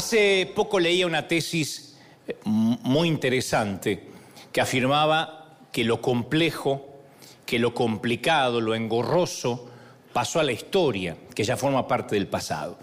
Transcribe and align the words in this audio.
Hace 0.00 0.50
poco 0.54 0.80
leía 0.80 1.06
una 1.06 1.28
tesis 1.28 1.94
eh, 2.26 2.34
muy 2.44 3.06
interesante 3.06 4.08
que 4.50 4.62
afirmaba 4.62 5.58
que 5.70 5.84
lo 5.84 6.00
complejo, 6.00 7.02
que 7.44 7.58
lo 7.58 7.74
complicado, 7.74 8.62
lo 8.62 8.74
engorroso 8.74 9.68
pasó 10.14 10.40
a 10.40 10.42
la 10.42 10.52
historia, 10.52 11.18
que 11.34 11.44
ya 11.44 11.58
forma 11.58 11.86
parte 11.86 12.14
del 12.14 12.28
pasado. 12.28 12.78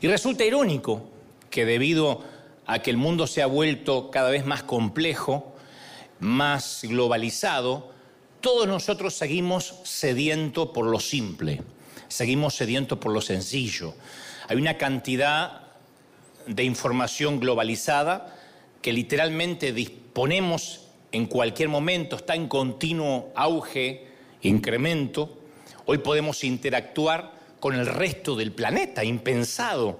Y 0.00 0.06
resulta 0.06 0.44
irónico 0.44 1.10
que 1.50 1.64
debido 1.64 2.22
a 2.66 2.78
que 2.78 2.90
el 2.90 2.98
mundo 2.98 3.26
se 3.26 3.42
ha 3.42 3.46
vuelto 3.46 4.08
cada 4.12 4.30
vez 4.30 4.46
más 4.46 4.62
complejo, 4.62 5.56
más 6.20 6.82
globalizado, 6.84 7.90
todos 8.40 8.68
nosotros 8.68 9.14
seguimos 9.14 9.74
sediento 9.82 10.72
por 10.72 10.86
lo 10.86 11.00
simple, 11.00 11.62
seguimos 12.06 12.54
sediento 12.54 13.00
por 13.00 13.12
lo 13.12 13.20
sencillo. 13.20 13.92
Hay 14.46 14.56
una 14.56 14.78
cantidad 14.78 15.69
de 16.54 16.64
información 16.64 17.40
globalizada 17.40 18.36
que 18.82 18.92
literalmente 18.92 19.72
disponemos 19.72 20.86
en 21.12 21.26
cualquier 21.26 21.68
momento, 21.68 22.16
está 22.16 22.34
en 22.34 22.48
continuo 22.48 23.32
auge, 23.34 24.06
incremento. 24.42 25.38
Hoy 25.86 25.98
podemos 25.98 26.44
interactuar 26.44 27.32
con 27.58 27.74
el 27.74 27.86
resto 27.86 28.36
del 28.36 28.52
planeta, 28.52 29.04
impensado 29.04 29.98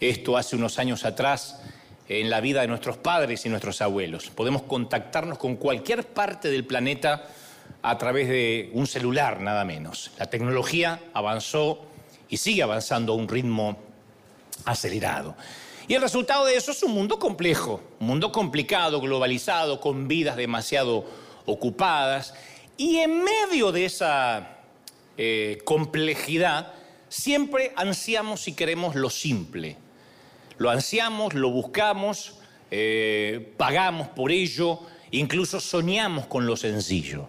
esto 0.00 0.36
hace 0.36 0.56
unos 0.56 0.78
años 0.78 1.04
atrás 1.04 1.60
en 2.08 2.28
la 2.28 2.40
vida 2.40 2.60
de 2.60 2.68
nuestros 2.68 2.96
padres 2.96 3.46
y 3.46 3.48
nuestros 3.48 3.80
abuelos. 3.80 4.30
Podemos 4.30 4.62
contactarnos 4.62 5.38
con 5.38 5.56
cualquier 5.56 6.06
parte 6.06 6.50
del 6.50 6.64
planeta 6.64 7.24
a 7.82 7.98
través 7.98 8.28
de 8.28 8.70
un 8.74 8.86
celular, 8.86 9.40
nada 9.40 9.64
menos. 9.64 10.10
La 10.18 10.26
tecnología 10.26 11.00
avanzó 11.14 11.86
y 12.28 12.36
sigue 12.36 12.62
avanzando 12.62 13.12
a 13.12 13.16
un 13.16 13.28
ritmo 13.28 13.78
acelerado. 14.64 15.36
Y 15.88 15.94
el 15.94 16.02
resultado 16.02 16.44
de 16.44 16.56
eso 16.56 16.70
es 16.72 16.82
un 16.82 16.92
mundo 16.92 17.18
complejo, 17.18 17.80
un 17.98 18.06
mundo 18.06 18.30
complicado, 18.30 19.00
globalizado, 19.00 19.80
con 19.80 20.06
vidas 20.06 20.36
demasiado 20.36 21.04
ocupadas. 21.44 22.34
Y 22.76 22.98
en 22.98 23.24
medio 23.24 23.72
de 23.72 23.84
esa 23.84 24.58
eh, 25.16 25.60
complejidad, 25.64 26.72
siempre 27.08 27.72
ansiamos 27.76 28.46
y 28.48 28.52
queremos 28.52 28.94
lo 28.94 29.10
simple. 29.10 29.76
Lo 30.58 30.70
ansiamos, 30.70 31.34
lo 31.34 31.50
buscamos, 31.50 32.38
eh, 32.70 33.52
pagamos 33.56 34.08
por 34.08 34.30
ello, 34.30 34.80
incluso 35.10 35.58
soñamos 35.60 36.26
con 36.26 36.46
lo 36.46 36.56
sencillo. 36.56 37.28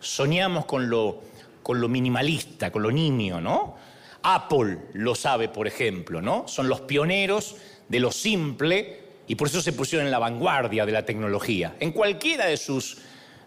Soñamos 0.00 0.66
con 0.66 0.90
lo, 0.90 1.22
con 1.62 1.80
lo 1.80 1.88
minimalista, 1.88 2.70
con 2.70 2.82
lo 2.82 2.90
nimio, 2.90 3.40
¿no? 3.40 3.76
Apple 4.22 4.78
lo 4.94 5.14
sabe, 5.14 5.48
por 5.48 5.68
ejemplo, 5.68 6.20
¿no? 6.20 6.48
Son 6.48 6.68
los 6.68 6.80
pioneros 6.80 7.56
de 7.88 8.00
lo 8.00 8.10
simple 8.10 9.00
y 9.26 9.34
por 9.34 9.48
eso 9.48 9.60
se 9.60 9.72
pusieron 9.72 10.06
en 10.06 10.12
la 10.12 10.18
vanguardia 10.18 10.86
de 10.86 10.92
la 10.92 11.04
tecnología, 11.04 11.76
en 11.80 11.92
cualquiera 11.92 12.46
de 12.46 12.56
sus 12.56 12.98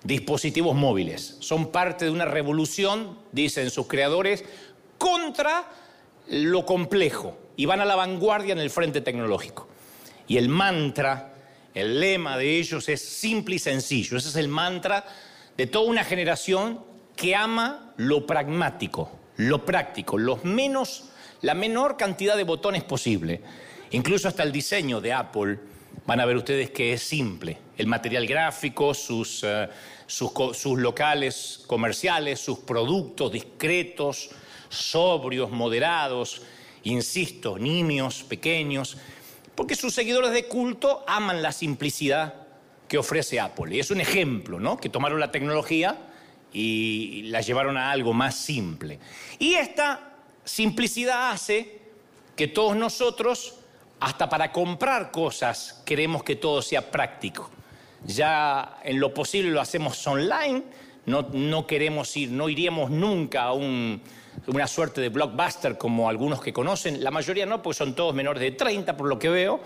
dispositivos 0.04 0.76
móviles. 0.76 1.38
Son 1.40 1.72
parte 1.72 2.06
de 2.06 2.12
una 2.12 2.26
revolución, 2.26 3.17
dicen 3.32 3.70
sus 3.70 3.88
creadores, 3.88 4.44
contra 4.98 5.70
lo 6.28 6.66
complejo 6.66 7.38
y 7.56 7.66
van 7.66 7.82
a 7.82 7.86
la 7.86 7.95
vanguardia 7.95 8.54
en 8.54 8.60
el 8.60 8.70
frente 8.70 9.02
tecnológico. 9.02 9.67
Y 10.28 10.38
el 10.38 10.50
mantra, 10.50 11.34
el 11.73 12.00
lema 12.00 12.38
de 12.38 12.58
ellos 12.58 12.88
es 12.90 13.02
simple 13.02 13.56
y 13.56 13.60
sencillo. 13.60 14.17
Ese 14.17 14.30
es 14.30 14.36
el 14.36 14.48
mantra 14.48 15.06
de 15.58 15.67
toda 15.67 15.90
una 15.90 16.04
generación 16.04 16.82
que 17.16 17.36
ama 17.36 17.94
lo 17.98 18.26
pragmático, 18.26 19.11
lo 19.38 19.66
práctico, 19.66 20.17
los 20.17 20.45
menos, 20.45 21.10
la 21.42 21.54
menor 21.54 21.98
cantidad 21.98 22.38
de 22.38 22.44
botones 22.44 22.83
posible. 22.83 23.42
Incluso 23.92 24.27
hasta 24.27 24.44
el 24.44 24.52
diseño 24.52 25.02
de 25.02 25.14
Apple, 25.14 25.60
van 26.05 26.20
a 26.20 26.26
ver 26.26 26.38
ustedes 26.38 26.72
que 26.72 26.94
es 26.94 27.04
simple. 27.04 27.58
El 27.77 27.88
material 27.88 28.26
gráfico, 28.27 28.94
sus, 28.94 29.44
eh, 29.44 29.70
sus, 30.05 30.80
locales 30.80 31.64
comerciales, 31.67 32.39
sus 32.39 32.60
productos 32.60 33.32
discretos, 33.32 34.30
sobrios, 34.70 35.52
moderados, 35.52 36.42
insisto, 36.83 37.58
niños, 37.58 38.23
pequeños, 38.23 38.98
porque 39.55 39.76
sus 39.76 39.94
seguidores 39.94 40.32
de 40.32 40.45
culto 40.48 41.04
aman 41.08 41.42
la 41.42 41.52
simplicidad 41.52 42.33
que 42.88 42.98
ofrece 42.98 43.39
Apple. 43.39 43.76
Y 43.76 43.80
es 43.80 43.92
un 43.92 44.02
ejemplo, 44.02 44.60
¿no? 44.60 44.77
Que 44.77 44.89
tomaron 44.89 45.20
la 45.20 45.32
tecnología 45.32 45.95
y 46.52 47.23
la 47.23 47.42
llevaron 47.42 47.77
a 47.77 47.92
algo 47.92 48.14
más 48.14 48.36
simple. 48.36 49.00
Y 49.38 49.54
esta 49.54 50.14
simplicidad 50.44 51.32
hace 51.32 51.80
que 52.36 52.48
todos 52.48 52.76
nosotros 52.76 53.58
hasta 53.99 54.30
para 54.30 54.52
comprar 54.52 55.11
cosas 55.11 55.82
queremos 55.86 56.23
que 56.23 56.36
todo 56.36 56.61
sea 56.61 56.89
práctico. 56.89 57.49
Ya 58.05 58.80
en 58.83 58.99
lo 58.99 59.14
posible 59.14 59.52
lo 59.52 59.60
hacemos 59.60 60.05
online, 60.08 60.64
no, 61.05 61.27
no 61.33 61.67
queremos 61.67 62.15
ir, 62.15 62.32
no 62.32 62.48
iríamos 62.48 62.89
nunca 62.89 63.43
a 63.43 63.54
una 63.54 64.67
suerte 64.67 65.02
de 65.02 65.09
blockbuster 65.09 65.77
como 65.77 66.08
algunos 66.08 66.42
que 66.42 66.54
conocen. 66.54 67.04
La 67.04 67.11
mayoría 67.11 67.45
no, 67.45 67.61
porque 67.61 67.77
son 67.77 67.95
todos 67.95 68.15
menores 68.15 68.42
de 68.42 68.52
30 68.52 68.95
por 68.95 69.08
lo 69.08 69.20
que 69.20 69.30
veo. 69.30 69.59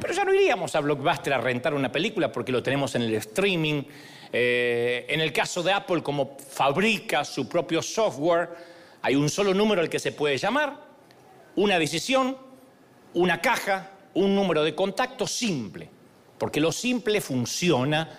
Pero 0.00 0.14
ya 0.14 0.24
no 0.24 0.34
iríamos 0.34 0.74
a 0.74 0.80
blockbuster 0.80 1.32
a 1.34 1.38
rentar 1.38 1.74
una 1.74 1.92
película 1.92 2.32
porque 2.32 2.52
lo 2.52 2.62
tenemos 2.62 2.94
en 2.94 3.02
el 3.02 3.14
streaming. 3.14 3.82
Eh, 4.32 5.04
en 5.08 5.20
el 5.20 5.32
caso 5.32 5.62
de 5.62 5.72
Apple, 5.72 6.02
como 6.02 6.38
fabrica 6.38 7.24
su 7.24 7.48
propio 7.48 7.82
software, 7.82 8.50
hay 9.02 9.14
un 9.14 9.28
solo 9.28 9.52
número 9.52 9.82
al 9.82 9.90
que 9.90 9.98
se 9.98 10.12
puede 10.12 10.38
llamar, 10.38 10.80
una 11.56 11.78
decisión, 11.78 12.36
una 13.14 13.40
caja, 13.40 13.90
un 14.14 14.34
número 14.34 14.64
de 14.64 14.74
contacto 14.74 15.26
simple, 15.26 15.88
porque 16.38 16.60
lo 16.60 16.72
simple 16.72 17.20
funciona 17.20 18.18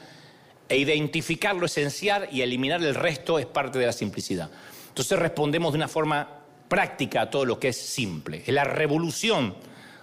e 0.69 0.77
identificar 0.77 1.55
lo 1.55 1.65
esencial 1.65 2.27
y 2.31 2.41
eliminar 2.41 2.81
el 2.81 2.95
resto 2.95 3.37
es 3.39 3.45
parte 3.45 3.79
de 3.79 3.85
la 3.85 3.93
simplicidad. 3.93 4.49
Entonces 4.89 5.19
respondemos 5.19 5.73
de 5.73 5.77
una 5.77 5.87
forma 5.87 6.27
práctica 6.67 7.21
a 7.21 7.29
todo 7.29 7.45
lo 7.45 7.59
que 7.59 7.69
es 7.69 7.77
simple, 7.77 8.43
es 8.45 8.53
la 8.53 8.63
revolución 8.63 9.55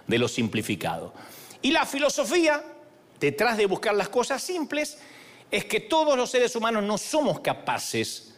de 0.07 0.17
lo 0.17 0.27
simplificado. 0.27 1.13
Y 1.61 1.71
la 1.71 1.85
filosofía, 1.85 2.63
detrás 3.19 3.57
de 3.57 3.65
buscar 3.65 3.95
las 3.95 4.09
cosas 4.09 4.41
simples, 4.41 4.99
es 5.49 5.65
que 5.65 5.81
todos 5.81 6.17
los 6.17 6.31
seres 6.31 6.55
humanos 6.55 6.83
no 6.83 6.97
somos 6.97 7.41
capaces 7.41 8.35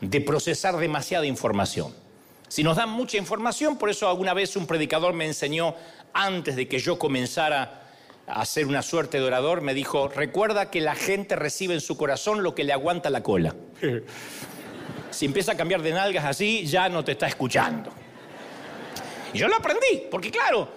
de 0.00 0.20
procesar 0.20 0.76
demasiada 0.76 1.26
información. 1.26 1.94
Si 2.54 2.62
nos 2.62 2.76
dan 2.76 2.88
mucha 2.88 3.16
información, 3.16 3.76
por 3.78 3.90
eso 3.90 4.08
alguna 4.08 4.32
vez 4.32 4.54
un 4.54 4.64
predicador 4.64 5.12
me 5.12 5.26
enseñó, 5.26 5.74
antes 6.12 6.54
de 6.54 6.68
que 6.68 6.78
yo 6.78 7.00
comenzara 7.00 7.82
a 8.28 8.46
ser 8.46 8.66
una 8.68 8.80
suerte 8.80 9.18
de 9.18 9.24
orador, 9.24 9.60
me 9.60 9.74
dijo, 9.74 10.06
recuerda 10.06 10.70
que 10.70 10.80
la 10.80 10.94
gente 10.94 11.34
recibe 11.34 11.74
en 11.74 11.80
su 11.80 11.96
corazón 11.96 12.44
lo 12.44 12.54
que 12.54 12.62
le 12.62 12.72
aguanta 12.72 13.10
la 13.10 13.24
cola. 13.24 13.56
si 15.10 15.26
empieza 15.26 15.50
a 15.50 15.56
cambiar 15.56 15.82
de 15.82 15.94
nalgas 15.94 16.24
así, 16.24 16.64
ya 16.64 16.88
no 16.88 17.02
te 17.02 17.10
está 17.10 17.26
escuchando. 17.26 17.90
Y 19.32 19.38
yo 19.38 19.48
lo 19.48 19.56
aprendí, 19.56 20.04
porque 20.08 20.30
claro, 20.30 20.68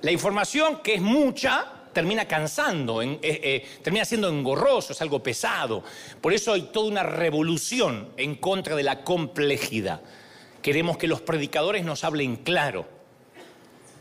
la 0.00 0.10
información 0.10 0.80
que 0.82 0.94
es 0.94 1.02
mucha 1.02 1.90
termina 1.92 2.24
cansando, 2.26 3.02
eh, 3.02 3.18
eh, 3.20 3.66
termina 3.82 4.06
siendo 4.06 4.30
engorroso, 4.30 4.94
es 4.94 5.02
algo 5.02 5.22
pesado. 5.22 5.84
Por 6.22 6.32
eso 6.32 6.54
hay 6.54 6.70
toda 6.72 6.88
una 6.88 7.02
revolución 7.02 8.14
en 8.16 8.36
contra 8.36 8.74
de 8.74 8.82
la 8.82 9.04
complejidad. 9.04 10.00
Queremos 10.62 10.96
que 10.96 11.06
los 11.06 11.20
predicadores 11.20 11.84
nos 11.84 12.04
hablen 12.04 12.36
claro, 12.36 12.86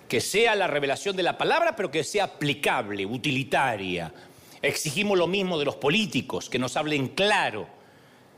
que 0.07 0.21
sea 0.21 0.55
la 0.55 0.67
revelación 0.67 1.15
de 1.15 1.23
la 1.23 1.37
palabra, 1.37 1.75
pero 1.75 1.91
que 1.91 2.03
sea 2.03 2.25
aplicable, 2.25 3.05
utilitaria. 3.05 4.13
Exigimos 4.61 5.17
lo 5.17 5.27
mismo 5.27 5.59
de 5.59 5.65
los 5.65 5.75
políticos, 5.75 6.49
que 6.49 6.59
nos 6.59 6.75
hablen 6.77 7.09
claro, 7.09 7.67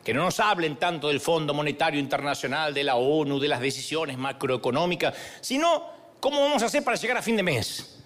que 0.03 0.13
no 0.13 0.23
nos 0.23 0.39
hablen 0.39 0.77
tanto 0.77 1.07
del 1.07 1.19
Fondo 1.19 1.53
Monetario 1.53 1.99
Internacional, 1.99 2.73
de 2.73 2.83
la 2.83 2.95
ONU, 2.95 3.39
de 3.39 3.47
las 3.47 3.61
decisiones 3.61 4.17
macroeconómicas, 4.17 5.13
sino 5.41 5.85
cómo 6.19 6.41
vamos 6.41 6.63
a 6.63 6.65
hacer 6.65 6.83
para 6.83 6.97
llegar 6.97 7.17
a 7.17 7.21
fin 7.21 7.37
de 7.37 7.43
mes. 7.43 7.99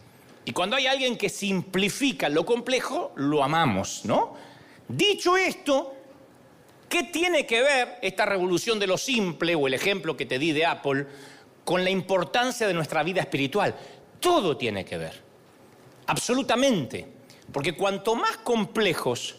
Y 0.45 0.51
cuando 0.51 0.75
hay 0.75 0.87
alguien 0.87 1.17
que 1.17 1.29
simplifica 1.29 2.29
lo 2.29 2.45
complejo, 2.45 3.13
lo 3.15 3.43
amamos, 3.43 4.01
¿no? 4.03 4.35
Dicho 4.87 5.37
esto, 5.37 5.95
¿Qué 6.93 7.01
tiene 7.01 7.47
que 7.47 7.63
ver 7.63 7.97
esta 8.03 8.23
revolución 8.23 8.77
de 8.77 8.85
lo 8.85 8.99
simple 8.99 9.55
o 9.55 9.65
el 9.65 9.73
ejemplo 9.73 10.15
que 10.15 10.27
te 10.27 10.37
di 10.37 10.51
de 10.51 10.67
Apple 10.67 11.07
con 11.65 11.83
la 11.83 11.89
importancia 11.89 12.67
de 12.67 12.73
nuestra 12.75 13.01
vida 13.01 13.19
espiritual? 13.19 13.75
Todo 14.19 14.57
tiene 14.57 14.85
que 14.85 14.99
ver, 14.99 15.19
absolutamente, 16.05 17.07
porque 17.51 17.75
cuanto 17.75 18.13
más 18.13 18.37
complejos 18.37 19.37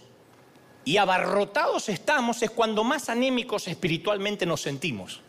y 0.84 0.96
abarrotados 0.96 1.88
estamos 1.88 2.42
es 2.42 2.50
cuando 2.50 2.82
más 2.82 3.08
anémicos 3.08 3.68
espiritualmente 3.68 4.46
nos 4.46 4.60
sentimos. 4.60 5.20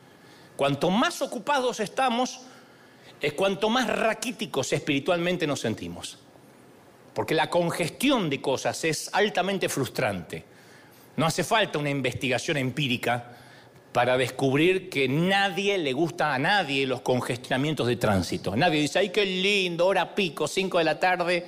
Cuanto 0.55 0.89
más 0.89 1.21
ocupados 1.21 1.79
estamos 1.79 2.41
es 3.21 3.33
cuanto 3.33 3.69
más 3.69 3.85
raquíticos 3.85 4.73
espiritualmente 4.73 5.45
nos 5.45 5.59
sentimos. 5.59 6.17
Porque 7.13 7.35
la 7.35 7.51
congestión 7.51 8.31
de 8.31 8.41
cosas 8.41 8.83
es 8.83 9.11
altamente 9.13 9.69
frustrante. 9.69 10.54
No 11.17 11.25
hace 11.25 11.43
falta 11.43 11.79
una 11.79 11.89
investigación 11.89 12.57
empírica 12.57 13.31
para 13.91 14.17
descubrir 14.17 14.89
que 14.89 15.07
nadie 15.07 15.77
le 15.77 15.93
gusta 15.93 16.33
a 16.33 16.37
nadie 16.39 16.85
los 16.85 17.01
congestionamientos 17.01 17.87
de 17.87 17.95
tránsito. 17.95 18.55
Nadie 18.55 18.81
dice, 18.81 18.99
ay, 18.99 19.09
qué 19.09 19.25
lindo, 19.25 19.87
hora 19.87 20.13
pico, 20.13 20.47
5 20.47 20.79
de 20.79 20.83
la 20.83 20.99
tarde 20.99 21.45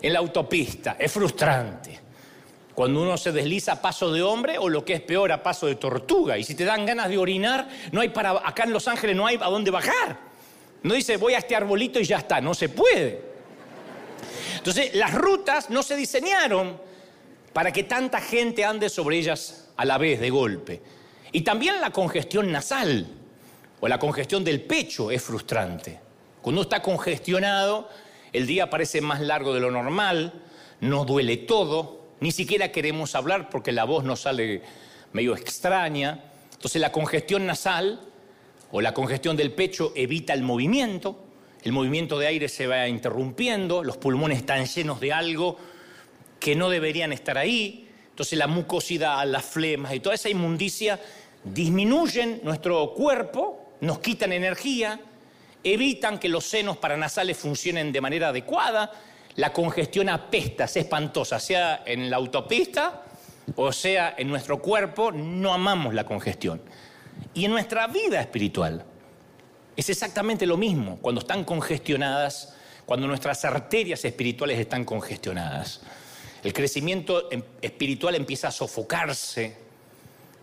en 0.00 0.12
la 0.12 0.18
autopista. 0.20 0.96
Es 0.98 1.12
frustrante. 1.12 2.00
Cuando 2.74 3.02
uno 3.02 3.18
se 3.18 3.32
desliza 3.32 3.72
a 3.72 3.82
paso 3.82 4.10
de 4.10 4.22
hombre 4.22 4.56
o 4.56 4.70
lo 4.70 4.84
que 4.84 4.94
es 4.94 5.00
peor, 5.02 5.30
a 5.32 5.42
paso 5.42 5.66
de 5.66 5.74
tortuga. 5.74 6.38
Y 6.38 6.44
si 6.44 6.54
te 6.54 6.64
dan 6.64 6.86
ganas 6.86 7.10
de 7.10 7.18
orinar, 7.18 7.68
no 7.92 8.00
hay 8.00 8.08
para. 8.08 8.30
Acá 8.30 8.64
en 8.64 8.72
Los 8.72 8.88
Ángeles 8.88 9.14
no 9.14 9.26
hay 9.26 9.36
a 9.36 9.50
dónde 9.50 9.70
bajar. 9.70 10.18
No 10.82 10.94
dice 10.94 11.18
voy 11.18 11.34
a 11.34 11.38
este 11.38 11.54
arbolito 11.54 12.00
y 12.00 12.04
ya 12.04 12.18
está. 12.18 12.40
No 12.40 12.54
se 12.54 12.70
puede. 12.70 13.20
Entonces, 14.56 14.94
las 14.94 15.12
rutas 15.12 15.68
no 15.68 15.82
se 15.82 15.96
diseñaron 15.96 16.80
para 17.52 17.72
que 17.72 17.84
tanta 17.84 18.20
gente 18.20 18.64
ande 18.64 18.88
sobre 18.88 19.18
ellas 19.18 19.68
a 19.76 19.84
la 19.84 19.98
vez 19.98 20.20
de 20.20 20.30
golpe. 20.30 20.82
Y 21.32 21.42
también 21.42 21.80
la 21.80 21.90
congestión 21.90 22.50
nasal 22.52 23.06
o 23.80 23.88
la 23.88 23.98
congestión 23.98 24.44
del 24.44 24.62
pecho 24.62 25.10
es 25.10 25.22
frustrante. 25.22 25.98
Cuando 26.40 26.60
uno 26.60 26.62
está 26.62 26.82
congestionado, 26.82 27.88
el 28.32 28.46
día 28.46 28.70
parece 28.70 29.00
más 29.00 29.20
largo 29.20 29.54
de 29.54 29.60
lo 29.60 29.70
normal, 29.70 30.32
no 30.80 31.04
duele 31.04 31.36
todo, 31.36 32.06
ni 32.20 32.32
siquiera 32.32 32.72
queremos 32.72 33.14
hablar 33.14 33.50
porque 33.50 33.72
la 33.72 33.84
voz 33.84 34.04
nos 34.04 34.20
sale 34.20 34.62
medio 35.12 35.36
extraña. 35.36 36.24
Entonces 36.52 36.80
la 36.80 36.92
congestión 36.92 37.46
nasal 37.46 38.00
o 38.70 38.80
la 38.80 38.94
congestión 38.94 39.36
del 39.36 39.52
pecho 39.52 39.92
evita 39.94 40.32
el 40.32 40.42
movimiento, 40.42 41.24
el 41.62 41.72
movimiento 41.72 42.18
de 42.18 42.26
aire 42.26 42.48
se 42.48 42.66
va 42.66 42.88
interrumpiendo, 42.88 43.84
los 43.84 43.96
pulmones 43.96 44.38
están 44.38 44.64
llenos 44.66 45.00
de 45.00 45.12
algo 45.12 45.58
que 46.42 46.56
no 46.56 46.68
deberían 46.68 47.12
estar 47.12 47.38
ahí, 47.38 47.88
entonces 48.10 48.36
la 48.36 48.48
mucosidad, 48.48 49.24
las 49.26 49.44
flemas 49.44 49.94
y 49.94 50.00
toda 50.00 50.16
esa 50.16 50.28
inmundicia 50.28 50.98
disminuyen 51.44 52.40
nuestro 52.42 52.92
cuerpo, 52.94 53.74
nos 53.80 54.00
quitan 54.00 54.32
energía, 54.32 54.98
evitan 55.62 56.18
que 56.18 56.28
los 56.28 56.44
senos 56.44 56.78
paranasales 56.78 57.36
funcionen 57.36 57.92
de 57.92 58.00
manera 58.00 58.28
adecuada 58.30 58.90
la 59.36 59.52
congestión 59.52 60.08
apesta, 60.08 60.64
es 60.64 60.76
espantosa, 60.76 61.38
sea 61.38 61.84
en 61.86 62.10
la 62.10 62.16
autopista 62.16 63.04
o 63.54 63.72
sea 63.72 64.16
en 64.18 64.26
nuestro 64.26 64.60
cuerpo, 64.60 65.12
no 65.12 65.54
amamos 65.54 65.94
la 65.94 66.04
congestión. 66.04 66.60
Y 67.34 67.44
en 67.44 67.52
nuestra 67.52 67.86
vida 67.86 68.20
espiritual 68.20 68.84
es 69.76 69.88
exactamente 69.88 70.44
lo 70.44 70.56
mismo, 70.56 70.98
cuando 71.00 71.20
están 71.20 71.44
congestionadas, 71.44 72.56
cuando 72.84 73.06
nuestras 73.06 73.44
arterias 73.44 74.04
espirituales 74.04 74.58
están 74.58 74.84
congestionadas. 74.84 75.82
El 76.42 76.52
crecimiento 76.52 77.30
em, 77.30 77.42
espiritual 77.60 78.14
empieza 78.14 78.48
a 78.48 78.50
sofocarse, 78.50 79.56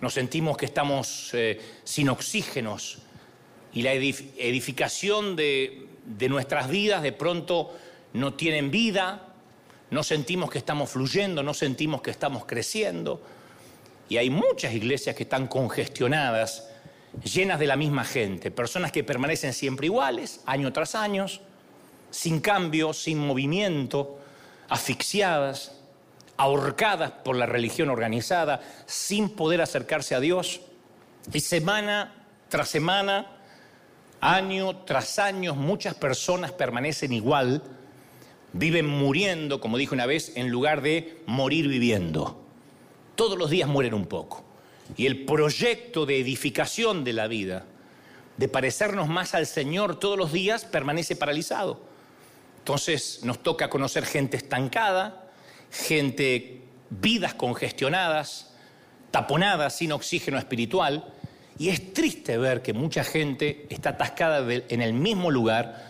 nos 0.02 0.14
sentimos 0.14 0.58
que 0.58 0.66
estamos 0.66 1.32
eh, 1.34 1.60
sin 1.84 2.10
oxígenos. 2.10 3.00
Y 3.74 3.82
la 3.82 3.94
edificación 3.94 5.36
de, 5.36 5.88
de 6.06 6.30
nuestras 6.30 6.70
vidas 6.70 7.04
de 7.04 7.12
pronto 7.12 7.78
no 8.14 8.34
tienen 8.34 8.72
vida, 8.72 9.34
no 9.92 10.04
sentimos 10.04 10.50
que 10.50 10.58
estamos 10.58 10.90
fluyendo, 10.90 11.44
no 11.44 11.54
sentimos 11.54 12.02
que 12.02 12.12
estamos 12.12 12.46
creciendo. 12.46 13.22
Y 14.08 14.18
hay 14.18 14.30
muchas 14.30 14.74
iglesias 14.74 15.16
que 15.16 15.24
están 15.24 15.48
congestionadas, 15.48 16.68
llenas 17.24 17.60
de 17.60 17.68
la 17.68 17.76
misma 17.76 18.06
gente, 18.06 18.52
personas 18.52 18.92
que 18.92 19.04
permanecen 19.04 19.54
siempre 19.54 19.88
iguales, 19.88 20.42
año 20.46 20.72
tras 20.74 20.96
año, 20.96 21.28
sin 22.10 22.40
cambio, 22.40 22.94
sin 22.94 23.20
movimiento, 23.20 24.20
asfixiadas, 24.68 25.79
ahorcadas 26.40 27.12
por 27.12 27.36
la 27.36 27.46
religión 27.46 27.90
organizada, 27.90 28.62
sin 28.88 29.30
poder 29.30 29.62
acercarse 29.62 30.16
a 30.16 30.20
Dios. 30.20 30.62
Y 31.32 31.42
semana 31.42 32.16
tras 32.50 32.70
semana, 32.70 33.28
año 34.20 34.78
tras 34.78 35.20
año, 35.20 35.54
muchas 35.54 35.94
personas 35.94 36.52
permanecen 36.52 37.14
igual 37.14 37.62
Viven 38.54 38.88
muriendo, 38.88 39.62
como 39.62 39.78
dije 39.78 39.94
una 39.94 40.08
vez, 40.08 40.32
en 40.36 40.50
lugar 40.50 40.82
de 40.82 41.22
morir 41.28 41.68
viviendo. 41.68 42.42
Todos 43.16 43.38
los 43.38 43.50
días 43.50 43.70
mueren 43.70 43.94
un 43.94 44.08
poco. 44.08 44.44
Y 44.98 45.06
el 45.06 45.26
proyecto 45.26 46.08
de 46.08 46.20
edificación 46.20 47.04
de 47.04 47.14
la 47.14 47.28
vida, 47.28 47.66
de 48.38 48.48
parecernos 48.48 49.08
más 49.08 49.36
al 49.36 49.46
Señor 49.46 50.00
todos 50.00 50.18
los 50.18 50.32
días, 50.34 50.66
permanece 50.66 51.16
paralizado. 51.16 51.80
Entonces 52.60 53.20
nos 53.24 53.44
toca 53.44 53.70
conocer 53.70 54.06
gente 54.06 54.38
estancada, 54.38 55.29
gente, 55.72 56.62
vidas 56.90 57.34
congestionadas, 57.34 58.54
taponadas, 59.12 59.78
sin 59.78 59.92
oxígeno 59.92 60.38
espiritual. 60.38 61.14
Y 61.58 61.70
es 61.70 61.94
triste 61.94 62.38
ver 62.38 62.62
que 62.62 62.74
mucha 62.74 63.04
gente 63.04 63.68
está 63.70 63.92
atascada 63.92 64.46
en 64.54 64.82
el 64.82 64.94
mismo 64.94 65.30
lugar 65.32 65.90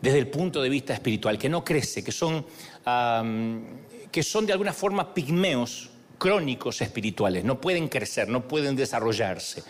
desde 0.00 0.18
el 0.18 0.28
punto 0.28 0.62
de 0.62 0.68
vista 0.68 0.92
espiritual, 0.92 1.38
que 1.38 1.48
no 1.48 1.64
crece, 1.64 2.02
que 2.04 2.12
son, 2.12 2.44
que 4.10 4.22
son 4.22 4.46
de 4.46 4.52
alguna 4.52 4.72
forma 4.72 5.14
pigmeos 5.14 5.90
crónicos 6.18 6.80
espirituales, 6.80 7.44
no 7.44 7.60
pueden 7.60 7.88
crecer, 7.88 8.28
no 8.28 8.46
pueden 8.48 8.76
desarrollarse. 8.76 9.62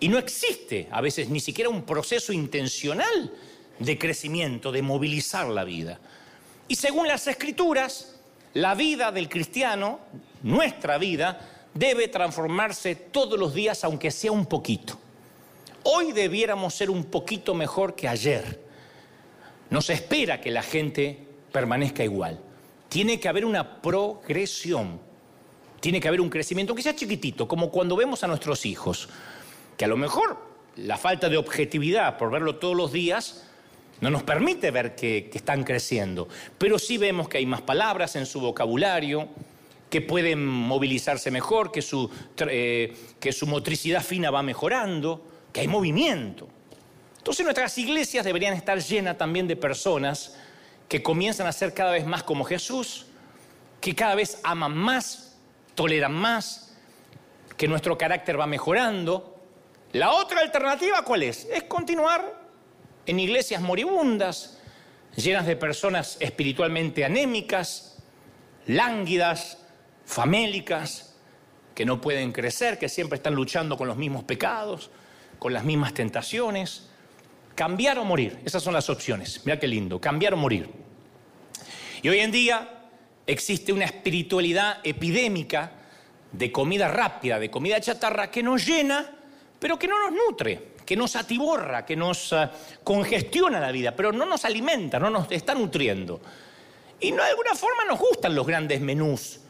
Y 0.00 0.08
no 0.08 0.18
existe 0.18 0.88
a 0.90 1.00
veces 1.00 1.28
ni 1.28 1.40
siquiera 1.40 1.70
un 1.70 1.82
proceso 1.82 2.32
intencional 2.32 3.32
de 3.78 3.98
crecimiento, 3.98 4.72
de 4.72 4.82
movilizar 4.82 5.48
la 5.48 5.64
vida. 5.64 6.00
Y 6.68 6.76
según 6.76 7.08
las 7.08 7.26
escrituras, 7.26 8.11
la 8.54 8.74
vida 8.74 9.12
del 9.12 9.28
cristiano, 9.28 10.00
nuestra 10.42 10.98
vida, 10.98 11.48
debe 11.74 12.08
transformarse 12.08 12.94
todos 12.94 13.38
los 13.38 13.54
días, 13.54 13.82
aunque 13.84 14.10
sea 14.10 14.32
un 14.32 14.46
poquito. 14.46 14.98
Hoy 15.84 16.12
debiéramos 16.12 16.74
ser 16.74 16.90
un 16.90 17.04
poquito 17.04 17.54
mejor 17.54 17.94
que 17.94 18.08
ayer. 18.08 18.60
No 19.70 19.80
se 19.80 19.94
espera 19.94 20.40
que 20.40 20.50
la 20.50 20.62
gente 20.62 21.26
permanezca 21.50 22.04
igual. 22.04 22.40
Tiene 22.88 23.18
que 23.18 23.28
haber 23.28 23.44
una 23.44 23.80
progresión. 23.80 25.00
Tiene 25.80 26.00
que 26.00 26.08
haber 26.08 26.20
un 26.20 26.28
crecimiento, 26.28 26.72
aunque 26.72 26.82
sea 26.82 26.94
chiquitito, 26.94 27.48
como 27.48 27.70
cuando 27.70 27.96
vemos 27.96 28.22
a 28.22 28.28
nuestros 28.28 28.66
hijos, 28.66 29.08
que 29.76 29.84
a 29.84 29.88
lo 29.88 29.96
mejor 29.96 30.38
la 30.76 30.96
falta 30.96 31.28
de 31.28 31.36
objetividad 31.36 32.18
por 32.18 32.30
verlo 32.30 32.56
todos 32.56 32.76
los 32.76 32.92
días 32.92 33.48
no 34.02 34.10
nos 34.10 34.24
permite 34.24 34.72
ver 34.72 34.96
que, 34.96 35.30
están 35.32 35.62
creciendo, 35.62 36.28
pero 36.58 36.76
sí 36.78 36.98
vemos 36.98 37.28
que 37.28 37.38
hay 37.38 37.46
más 37.46 37.62
palabras 37.62 38.16
en 38.16 38.26
su 38.26 38.40
vocabulario, 38.40 39.28
que 39.88 40.00
pueden 40.00 40.44
movilizarse 40.44 41.30
mejor, 41.30 41.70
que 41.70 41.82
su, 41.82 42.10
eh, 42.38 42.96
que 43.20 43.32
su 43.32 43.46
motricidad 43.46 44.02
fina 44.02 44.32
va 44.32 44.42
mejorando, 44.42 45.24
que 45.52 45.60
hay 45.60 45.68
movimiento. 45.68 46.48
Entonces 47.18 47.44
nuestras 47.44 47.78
iglesias 47.78 48.24
deberían 48.24 48.54
estar 48.54 48.80
llenas 48.80 49.16
también 49.16 49.46
de 49.46 49.54
personas 49.54 50.36
que 50.88 51.00
comienzan 51.00 51.46
a 51.46 51.52
ser 51.52 51.72
cada 51.72 51.92
vez 51.92 52.04
más 52.04 52.24
como 52.24 52.42
Jesús, 52.42 53.06
que 53.80 53.94
cada 53.94 54.16
vez 54.16 54.40
aman 54.42 54.76
más, 54.76 55.38
toleran 55.76 56.12
más, 56.12 56.74
que 57.56 57.68
nuestro 57.68 57.96
carácter 57.96 58.40
va 58.40 58.48
mejorando. 58.48 59.40
La 59.92 60.10
otra 60.10 60.40
alternativa, 60.40 61.04
¿cuál 61.04 61.22
es? 61.22 61.44
Es 61.52 61.62
continuar 61.64 62.41
en 63.06 63.20
iglesias 63.20 63.60
moribundas, 63.60 64.58
llenas 65.16 65.46
de 65.46 65.56
personas 65.56 66.16
espiritualmente 66.20 67.04
anémicas, 67.04 68.02
lánguidas, 68.66 69.58
famélicas, 70.04 71.14
que 71.74 71.84
no 71.84 72.00
pueden 72.00 72.32
crecer, 72.32 72.78
que 72.78 72.88
siempre 72.88 73.16
están 73.16 73.34
luchando 73.34 73.76
con 73.76 73.88
los 73.88 73.96
mismos 73.96 74.24
pecados, 74.24 74.90
con 75.38 75.52
las 75.52 75.64
mismas 75.64 75.94
tentaciones. 75.94 76.88
Cambiar 77.54 77.98
o 77.98 78.04
morir, 78.04 78.38
esas 78.44 78.62
son 78.62 78.74
las 78.74 78.88
opciones. 78.88 79.42
Mira 79.44 79.58
qué 79.58 79.66
lindo, 79.66 80.00
cambiar 80.00 80.34
o 80.34 80.36
morir. 80.36 80.68
Y 82.02 82.08
hoy 82.08 82.18
en 82.20 82.30
día 82.30 82.88
existe 83.26 83.72
una 83.72 83.84
espiritualidad 83.84 84.78
epidémica 84.84 85.72
de 86.32 86.50
comida 86.50 86.88
rápida, 86.88 87.38
de 87.38 87.50
comida 87.50 87.80
chatarra 87.80 88.30
que 88.30 88.42
nos 88.42 88.66
llena, 88.66 89.10
pero 89.58 89.78
que 89.78 89.86
no 89.86 90.00
nos 90.00 90.12
nutre, 90.12 90.71
que 90.84 90.96
nos 90.96 91.16
atiborra, 91.16 91.84
que 91.84 91.96
nos 91.96 92.32
eh, 92.32 92.48
congestiona 92.82 93.60
la 93.60 93.72
vida, 93.72 93.94
pero 93.94 94.12
no 94.12 94.26
nos 94.26 94.44
alimenta, 94.44 94.98
no 94.98 95.10
nos 95.10 95.30
está 95.30 95.54
nutriendo. 95.54 96.20
Y 97.00 97.10
no, 97.10 97.22
de 97.22 97.30
alguna 97.30 97.54
forma 97.54 97.84
nos 97.84 97.98
gustan 97.98 98.34
los 98.34 98.46
grandes 98.46 98.80
menús 98.80 99.40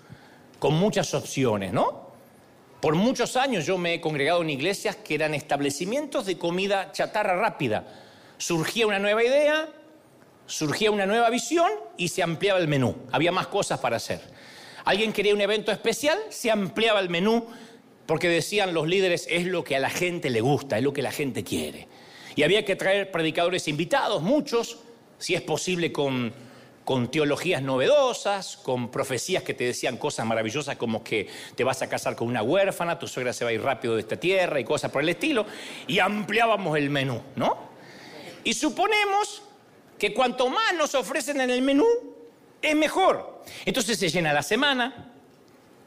con 0.59 0.75
muchas 0.75 1.13
opciones, 1.15 1.73
¿no? 1.73 2.13
Por 2.81 2.95
muchos 2.97 3.37
años 3.37 3.65
yo 3.67 3.79
me 3.79 3.95
he 3.95 4.01
congregado 4.01 4.43
en 4.43 4.51
iglesias 4.51 4.97
que 4.97 5.15
eran 5.15 5.35
establecimientos 5.35 6.27
de 6.27 6.37
comida 6.37 6.91
chatarra 6.93 7.37
rápida. 7.37 7.85
Surgía 8.39 8.87
una 8.87 8.99
nueva 8.99 9.23
idea, 9.23 9.69
surgía 10.47 10.91
una 10.91 11.07
nueva 11.07 11.31
visión 11.31 11.71
y 11.97 12.09
se 12.09 12.23
ampliaba 12.23 12.59
el 12.59 12.69
menú. 12.69 12.97
Había 13.13 13.31
más 13.31 13.47
cosas 13.47 13.79
para 13.79 13.97
hacer. 13.97 14.21
Alguien 14.85 15.13
quería 15.13 15.35
un 15.35 15.41
evento 15.41 15.71
especial, 15.71 16.19
se 16.29 16.51
ampliaba 16.51 16.99
el 16.99 17.09
menú 17.09 17.47
porque 18.13 18.29
decían 18.29 18.75
los 18.75 18.87
líderes 18.87 19.27
es 19.31 19.47
lo 19.47 19.65
que 19.65 19.75
a 19.75 19.81
la 19.81 19.89
gente 19.89 20.29
le 20.29 20.43
gusta, 20.43 20.77
es 20.77 20.85
lo 20.85 20.93
que 20.93 21.01
la 21.01 21.13
gente 21.13 21.43
quiere. 21.43 21.89
Y 22.37 22.43
había 22.43 22.63
que 22.63 22.77
traer 22.77 23.11
predicadores 23.11 23.69
invitados, 23.69 24.21
muchos, 24.21 24.81
si 25.17 25.35
es 25.35 25.41
posible 25.41 25.93
con, 25.93 26.31
con 26.85 27.11
teologías 27.11 27.63
novedosas, 27.63 28.59
con 28.59 28.91
profecías 28.91 29.45
que 29.45 29.55
te 29.55 29.65
decían 29.65 29.97
cosas 29.97 30.27
maravillosas 30.27 30.77
como 30.77 31.03
que 31.03 31.27
te 31.55 31.65
vas 31.65 31.81
a 31.81 31.89
casar 31.89 32.15
con 32.15 32.29
una 32.29 32.43
huérfana, 32.43 32.99
tu 32.99 33.09
suegra 33.09 33.33
se 33.33 33.45
va 33.45 33.51
a 33.51 33.55
ir 33.55 33.63
rápido 33.63 33.95
de 33.95 34.03
esta 34.03 34.17
tierra 34.17 34.61
y 34.61 34.65
cosas 34.65 34.91
por 34.91 35.01
el 35.01 35.09
estilo, 35.09 35.47
y 35.87 35.99
ampliábamos 35.99 36.77
el 36.77 36.91
menú, 36.91 37.19
¿no? 37.37 37.57
Y 38.45 38.53
suponemos 38.53 39.43
que 39.99 40.13
cuanto 40.13 40.51
más 40.51 40.75
nos 40.75 40.95
ofrecen 40.95 41.41
en 41.41 41.49
el 41.49 41.63
menú, 41.63 41.87
es 42.61 42.77
mejor. 42.77 43.43
Entonces 43.65 43.99
se 43.99 44.11
llena 44.11 44.35
la 44.35 44.43
semana, 44.43 45.15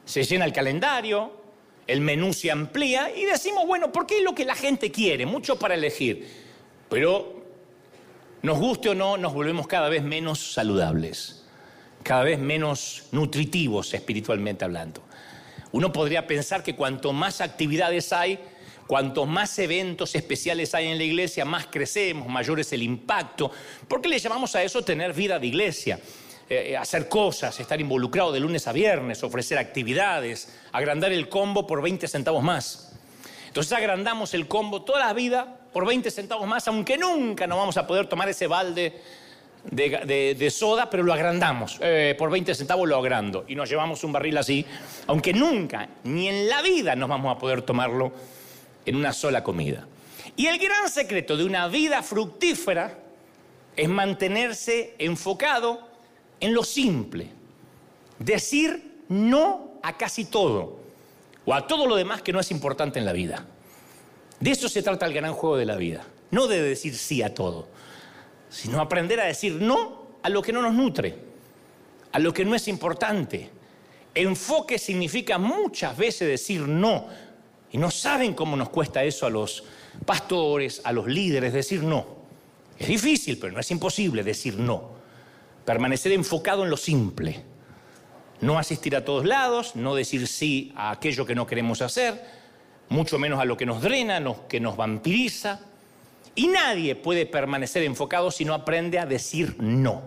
se 0.04 0.24
llena 0.24 0.44
el 0.44 0.52
calendario, 0.52 1.45
el 1.86 2.00
menú 2.00 2.32
se 2.32 2.50
amplía 2.50 3.14
y 3.14 3.24
decimos, 3.24 3.66
bueno, 3.66 3.92
¿por 3.92 4.06
qué 4.06 4.18
es 4.18 4.24
lo 4.24 4.34
que 4.34 4.44
la 4.44 4.54
gente 4.54 4.90
quiere? 4.90 5.26
Mucho 5.26 5.58
para 5.58 5.74
elegir. 5.74 6.26
Pero 6.88 7.44
nos 8.42 8.58
guste 8.58 8.90
o 8.90 8.94
no, 8.94 9.16
nos 9.16 9.32
volvemos 9.32 9.66
cada 9.66 9.88
vez 9.88 10.02
menos 10.02 10.52
saludables, 10.52 11.44
cada 12.02 12.24
vez 12.24 12.38
menos 12.38 13.04
nutritivos 13.12 13.94
espiritualmente 13.94 14.64
hablando. 14.64 15.02
Uno 15.72 15.92
podría 15.92 16.26
pensar 16.26 16.62
que 16.62 16.74
cuanto 16.74 17.12
más 17.12 17.40
actividades 17.40 18.12
hay, 18.12 18.38
cuanto 18.86 19.26
más 19.26 19.58
eventos 19.58 20.14
especiales 20.14 20.74
hay 20.74 20.86
en 20.86 20.98
la 20.98 21.04
iglesia, 21.04 21.44
más 21.44 21.66
crecemos, 21.66 22.28
mayor 22.28 22.60
es 22.60 22.72
el 22.72 22.82
impacto. 22.82 23.50
¿Por 23.88 24.00
qué 24.00 24.08
le 24.08 24.18
llamamos 24.18 24.54
a 24.54 24.62
eso 24.62 24.82
tener 24.82 25.12
vida 25.12 25.38
de 25.38 25.46
iglesia? 25.46 26.00
Eh, 26.48 26.70
eh, 26.70 26.76
hacer 26.76 27.08
cosas, 27.08 27.58
estar 27.58 27.80
involucrado 27.80 28.30
de 28.30 28.38
lunes 28.38 28.68
a 28.68 28.72
viernes, 28.72 29.24
ofrecer 29.24 29.58
actividades, 29.58 30.56
agrandar 30.70 31.10
el 31.10 31.28
combo 31.28 31.66
por 31.66 31.82
20 31.82 32.06
centavos 32.06 32.40
más. 32.40 32.92
Entonces 33.48 33.72
agrandamos 33.72 34.32
el 34.32 34.46
combo 34.46 34.82
toda 34.82 35.00
la 35.00 35.12
vida 35.12 35.58
por 35.72 35.84
20 35.84 36.08
centavos 36.08 36.46
más, 36.46 36.68
aunque 36.68 36.96
nunca 36.98 37.48
nos 37.48 37.58
vamos 37.58 37.76
a 37.76 37.86
poder 37.88 38.06
tomar 38.06 38.28
ese 38.28 38.46
balde 38.46 39.02
de, 39.64 40.48
soda, 40.54 40.88
pero 40.88 41.02
lo 41.02 41.12
agrandamos. 41.12 41.78
Eh, 41.80 42.14
por 42.16 42.30
20 42.30 42.54
centavos 42.54 42.88
lo 42.88 42.96
agrando 42.96 43.44
y 43.48 43.56
nos 43.56 43.68
llevamos 43.68 44.04
un 44.04 44.12
barril 44.12 44.38
así, 44.38 44.64
aunque 45.08 45.32
nunca, 45.32 45.88
ni 46.04 46.28
en 46.28 46.48
la 46.48 46.62
vida 46.62 46.94
nos 46.94 47.08
vamos 47.08 47.34
a 47.34 47.40
poder 47.40 47.62
tomarlo 47.62 48.12
en 48.84 48.94
una 48.94 49.12
sola 49.12 49.42
comida. 49.42 49.84
Y 50.36 50.46
el 50.46 50.58
gran 50.58 50.88
secreto 50.88 51.36
de 51.36 51.44
una 51.44 51.66
vida 51.66 52.04
fructífera 52.04 52.98
es 53.74 53.88
mantenerse 53.88 54.94
enfocado 54.98 55.95
en 56.40 56.54
lo 56.54 56.64
simple, 56.64 57.28
decir 58.18 59.02
no 59.08 59.78
a 59.82 59.96
casi 59.96 60.24
todo 60.24 60.78
o 61.44 61.54
a 61.54 61.66
todo 61.66 61.86
lo 61.86 61.96
demás 61.96 62.22
que 62.22 62.32
no 62.32 62.40
es 62.40 62.50
importante 62.50 62.98
en 62.98 63.04
la 63.04 63.12
vida. 63.12 63.46
De 64.40 64.50
eso 64.50 64.68
se 64.68 64.82
trata 64.82 65.06
el 65.06 65.14
gran 65.14 65.32
juego 65.32 65.56
de 65.56 65.64
la 65.64 65.76
vida. 65.76 66.04
No 66.30 66.46
de 66.46 66.60
decir 66.60 66.96
sí 66.96 67.22
a 67.22 67.32
todo, 67.32 67.68
sino 68.50 68.80
aprender 68.80 69.20
a 69.20 69.24
decir 69.24 69.52
no 69.54 70.06
a 70.22 70.28
lo 70.28 70.42
que 70.42 70.52
no 70.52 70.60
nos 70.60 70.74
nutre, 70.74 71.16
a 72.12 72.18
lo 72.18 72.32
que 72.32 72.44
no 72.44 72.54
es 72.54 72.66
importante. 72.68 73.50
Enfoque 74.14 74.78
significa 74.78 75.38
muchas 75.38 75.96
veces 75.96 76.28
decir 76.28 76.62
no. 76.62 77.06
Y 77.70 77.78
no 77.78 77.90
saben 77.90 78.34
cómo 78.34 78.56
nos 78.56 78.70
cuesta 78.70 79.04
eso 79.04 79.26
a 79.26 79.30
los 79.30 79.64
pastores, 80.04 80.80
a 80.84 80.92
los 80.92 81.06
líderes, 81.06 81.52
decir 81.52 81.82
no. 81.82 82.06
Es 82.78 82.88
difícil, 82.88 83.38
pero 83.38 83.52
no 83.52 83.60
es 83.60 83.70
imposible 83.70 84.22
decir 84.22 84.58
no. 84.58 84.95
Permanecer 85.66 86.12
enfocado 86.12 86.64
en 86.64 86.70
lo 86.70 86.78
simple. 86.78 87.42
No 88.40 88.58
asistir 88.58 88.96
a 88.96 89.04
todos 89.04 89.26
lados, 89.26 89.76
no 89.76 89.94
decir 89.94 90.26
sí 90.28 90.72
a 90.76 90.92
aquello 90.92 91.26
que 91.26 91.34
no 91.34 91.46
queremos 91.46 91.82
hacer, 91.82 92.22
mucho 92.88 93.18
menos 93.18 93.40
a 93.40 93.44
lo 93.44 93.56
que 93.56 93.66
nos 93.66 93.82
drena, 93.82 94.22
que 94.48 94.60
nos 94.60 94.76
vampiriza. 94.76 95.60
Y 96.34 96.46
nadie 96.46 96.94
puede 96.94 97.26
permanecer 97.26 97.82
enfocado 97.82 98.30
si 98.30 98.44
no 98.44 98.54
aprende 98.54 98.98
a 98.98 99.06
decir 99.06 99.56
no. 99.58 100.02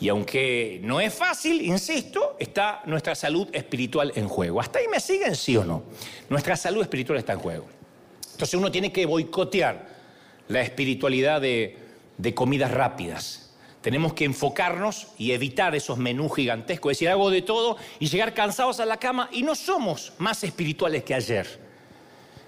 Y 0.00 0.08
aunque 0.08 0.80
no 0.82 1.00
es 1.00 1.14
fácil, 1.14 1.62
insisto, 1.62 2.36
está 2.38 2.82
nuestra 2.84 3.14
salud 3.14 3.48
espiritual 3.52 4.12
en 4.16 4.28
juego. 4.28 4.60
¿Hasta 4.60 4.80
ahí 4.80 4.88
me 4.88 5.00
siguen, 5.00 5.36
sí 5.36 5.56
o 5.56 5.64
no? 5.64 5.84
Nuestra 6.28 6.56
salud 6.56 6.82
espiritual 6.82 7.18
está 7.18 7.32
en 7.32 7.38
juego. 7.38 7.66
Entonces 8.32 8.54
uno 8.54 8.70
tiene 8.70 8.92
que 8.92 9.06
boicotear 9.06 9.86
la 10.48 10.60
espiritualidad 10.60 11.40
de, 11.40 11.78
de 12.18 12.34
comidas 12.34 12.72
rápidas. 12.72 13.43
Tenemos 13.84 14.14
que 14.14 14.24
enfocarnos 14.24 15.08
y 15.18 15.32
evitar 15.32 15.74
esos 15.74 15.98
menús 15.98 16.34
gigantescos, 16.34 16.92
decir, 16.92 17.10
hago 17.10 17.28
de 17.28 17.42
todo 17.42 17.76
y 17.98 18.08
llegar 18.08 18.32
cansados 18.32 18.80
a 18.80 18.86
la 18.86 18.96
cama 18.96 19.28
y 19.30 19.42
no 19.42 19.54
somos 19.54 20.14
más 20.16 20.42
espirituales 20.42 21.04
que 21.04 21.12
ayer. 21.12 21.60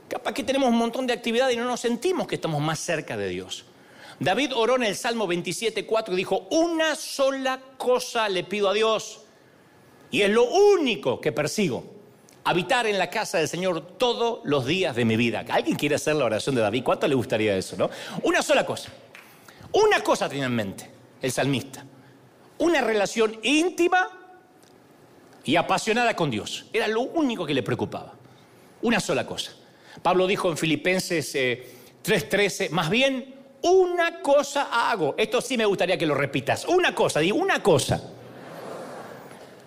Capaz 0.09 0.33
que 0.33 0.43
tenemos 0.43 0.71
un 0.71 0.79
montón 0.79 1.07
de 1.07 1.13
actividad 1.13 1.51
y 1.51 1.57
no 1.57 1.67
nos 1.67 1.81
sentimos 1.81 2.27
que 2.27 2.37
estamos 2.37 2.63
más 2.63 2.79
cerca 2.79 3.19
de 3.19 3.29
Dios. 3.29 3.67
David 4.19 4.53
oró 4.57 4.77
en 4.77 4.85
el 4.85 4.97
Salmo 4.97 5.29
27.4 5.29 6.15
y 6.15 6.17
dijo, 6.17 6.49
una 6.53 6.95
sola 6.95 7.61
cosa 7.77 8.31
le 8.31 8.43
pido 8.43 8.71
a 8.71 8.73
Dios 8.73 9.21
y 10.11 10.23
es 10.23 10.31
lo 10.31 10.45
único 10.45 11.21
que 11.21 11.33
persigo, 11.33 11.85
habitar 12.45 12.87
en 12.87 12.99
la 12.99 13.11
casa 13.11 13.37
del 13.37 13.49
Señor 13.49 13.99
todos 13.99 14.41
los 14.45 14.65
días 14.65 14.97
de 14.97 15.05
mi 15.05 15.17
vida. 15.17 15.45
¿Alguien 15.51 15.77
quiere 15.77 15.97
hacer 15.97 16.17
la 16.17 16.25
oración 16.25 16.55
de 16.55 16.63
David? 16.63 16.83
¿Cuánto 16.83 17.07
le 17.07 17.15
gustaría 17.15 17.55
eso? 17.55 17.77
No? 17.77 17.91
Una 18.23 18.41
sola 18.41 18.65
cosa. 18.65 18.89
Una 19.73 20.01
cosa 20.03 20.31
tenía 20.31 20.47
en 20.47 20.55
mente 20.55 20.96
el 21.27 21.33
salmista. 21.33 21.85
Una 22.59 22.81
relación 22.81 23.39
íntima 23.43 24.09
y 25.45 25.57
apasionada 25.57 26.17
con 26.17 26.31
Dios. 26.31 26.67
Era 26.73 26.89
lo 26.89 27.03
único 27.03 27.45
que 27.45 27.55
le 27.55 27.63
preocupaba. 27.63 28.15
Una 28.83 29.01
sola 29.01 29.27
cosa. 29.27 29.53
Pablo 30.03 30.27
dijo 30.27 30.51
en 30.51 30.57
Filipenses 30.57 31.35
3:13, 31.35 32.67
eh, 32.67 32.69
más 32.71 32.89
bien 32.89 33.35
una 33.63 34.23
cosa 34.23 34.69
hago. 34.91 35.15
Esto 35.19 35.41
sí 35.41 35.57
me 35.57 35.67
gustaría 35.67 35.99
que 35.99 36.07
lo 36.07 36.15
repitas. 36.15 36.65
Una 36.67 36.95
cosa, 36.95 37.21
digo, 37.21 37.39
una 37.39 37.63
cosa. 37.63 38.03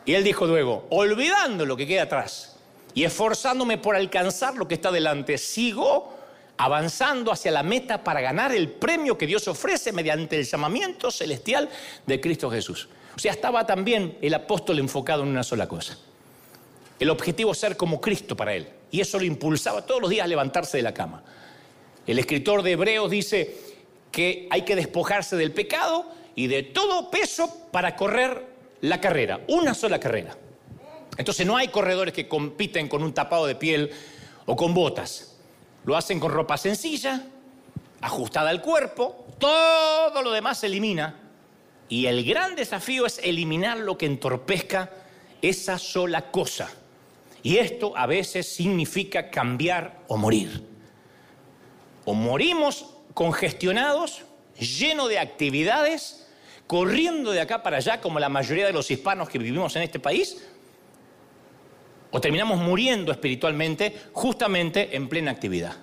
Y 0.06 0.14
él 0.14 0.24
dijo 0.24 0.46
luego, 0.48 0.88
olvidando 0.90 1.66
lo 1.66 1.78
que 1.78 1.86
queda 1.86 2.04
atrás 2.04 2.58
y 2.94 3.04
esforzándome 3.04 3.78
por 3.78 3.96
alcanzar 3.96 4.56
lo 4.56 4.68
que 4.68 4.74
está 4.76 4.92
delante, 4.92 5.38
sigo 5.38 6.19
avanzando 6.60 7.32
hacia 7.32 7.52
la 7.52 7.64
meta 7.64 8.04
para 8.04 8.20
ganar 8.20 8.52
el 8.52 8.70
premio 8.70 9.18
que 9.18 9.26
Dios 9.26 9.48
ofrece 9.48 9.94
mediante 9.94 10.38
el 10.38 10.44
llamamiento 10.44 11.10
celestial 11.10 11.70
de 12.06 12.20
Cristo 12.20 12.52
Jesús. 12.52 12.90
O 13.16 13.20
sea, 13.20 13.32
estaba 13.32 13.66
también 13.66 14.18
el 14.22 14.34
apóstol 14.34 14.78
enfocado 14.80 15.24
en 15.24 15.30
una 15.30 15.44
sola 15.44 15.70
cosa. 15.70 15.98
El 17.00 17.12
objetivo 17.12 17.54
ser 17.54 17.78
como 17.78 18.02
Cristo 18.02 18.36
para 18.36 18.54
él. 18.54 18.68
Y 18.92 19.00
eso 19.00 19.18
lo 19.18 19.24
impulsaba 19.24 19.86
todos 19.86 20.02
los 20.02 20.10
días 20.10 20.26
a 20.26 20.28
levantarse 20.28 20.76
de 20.76 20.84
la 20.84 20.94
cama. 20.94 21.24
El 22.06 22.20
escritor 22.20 22.62
de 22.62 22.74
Hebreos 22.74 23.10
dice 23.10 23.56
que 24.12 24.50
hay 24.52 24.64
que 24.64 24.76
despojarse 24.76 25.38
del 25.38 25.54
pecado 25.54 26.12
y 26.36 26.48
de 26.48 26.64
todo 26.64 27.10
peso 27.10 27.70
para 27.72 27.96
correr 27.96 28.48
la 28.82 29.00
carrera, 29.00 29.40
una 29.48 29.74
sola 29.74 29.98
carrera. 29.98 30.36
Entonces 31.18 31.48
no 31.48 31.56
hay 31.56 31.70
corredores 31.70 32.14
que 32.14 32.28
compiten 32.28 32.90
con 32.90 33.02
un 33.02 33.14
tapado 33.14 33.46
de 33.46 33.56
piel 33.56 33.92
o 34.46 34.58
con 34.58 34.74
botas. 34.74 35.29
Lo 35.90 35.98
hacen 35.98 36.20
con 36.20 36.32
ropa 36.32 36.56
sencilla, 36.56 37.24
ajustada 38.00 38.52
al 38.52 38.62
cuerpo, 38.62 39.26
todo 39.40 40.22
lo 40.22 40.32
demás 40.32 40.60
se 40.60 40.68
elimina. 40.68 41.16
Y 41.90 42.06
el 42.06 42.24
gran 42.24 42.56
desafío 42.56 43.08
es 43.08 43.18
eliminar 43.24 43.80
lo 43.80 43.98
que 43.98 44.06
entorpezca 44.06 44.92
esa 45.42 45.80
sola 45.80 46.30
cosa. 46.30 46.70
Y 47.42 47.58
esto 47.58 47.98
a 47.98 48.06
veces 48.06 48.48
significa 48.48 49.32
cambiar 49.32 50.04
o 50.08 50.18
morir. 50.18 50.64
O 52.06 52.14
morimos 52.14 52.86
congestionados, 53.16 54.22
llenos 54.60 55.10
de 55.10 55.18
actividades, 55.18 56.28
corriendo 56.68 57.32
de 57.32 57.42
acá 57.42 57.64
para 57.64 57.78
allá 57.78 58.00
como 58.00 58.20
la 58.20 58.30
mayoría 58.30 58.68
de 58.68 58.74
los 58.74 58.92
hispanos 58.92 59.28
que 59.28 59.40
vivimos 59.40 59.76
en 59.76 59.82
este 59.82 60.00
país, 60.00 60.38
o 62.12 62.22
terminamos 62.22 62.60
muriendo 62.60 63.12
espiritualmente 63.12 63.96
justamente 64.14 64.96
en 64.96 65.08
plena 65.08 65.32
actividad. 65.32 65.76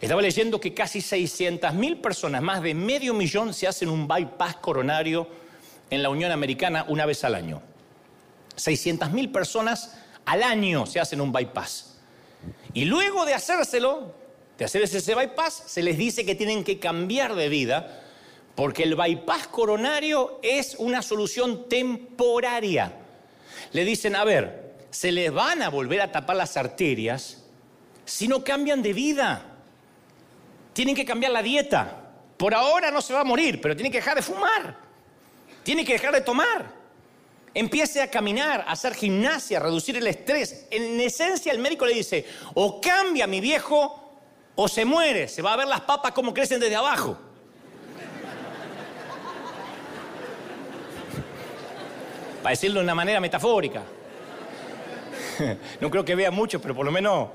Estaba 0.00 0.22
leyendo 0.22 0.60
que 0.60 0.74
casi 0.74 1.00
600.000 1.00 2.00
personas, 2.00 2.40
más 2.40 2.62
de 2.62 2.72
medio 2.72 3.14
millón, 3.14 3.52
se 3.52 3.66
hacen 3.66 3.88
un 3.88 4.06
bypass 4.06 4.56
coronario 4.56 5.28
en 5.90 6.02
la 6.02 6.10
Unión 6.10 6.30
Americana 6.30 6.84
una 6.88 7.04
vez 7.04 7.24
al 7.24 7.34
año. 7.34 7.62
600.000 8.56 9.32
personas 9.32 9.96
al 10.24 10.42
año 10.42 10.86
se 10.86 11.00
hacen 11.00 11.20
un 11.20 11.32
bypass. 11.32 11.96
Y 12.74 12.84
luego 12.84 13.24
de 13.24 13.34
hacérselo, 13.34 14.14
de 14.56 14.64
hacer 14.64 14.82
ese 14.82 15.14
bypass, 15.14 15.64
se 15.66 15.82
les 15.82 15.98
dice 15.98 16.24
que 16.24 16.34
tienen 16.36 16.62
que 16.62 16.78
cambiar 16.78 17.34
de 17.34 17.48
vida 17.48 18.04
porque 18.54 18.82
el 18.82 18.94
bypass 18.94 19.48
coronario 19.48 20.40
es 20.42 20.76
una 20.78 21.02
solución 21.02 21.68
temporaria. 21.68 22.92
Le 23.72 23.84
dicen, 23.84 24.16
a 24.16 24.24
ver, 24.24 24.67
se 24.90 25.12
les 25.12 25.32
van 25.32 25.62
a 25.62 25.68
volver 25.68 26.00
a 26.00 26.10
tapar 26.10 26.36
las 26.36 26.56
arterias 26.56 27.44
si 28.04 28.26
no 28.26 28.42
cambian 28.42 28.82
de 28.82 28.92
vida. 28.92 29.42
Tienen 30.72 30.94
que 30.94 31.04
cambiar 31.04 31.32
la 31.32 31.42
dieta. 31.42 32.04
Por 32.36 32.54
ahora 32.54 32.90
no 32.90 33.02
se 33.02 33.12
va 33.12 33.20
a 33.20 33.24
morir, 33.24 33.60
pero 33.60 33.74
tiene 33.74 33.90
que 33.90 33.98
dejar 33.98 34.16
de 34.16 34.22
fumar. 34.22 34.76
Tiene 35.62 35.84
que 35.84 35.92
dejar 35.94 36.14
de 36.14 36.20
tomar. 36.20 36.78
Empiece 37.52 38.00
a 38.00 38.10
caminar, 38.10 38.64
a 38.66 38.72
hacer 38.72 38.94
gimnasia, 38.94 39.58
a 39.58 39.62
reducir 39.62 39.96
el 39.96 40.06
estrés. 40.06 40.66
En 40.70 41.00
esencia 41.00 41.52
el 41.52 41.58
médico 41.58 41.84
le 41.84 41.94
dice, 41.94 42.24
o 42.54 42.80
cambia 42.80 43.26
mi 43.26 43.40
viejo 43.40 44.12
o 44.54 44.68
se 44.68 44.84
muere. 44.84 45.28
Se 45.28 45.42
va 45.42 45.52
a 45.54 45.56
ver 45.56 45.66
las 45.66 45.80
papas 45.80 46.12
cómo 46.12 46.32
crecen 46.32 46.60
desde 46.60 46.76
abajo. 46.76 47.18
para 52.42 52.50
decirlo 52.50 52.80
de 52.80 52.84
una 52.84 52.94
manera 52.94 53.20
metafórica. 53.20 53.82
No 55.80 55.90
creo 55.90 56.04
que 56.04 56.14
vea 56.14 56.30
mucho, 56.30 56.60
pero 56.60 56.74
por 56.74 56.84
lo 56.84 56.92
menos... 56.92 57.28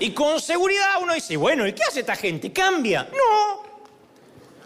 Y 0.00 0.12
con 0.12 0.40
seguridad 0.40 1.02
uno 1.02 1.14
dice, 1.14 1.36
bueno, 1.36 1.66
¿y 1.66 1.72
qué 1.72 1.82
hace 1.82 2.00
esta 2.00 2.14
gente? 2.14 2.52
¿Cambia? 2.52 3.08
No. 3.10 3.68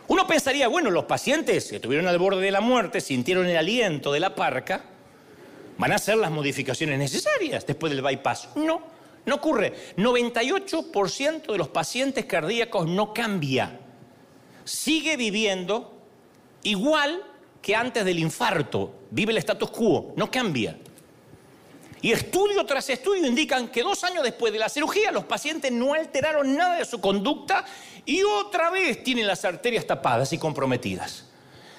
Uno 0.08 0.26
pensaría, 0.26 0.68
bueno, 0.68 0.90
los 0.90 1.04
pacientes 1.04 1.70
que 1.70 1.76
estuvieron 1.76 2.06
al 2.06 2.18
borde 2.18 2.42
de 2.42 2.50
la 2.50 2.60
muerte, 2.60 3.00
sintieron 3.00 3.46
el 3.46 3.56
aliento 3.56 4.12
de 4.12 4.20
la 4.20 4.34
parca, 4.34 4.84
van 5.78 5.92
a 5.92 5.94
hacer 5.94 6.18
las 6.18 6.30
modificaciones 6.30 6.98
necesarias 6.98 7.66
después 7.66 7.92
del 7.92 8.02
bypass. 8.02 8.50
No, 8.56 8.82
no 9.24 9.34
ocurre. 9.36 9.72
98% 9.96 11.50
de 11.50 11.58
los 11.58 11.68
pacientes 11.68 12.26
cardíacos 12.26 12.86
no 12.86 13.14
cambia. 13.14 13.80
Sigue 14.64 15.16
viviendo 15.16 15.98
igual 16.62 17.22
que 17.62 17.74
antes 17.74 18.04
del 18.04 18.18
infarto. 18.18 18.92
Vive 19.10 19.32
el 19.32 19.38
status 19.38 19.70
quo, 19.70 20.12
no 20.16 20.30
cambia. 20.30 20.76
Y 22.02 22.10
estudio 22.10 22.66
tras 22.66 22.90
estudio 22.90 23.24
indican 23.24 23.68
que 23.68 23.82
dos 23.82 24.02
años 24.02 24.24
después 24.24 24.52
de 24.52 24.58
la 24.58 24.68
cirugía 24.68 25.12
los 25.12 25.24
pacientes 25.24 25.70
no 25.70 25.94
alteraron 25.94 26.56
nada 26.56 26.76
de 26.78 26.84
su 26.84 27.00
conducta 27.00 27.64
y 28.04 28.24
otra 28.24 28.70
vez 28.70 29.04
tienen 29.04 29.24
las 29.24 29.44
arterias 29.44 29.86
tapadas 29.86 30.32
y 30.32 30.38
comprometidas. 30.38 31.26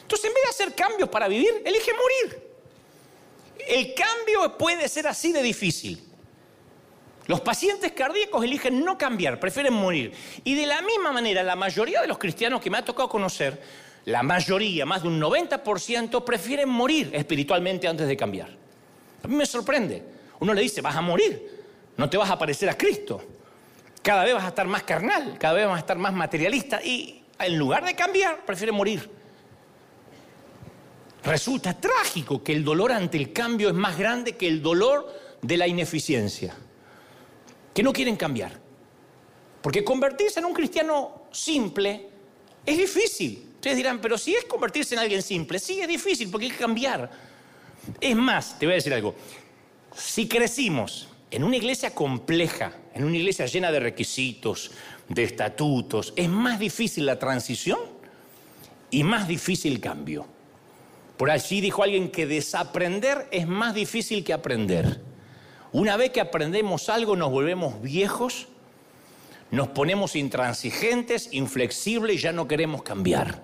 Entonces, 0.02 0.26
en 0.26 0.34
vez 0.34 0.44
de 0.44 0.50
hacer 0.50 0.76
cambios 0.76 1.10
para 1.10 1.28
vivir, 1.28 1.62
elige 1.66 1.92
morir. 1.92 2.42
El 3.68 3.94
cambio 3.94 4.58
puede 4.58 4.88
ser 4.88 5.08
así 5.08 5.34
de 5.34 5.44
difícil. 5.44 6.02
Los 7.28 7.42
pacientes 7.42 7.92
cardíacos 7.92 8.46
eligen 8.46 8.84
no 8.84 8.98
cambiar, 8.98 9.42
prefieren 9.42 9.74
morir. 9.74 10.14
Y 10.46 10.56
de 10.56 10.68
la 10.68 10.82
misma 10.82 11.12
manera, 11.12 11.44
la 11.44 11.58
mayoría 11.58 12.00
de 12.00 12.08
los 12.08 12.18
cristianos 12.18 12.62
que 12.62 12.70
me 12.70 12.78
ha 12.78 12.86
tocado 12.86 13.10
conocer, 13.10 13.62
la 14.06 14.24
mayoría, 14.24 14.86
más 14.86 15.02
de 15.04 15.10
un 15.10 15.20
90%, 15.20 16.24
prefieren 16.24 16.70
morir 16.70 17.12
espiritualmente 17.14 17.90
antes 17.90 18.08
de 18.08 18.16
cambiar. 18.16 18.50
A 19.22 19.28
mí 19.28 19.36
me 19.36 19.46
sorprende. 19.46 20.13
Uno 20.44 20.54
le 20.54 20.62
dice, 20.62 20.82
vas 20.82 20.98
a 20.98 21.00
morir, 21.00 21.64
no 21.96 22.10
te 22.10 22.18
vas 22.18 22.30
a 22.30 22.38
parecer 22.38 22.70
a 22.70 22.78
Cristo. 22.78 23.24
Cada 24.02 24.26
vez 24.26 24.34
vas 24.34 24.44
a 24.44 24.50
estar 24.50 24.68
más 24.68 24.84
carnal, 24.84 25.38
cada 25.40 25.54
vez 25.54 25.66
vas 25.66 25.78
a 25.78 25.80
estar 25.80 25.98
más 25.98 26.12
materialista 26.12 26.84
y 26.84 27.24
en 27.40 27.58
lugar 27.58 27.86
de 27.86 27.96
cambiar, 27.96 28.46
prefiere 28.46 28.74
morir. 28.74 29.10
Resulta 31.24 31.80
trágico 31.80 32.44
que 32.44 32.52
el 32.52 32.66
dolor 32.66 32.92
ante 32.92 33.16
el 33.16 33.32
cambio 33.32 33.70
es 33.70 33.74
más 33.74 33.98
grande 33.98 34.36
que 34.36 34.46
el 34.46 34.62
dolor 34.62 35.10
de 35.42 35.56
la 35.56 35.66
ineficiencia. 35.66 36.54
Que 37.74 37.82
no 37.82 37.94
quieren 37.94 38.18
cambiar. 38.18 38.60
Porque 39.62 39.82
convertirse 39.82 40.42
en 40.42 40.46
un 40.46 40.54
cristiano 40.54 41.28
simple 41.32 42.10
es 42.66 42.78
difícil. 42.78 43.52
Ustedes 43.56 43.78
dirán, 43.78 44.02
pero 44.02 44.18
si 44.18 44.36
es 44.36 44.44
convertirse 44.44 44.96
en 44.96 45.00
alguien 45.00 45.22
simple, 45.22 45.58
sí 45.58 45.80
es 45.80 45.88
difícil 45.88 46.30
porque 46.30 46.48
hay 46.48 46.52
que 46.52 46.58
cambiar. 46.58 47.10
Es 48.02 48.16
más, 48.18 48.60
te 48.60 48.66
voy 48.66 48.74
a 48.74 48.76
decir 48.76 48.94
algo, 48.94 49.16
si 49.96 50.28
crecimos 50.28 51.08
en 51.32 51.44
una 51.44 51.58
iglesia 51.58 51.94
compleja, 51.96 52.74
en 52.94 53.04
una 53.04 53.18
iglesia 53.18 53.46
llena 53.46 53.72
de 53.72 53.80
requisitos, 53.80 54.72
de 55.10 55.24
estatutos, 55.24 56.14
es 56.16 56.30
más 56.30 56.60
difícil 56.60 57.06
la 57.06 57.20
transición 57.20 57.80
y 58.92 59.04
más 59.04 59.28
difícil 59.28 59.74
el 59.74 59.80
cambio. 59.80 60.28
Por 61.18 61.32
allí 61.32 61.62
dijo 61.62 61.84
alguien 61.84 62.10
que 62.10 62.28
desaprender 62.28 63.28
es 63.32 63.48
más 63.48 63.74
difícil 63.74 64.24
que 64.24 64.34
aprender. 64.34 65.02
Una 65.72 65.98
vez 65.98 66.12
que 66.12 66.22
aprendemos 66.22 66.90
algo 66.90 67.16
nos 67.16 67.32
volvemos 67.32 67.82
viejos, 67.82 68.48
nos 69.50 69.70
ponemos 69.70 70.16
intransigentes, 70.16 71.30
inflexibles 71.32 72.18
y 72.18 72.20
ya 72.20 72.32
no 72.32 72.48
queremos 72.48 72.84
cambiar. 72.84 73.42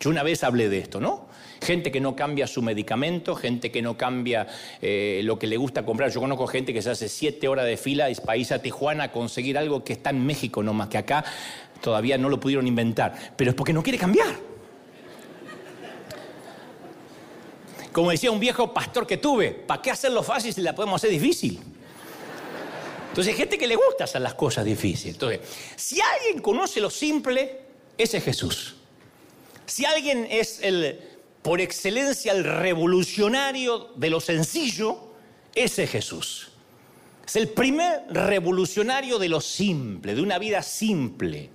Yo 0.00 0.10
una 0.10 0.22
vez 0.22 0.42
hablé 0.44 0.68
de 0.68 0.78
esto, 0.78 1.00
¿no? 1.00 1.26
Gente 1.60 1.92
que 1.92 2.00
no 2.00 2.16
cambia 2.16 2.46
su 2.46 2.62
medicamento, 2.62 3.34
gente 3.34 3.70
que 3.70 3.82
no 3.82 3.96
cambia 3.96 4.46
eh, 4.80 5.20
lo 5.24 5.38
que 5.38 5.46
le 5.46 5.56
gusta 5.56 5.84
comprar. 5.84 6.10
Yo 6.10 6.20
conozco 6.20 6.46
gente 6.46 6.72
que 6.72 6.82
se 6.82 6.90
hace 6.90 7.08
siete 7.08 7.48
horas 7.48 7.66
de 7.66 7.76
fila 7.76 8.10
y 8.10 8.14
país 8.14 8.52
a 8.52 8.60
Tijuana 8.60 9.04
a 9.04 9.12
conseguir 9.12 9.58
algo 9.58 9.84
que 9.84 9.94
está 9.94 10.10
en 10.10 10.24
México, 10.24 10.62
no 10.62 10.72
más 10.72 10.88
que 10.88 10.98
acá 10.98 11.24
todavía 11.80 12.18
no 12.18 12.28
lo 12.28 12.38
pudieron 12.38 12.66
inventar, 12.66 13.14
pero 13.36 13.50
es 13.50 13.56
porque 13.56 13.72
no 13.72 13.82
quiere 13.82 13.98
cambiar. 13.98 14.50
Como 17.92 18.10
decía 18.10 18.30
un 18.30 18.38
viejo 18.38 18.72
pastor 18.72 19.06
que 19.06 19.16
tuve, 19.16 19.50
¿para 19.50 19.82
qué 19.82 19.90
hacerlo 19.90 20.22
fácil 20.22 20.54
si 20.54 20.60
la 20.60 20.74
podemos 20.74 21.00
hacer 21.00 21.10
difícil? 21.10 21.58
Entonces 23.08 23.34
gente 23.34 23.58
que 23.58 23.66
le 23.66 23.74
gusta 23.74 24.04
hacer 24.04 24.20
las 24.20 24.34
cosas 24.34 24.64
difíciles. 24.64 25.14
Entonces, 25.14 25.40
si 25.74 26.00
alguien 26.00 26.40
conoce 26.40 26.80
lo 26.80 26.88
simple, 26.88 27.62
ese 27.98 28.18
es 28.18 28.24
Jesús. 28.24 28.76
Si 29.66 29.84
alguien 29.84 30.26
es 30.30 30.60
el 30.62 31.00
por 31.42 31.60
excelencia 31.60 32.32
el 32.32 32.44
revolucionario 32.44 33.90
de 33.96 34.10
lo 34.10 34.20
sencillo, 34.20 34.98
ese 35.54 35.84
es 35.84 35.90
Jesús. 35.90 36.50
Es 37.24 37.36
el 37.36 37.48
primer 37.48 38.02
revolucionario 38.10 39.18
de 39.18 39.28
lo 39.28 39.40
simple, 39.40 40.14
de 40.14 40.22
una 40.22 40.38
vida 40.38 40.62
simple. 40.62 41.50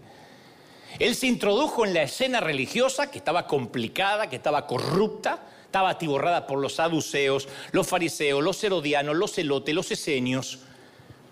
Él 0.99 1.15
se 1.15 1.27
introdujo 1.27 1.85
en 1.85 1.93
la 1.93 2.03
escena 2.03 2.39
religiosa 2.39 3.11
que 3.11 3.17
estaba 3.17 3.47
complicada, 3.47 4.29
que 4.29 4.37
estaba 4.37 4.65
corrupta, 4.65 5.43
estaba 5.65 5.89
atiborrada 5.89 6.47
por 6.47 6.59
los 6.59 6.75
saduceos, 6.75 7.49
los 7.73 7.85
fariseos, 7.85 8.41
los 8.41 8.63
herodianos, 8.63 9.15
los 9.17 9.33
celotes, 9.33 9.75
los 9.75 9.91
esenios. 9.91 10.59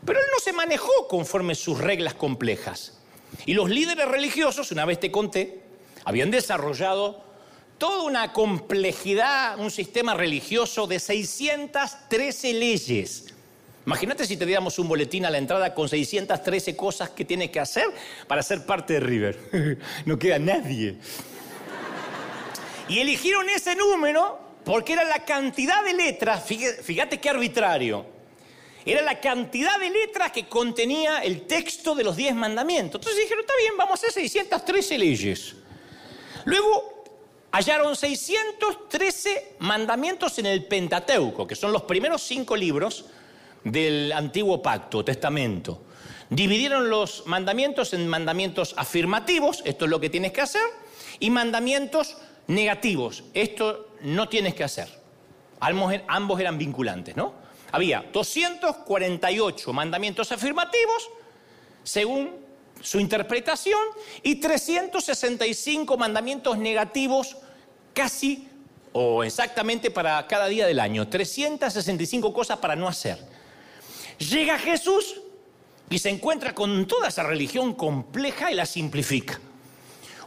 Pero 0.06 0.20
él 0.20 0.26
no 0.34 0.40
se 0.40 0.52
manejó 0.52 1.08
conforme 1.08 1.56
sus 1.56 1.80
reglas 1.80 2.14
complejas. 2.14 3.00
Y 3.46 3.54
los 3.54 3.70
líderes 3.70 4.08
religiosos, 4.08 4.72
una 4.72 4.86
vez 4.86 5.00
te 5.00 5.12
conté, 5.12 5.64
habían 6.04 6.30
desarrollado 6.30 7.24
toda 7.78 8.04
una 8.04 8.34
complejidad, 8.34 9.60
un 9.60 9.72
sistema 9.72 10.14
religioso 10.14 10.88
de 10.88 11.00
613 11.00 12.54
leyes. 12.54 13.34
Imagínate 13.86 14.26
si 14.26 14.38
te 14.38 14.46
diéramos 14.46 14.80
un 14.80 14.88
boletín 14.88 15.26
a 15.26 15.30
la 15.30 15.38
entrada 15.38 15.74
con 15.74 15.90
613 15.90 16.76
cosas 16.76 17.10
que 17.10 17.26
tienes 17.26 17.50
que 17.50 17.60
hacer 17.60 17.86
para 18.28 18.42
ser 18.42 18.66
parte 18.66 18.94
de 18.94 19.00
River. 19.02 19.78
no 20.06 20.18
queda 20.18 20.40
nadie. 20.40 20.98
Y 22.88 23.00
eligieron 23.00 23.50
ese 23.50 23.76
número 23.76 24.40
porque 24.64 24.94
era 24.94 25.04
la 25.04 25.26
cantidad 25.26 25.84
de 25.84 25.94
letras, 25.94 26.44
fíjate 26.46 27.20
qué 27.20 27.30
arbitrario, 27.30 28.06
era 28.86 29.02
la 29.02 29.20
cantidad 29.20 29.78
de 29.80 29.90
letras 29.90 30.32
que 30.32 30.48
contenía 30.48 31.20
el 31.20 31.42
texto 31.42 31.96
de 31.96 32.04
los 32.04 32.16
10 32.16 32.36
mandamientos. 32.36 33.00
Entonces 33.00 33.22
dijeron, 33.22 33.42
está 33.42 33.54
bien, 33.60 33.78
vamos 33.78 33.92
a 34.04 34.08
hacer 34.08 34.12
613 34.12 34.98
leyes. 34.98 35.56
Luego 36.46 36.93
hallaron 37.54 37.96
613 37.96 39.58
mandamientos 39.60 40.40
en 40.40 40.48
el 40.48 40.66
Pentateuco, 40.66 41.46
que 41.46 41.56
son 41.56 41.72
los 41.72 41.84
primeros 41.84 42.24
cinco 42.24 42.56
libros 42.56 43.06
del 43.64 44.12
antiguo 44.12 44.62
pacto, 44.62 45.06
testamento. 45.06 45.84
Dividieron 46.32 46.90
los 46.90 47.28
mandamientos 47.28 47.94
en 47.94 48.08
mandamientos 48.08 48.74
afirmativos, 48.76 49.62
esto 49.66 49.86
es 49.86 49.92
lo 49.92 50.00
que 50.00 50.10
tienes 50.10 50.32
que 50.32 50.42
hacer, 50.42 50.64
y 51.20 51.30
mandamientos 51.30 52.18
negativos, 52.48 53.24
esto 53.36 53.88
no 54.02 54.28
tienes 54.30 54.56
que 54.56 54.64
hacer. 54.64 54.90
Ambos 55.60 56.40
eran 56.40 56.58
vinculantes, 56.58 57.16
¿no? 57.16 57.36
Había 57.72 58.04
248 58.12 59.74
mandamientos 59.74 60.32
afirmativos, 60.32 61.10
según 61.84 62.43
su 62.84 63.00
interpretación 63.00 63.80
y 64.22 64.36
365 64.36 65.98
mandamientos 65.98 66.58
negativos 66.58 67.38
casi 67.94 68.50
o 68.92 69.24
exactamente 69.24 69.90
para 69.90 70.28
cada 70.28 70.48
día 70.48 70.68
del 70.68 70.80
año. 70.80 71.08
365 71.08 72.32
cosas 72.34 72.60
para 72.60 72.76
no 72.76 72.88
hacer. 72.88 73.18
Llega 74.20 74.60
Jesús 74.60 75.22
y 75.90 75.98
se 75.98 76.10
encuentra 76.10 76.54
con 76.54 76.86
toda 76.86 77.08
esa 77.08 77.24
religión 77.24 77.74
compleja 77.74 78.52
y 78.52 78.56
la 78.56 78.66
simplifica. 78.66 79.40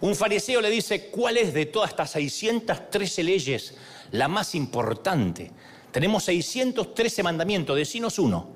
Un 0.00 0.16
fariseo 0.16 0.60
le 0.60 0.70
dice, 0.70 1.08
¿cuál 1.08 1.36
es 1.36 1.54
de 1.54 1.66
todas 1.66 1.90
estas 1.90 2.10
613 2.12 3.22
leyes 3.22 3.74
la 4.12 4.28
más 4.28 4.54
importante? 4.54 5.52
Tenemos 5.92 6.24
613 6.24 7.22
mandamientos, 7.22 7.76
decinos 7.76 8.18
uno. 8.18 8.48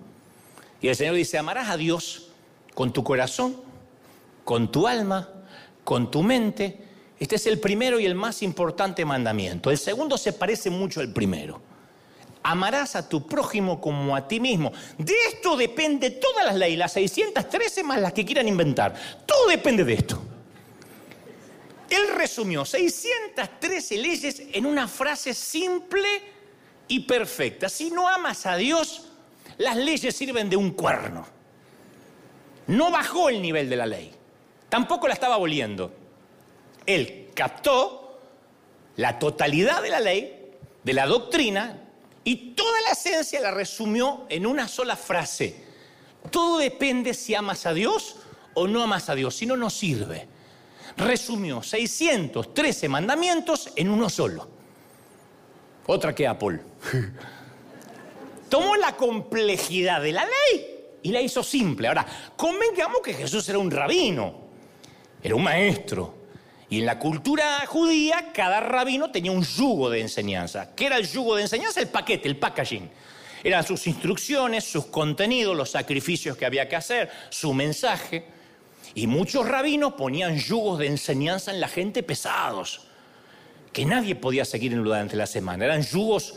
Y 0.80 0.88
el 0.88 0.96
Señor 0.96 1.14
dice, 1.14 1.38
amarás 1.38 1.68
a 1.68 1.76
Dios 1.76 2.30
con 2.74 2.92
tu 2.92 3.04
corazón, 3.04 3.69
con 4.50 4.72
tu 4.72 4.88
alma, 4.88 5.28
con 5.84 6.10
tu 6.10 6.24
mente. 6.24 6.76
Este 7.20 7.36
es 7.36 7.46
el 7.46 7.60
primero 7.60 8.00
y 8.00 8.06
el 8.06 8.16
más 8.16 8.42
importante 8.42 9.04
mandamiento. 9.04 9.70
El 9.70 9.78
segundo 9.78 10.18
se 10.18 10.32
parece 10.32 10.70
mucho 10.70 10.98
al 10.98 11.12
primero. 11.12 11.62
Amarás 12.42 12.96
a 12.96 13.08
tu 13.08 13.28
prójimo 13.28 13.80
como 13.80 14.16
a 14.16 14.26
ti 14.26 14.40
mismo. 14.40 14.72
De 14.98 15.14
esto 15.28 15.56
depende 15.56 16.10
todas 16.10 16.44
las 16.44 16.56
leyes, 16.56 16.80
las 16.80 16.94
613 16.94 17.84
más 17.84 18.00
las 18.00 18.12
que 18.12 18.24
quieran 18.24 18.48
inventar. 18.48 18.92
Todo 19.24 19.46
depende 19.46 19.84
de 19.84 19.92
esto. 19.92 20.20
Él 21.88 22.08
resumió 22.16 22.64
613 22.64 23.98
leyes 23.98 24.42
en 24.52 24.66
una 24.66 24.88
frase 24.88 25.32
simple 25.32 26.08
y 26.88 26.98
perfecta. 26.98 27.68
Si 27.68 27.92
no 27.92 28.08
amas 28.08 28.46
a 28.46 28.56
Dios, 28.56 29.12
las 29.58 29.76
leyes 29.76 30.16
sirven 30.16 30.50
de 30.50 30.56
un 30.56 30.72
cuerno. 30.72 31.24
No 32.66 32.90
bajó 32.90 33.28
el 33.28 33.40
nivel 33.40 33.70
de 33.70 33.76
la 33.76 33.86
ley. 33.86 34.16
Tampoco 34.70 35.08
la 35.08 35.14
estaba 35.14 35.34
aboliendo. 35.34 35.92
Él 36.86 37.30
captó 37.34 38.18
la 38.96 39.18
totalidad 39.18 39.82
de 39.82 39.90
la 39.90 40.00
ley, 40.00 40.52
de 40.82 40.92
la 40.94 41.06
doctrina, 41.06 41.78
y 42.24 42.52
toda 42.52 42.80
la 42.82 42.92
esencia 42.92 43.40
la 43.40 43.50
resumió 43.50 44.26
en 44.28 44.46
una 44.46 44.68
sola 44.68 44.96
frase. 44.96 45.64
Todo 46.30 46.58
depende 46.58 47.12
si 47.14 47.34
amas 47.34 47.66
a 47.66 47.74
Dios 47.74 48.16
o 48.54 48.66
no 48.66 48.82
amas 48.82 49.08
a 49.08 49.14
Dios, 49.14 49.34
si 49.34 49.46
no, 49.46 49.56
no 49.56 49.70
sirve. 49.70 50.28
Resumió 50.96 51.62
613 51.62 52.88
mandamientos 52.88 53.70
en 53.74 53.90
uno 53.90 54.08
solo. 54.08 54.48
Otra 55.86 56.14
que 56.14 56.26
Apple. 56.26 56.60
Tomó 58.48 58.76
la 58.76 58.96
complejidad 58.96 60.02
de 60.02 60.12
la 60.12 60.24
ley 60.24 60.98
y 61.02 61.10
la 61.10 61.20
hizo 61.20 61.42
simple. 61.42 61.88
Ahora, 61.88 62.06
convengamos 62.36 63.00
que 63.00 63.14
Jesús 63.14 63.48
era 63.48 63.58
un 63.58 63.70
rabino, 63.70 64.39
era 65.22 65.34
un 65.34 65.42
maestro. 65.42 66.14
Y 66.68 66.78
en 66.78 66.86
la 66.86 66.98
cultura 66.98 67.66
judía, 67.66 68.30
cada 68.32 68.60
rabino 68.60 69.10
tenía 69.10 69.32
un 69.32 69.42
yugo 69.42 69.90
de 69.90 70.00
enseñanza. 70.00 70.74
¿Qué 70.76 70.86
era 70.86 70.96
el 70.98 71.08
yugo 71.08 71.34
de 71.36 71.42
enseñanza? 71.42 71.80
El 71.80 71.88
paquete, 71.88 72.28
el 72.28 72.36
packaging. 72.36 72.88
Eran 73.42 73.66
sus 73.66 73.86
instrucciones, 73.86 74.64
sus 74.64 74.86
contenidos, 74.86 75.56
los 75.56 75.70
sacrificios 75.70 76.36
que 76.36 76.46
había 76.46 76.68
que 76.68 76.76
hacer, 76.76 77.10
su 77.30 77.52
mensaje. 77.54 78.24
Y 78.94 79.06
muchos 79.06 79.48
rabinos 79.48 79.94
ponían 79.94 80.36
yugos 80.38 80.78
de 80.78 80.86
enseñanza 80.86 81.50
en 81.50 81.60
la 81.60 81.68
gente 81.68 82.02
pesados, 82.02 82.82
que 83.72 83.84
nadie 83.84 84.14
podía 84.14 84.44
seguir 84.44 84.76
durante 84.76 85.16
la 85.16 85.26
semana. 85.26 85.64
Eran 85.64 85.82
yugos 85.82 86.34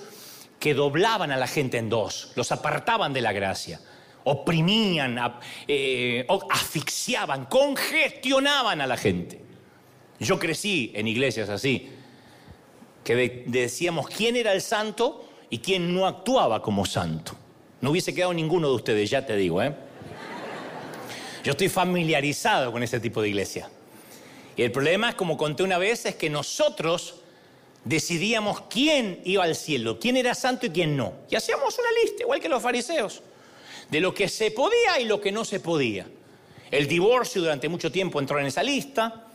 que 0.59 0.73
doblaban 0.73 1.31
a 1.31 1.37
la 1.37 1.47
gente 1.47 1.77
en 1.77 1.89
dos, 1.89 2.31
los 2.35 2.51
apartaban 2.51 3.11
de 3.11 3.21
la 3.21 3.33
gracia, 3.33 3.81
oprimían, 4.25 5.19
eh, 5.67 6.25
asfixiaban, 6.49 7.45
congestionaban 7.45 8.81
a 8.81 8.87
la 8.87 8.97
gente. 8.97 9.41
Yo 10.19 10.39
crecí 10.39 10.91
en 10.95 11.07
iglesias 11.07 11.49
así, 11.49 11.89
que 13.03 13.43
decíamos 13.47 14.07
quién 14.07 14.35
era 14.35 14.53
el 14.53 14.61
santo 14.61 15.27
y 15.49 15.59
quién 15.59 15.93
no 15.93 16.07
actuaba 16.07 16.61
como 16.61 16.85
santo. 16.85 17.35
No 17.81 17.91
hubiese 17.91 18.13
quedado 18.13 18.33
ninguno 18.33 18.69
de 18.69 18.75
ustedes, 18.75 19.09
ya 19.09 19.25
te 19.25 19.35
digo, 19.35 19.61
¿eh? 19.61 19.75
Yo 21.43 21.51
estoy 21.51 21.67
familiarizado 21.67 22.71
con 22.71 22.81
ese 22.83 23.01
tipo 23.01 23.21
de 23.21 23.27
iglesia. 23.27 23.69
Y 24.55 24.61
el 24.61 24.71
problema 24.71 25.09
es, 25.09 25.15
como 25.15 25.35
conté 25.35 25.63
una 25.63 25.77
vez, 25.77 26.05
es 26.05 26.15
que 26.15 26.29
nosotros 26.29 27.15
decidíamos 27.83 28.61
quién 28.69 29.19
iba 29.25 29.43
al 29.43 29.55
cielo, 29.55 29.99
quién 29.99 30.15
era 30.15 30.35
santo 30.35 30.67
y 30.67 30.69
quién 30.69 30.95
no. 30.95 31.13
Y 31.29 31.35
hacíamos 31.35 31.77
una 31.77 31.89
lista, 32.01 32.23
igual 32.23 32.39
que 32.39 32.47
los 32.47 32.63
fariseos, 32.63 33.21
de 33.93 34.01
lo 34.01 34.11
que 34.11 34.27
se 34.27 34.49
podía 34.49 34.99
y 34.99 35.05
lo 35.05 35.21
que 35.21 35.31
no 35.31 35.45
se 35.45 35.59
podía. 35.59 36.07
El 36.71 36.87
divorcio 36.87 37.43
durante 37.43 37.69
mucho 37.69 37.91
tiempo 37.91 38.19
entró 38.19 38.39
en 38.39 38.47
esa 38.47 38.63
lista. 38.63 39.27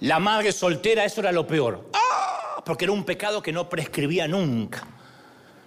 La 0.00 0.18
madre 0.18 0.50
soltera, 0.50 1.04
eso 1.04 1.20
era 1.20 1.30
lo 1.30 1.46
peor. 1.46 1.88
¡Ah! 1.92 2.60
Porque 2.64 2.86
era 2.86 2.92
un 2.92 3.04
pecado 3.04 3.40
que 3.40 3.52
no 3.52 3.68
prescribía 3.68 4.26
nunca. 4.26 4.84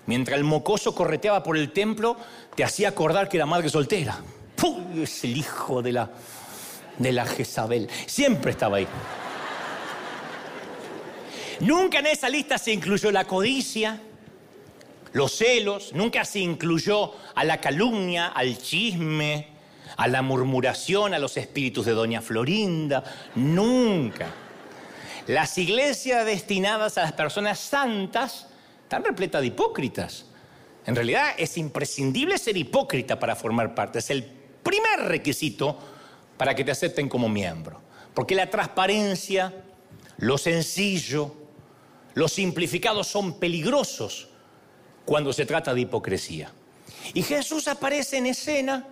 Mientras 0.06 0.38
el 0.38 0.44
mocoso 0.44 0.94
correteaba 0.94 1.42
por 1.44 1.58
el 1.58 1.72
templo, 1.72 2.18
te 2.56 2.66
hacía 2.66 2.90
acordar 2.90 3.30
que 3.30 3.38
era 3.38 3.46
madre 3.46 3.70
soltera. 3.70 4.22
Es 5.02 5.24
el 5.24 5.38
hijo 5.38 5.82
de 5.82 5.94
la, 5.94 6.10
de 6.98 7.14
la 7.14 7.26
Jezabel. 7.26 7.90
Siempre 8.06 8.52
estaba 8.52 8.78
ahí. 8.78 8.88
Nunca 11.62 12.00
en 12.00 12.08
esa 12.08 12.28
lista 12.28 12.58
se 12.58 12.74
incluyó 12.74 13.12
la 13.12 13.24
codicia, 13.24 14.02
los 15.14 15.32
celos, 15.36 15.94
nunca 15.94 16.24
se 16.26 16.40
incluyó 16.40 17.14
a 17.36 17.44
la 17.44 17.60
calumnia, 17.60 18.28
al 18.28 18.58
chisme, 18.58 19.48
a 19.98 20.08
la 20.08 20.22
murmuración, 20.22 21.14
a 21.14 21.20
los 21.20 21.36
espíritus 21.38 21.86
de 21.86 21.94
Doña 21.94 22.22
Florinda. 22.22 23.04
Nunca. 23.36 24.28
Las 25.28 25.58
iglesias 25.58 26.26
destinadas 26.26 26.98
a 26.98 27.04
las 27.04 27.14
personas 27.14 27.60
santas 27.60 28.48
están 28.84 29.04
repletas 29.04 29.42
de 29.42 29.48
hipócritas. 29.48 30.26
En 30.86 30.96
realidad 30.96 31.34
es 31.38 31.58
imprescindible 31.58 32.38
ser 32.38 32.58
hipócrita 32.58 33.20
para 33.20 33.36
formar 33.36 33.76
parte. 33.76 34.00
Es 34.00 34.10
el 34.10 34.24
primer 34.24 35.02
requisito 35.02 35.78
para 36.38 36.56
que 36.56 36.64
te 36.64 36.72
acepten 36.72 37.10
como 37.10 37.30
miembro. 37.30 37.82
Porque 38.14 38.36
la 38.36 38.50
transparencia, 38.50 39.54
lo 40.18 40.38
sencillo, 40.38 41.36
los 42.14 42.32
simplificados 42.32 43.08
son 43.08 43.40
peligrosos 43.40 44.29
cuando 45.10 45.34
se 45.34 45.48
trata 45.48 45.74
de 45.74 45.82
hipocresía. 45.82 46.52
Y 47.16 47.24
Jesús 47.24 47.68
aparece 47.68 48.18
en 48.18 48.28
escena, 48.28 48.86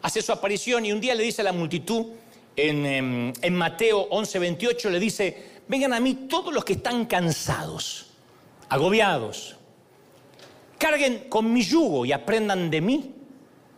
hace 0.00 0.22
su 0.22 0.30
aparición 0.30 0.86
y 0.86 0.92
un 0.92 1.00
día 1.00 1.12
le 1.12 1.24
dice 1.24 1.40
a 1.40 1.44
la 1.44 1.52
multitud, 1.52 2.06
en, 2.54 2.86
em, 2.86 3.52
Mateo 3.52 4.06
11, 4.10 4.38
28, 4.38 4.90
le 4.90 5.00
dice, 5.00 5.60
vengan 5.66 5.92
a 5.92 5.98
mí 5.98 6.28
todos 6.30 6.54
los 6.54 6.64
que 6.64 6.74
están 6.74 7.06
cansados, 7.06 8.06
agobiados, 8.68 9.56
carguen 10.78 11.28
con 11.28 11.52
mi 11.52 11.64
yugo 11.64 12.06
y 12.06 12.12
aprendan 12.12 12.70
de 12.70 12.80
mí, 12.80 13.14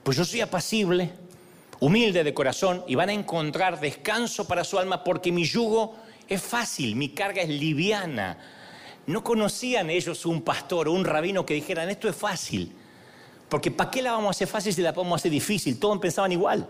pues 0.03 0.19
yo 0.19 0.27
soy 0.27 0.43
apacible, 0.43 1.11
humilde 1.81 2.23
de 2.23 2.35
corazón 2.35 2.85
y 2.87 2.97
van 2.97 3.09
a 3.09 3.15
encontrar 3.15 3.81
descanso 3.81 4.47
para 4.47 4.63
su 4.63 4.79
alma 4.79 5.03
porque 5.03 5.33
mi 5.33 5.45
yugo 5.45 5.97
es 6.29 6.43
fácil, 6.43 6.97
mi 6.97 7.09
carga 7.09 7.41
es 7.41 7.49
liviana 7.49 8.58
no 9.09 9.25
conocían 9.25 9.89
ellos 9.89 10.27
un 10.27 10.43
pastor 10.43 10.87
o 10.87 10.93
un 10.93 11.03
rabino 11.03 11.47
que 11.47 11.55
dijeran, 11.55 11.89
esto 11.89 12.11
es 12.11 12.15
fácil. 12.15 12.71
Porque 13.49 13.71
¿para 13.71 13.91
qué 13.91 14.03
la 14.03 14.13
vamos 14.13 14.29
a 14.29 14.31
hacer 14.33 14.49
fácil 14.49 14.75
si 14.75 14.83
la 14.83 14.93
podemos 14.93 15.19
hacer 15.19 15.31
difícil? 15.31 15.81
Todos 15.81 15.99
pensaban 15.99 16.31
igual. 16.31 16.69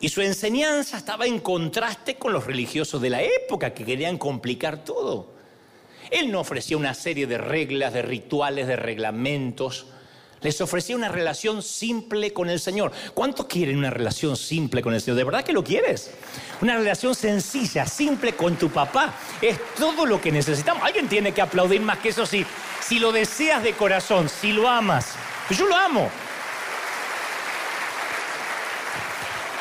Y 0.00 0.10
su 0.10 0.20
enseñanza 0.20 0.98
estaba 0.98 1.24
en 1.24 1.38
contraste 1.38 2.16
con 2.16 2.34
los 2.34 2.44
religiosos 2.44 3.00
de 3.00 3.08
la 3.08 3.22
época 3.22 3.72
que 3.72 3.86
querían 3.86 4.18
complicar 4.18 4.84
todo. 4.84 5.32
Él 6.10 6.30
no 6.30 6.40
ofrecía 6.40 6.76
una 6.76 6.92
serie 6.92 7.26
de 7.26 7.38
reglas, 7.38 7.94
de 7.94 8.02
rituales, 8.02 8.66
de 8.66 8.76
reglamentos 8.76 9.86
les 10.44 10.60
ofrecía 10.60 10.94
una 10.94 11.08
relación 11.08 11.62
simple 11.62 12.34
con 12.34 12.50
el 12.50 12.60
Señor. 12.60 12.92
¿Cuántos 13.14 13.46
quieren 13.46 13.78
una 13.78 13.88
relación 13.88 14.36
simple 14.36 14.82
con 14.82 14.92
el 14.92 15.00
Señor? 15.00 15.16
¿De 15.16 15.24
verdad 15.24 15.42
que 15.42 15.54
lo 15.54 15.64
quieres? 15.64 16.10
Una 16.60 16.76
relación 16.76 17.14
sencilla, 17.14 17.86
simple 17.86 18.34
con 18.34 18.56
tu 18.56 18.68
papá. 18.68 19.14
Es 19.40 19.58
todo 19.74 20.04
lo 20.04 20.20
que 20.20 20.30
necesitamos. 20.30 20.82
Alguien 20.82 21.08
tiene 21.08 21.32
que 21.32 21.40
aplaudir 21.40 21.80
más 21.80 21.98
que 21.98 22.10
eso 22.10 22.26
si, 22.26 22.44
si 22.86 22.98
lo 22.98 23.10
deseas 23.10 23.62
de 23.62 23.72
corazón, 23.72 24.28
si 24.28 24.52
lo 24.52 24.68
amas. 24.68 25.14
Yo 25.48 25.66
lo 25.66 25.74
amo. 25.74 26.10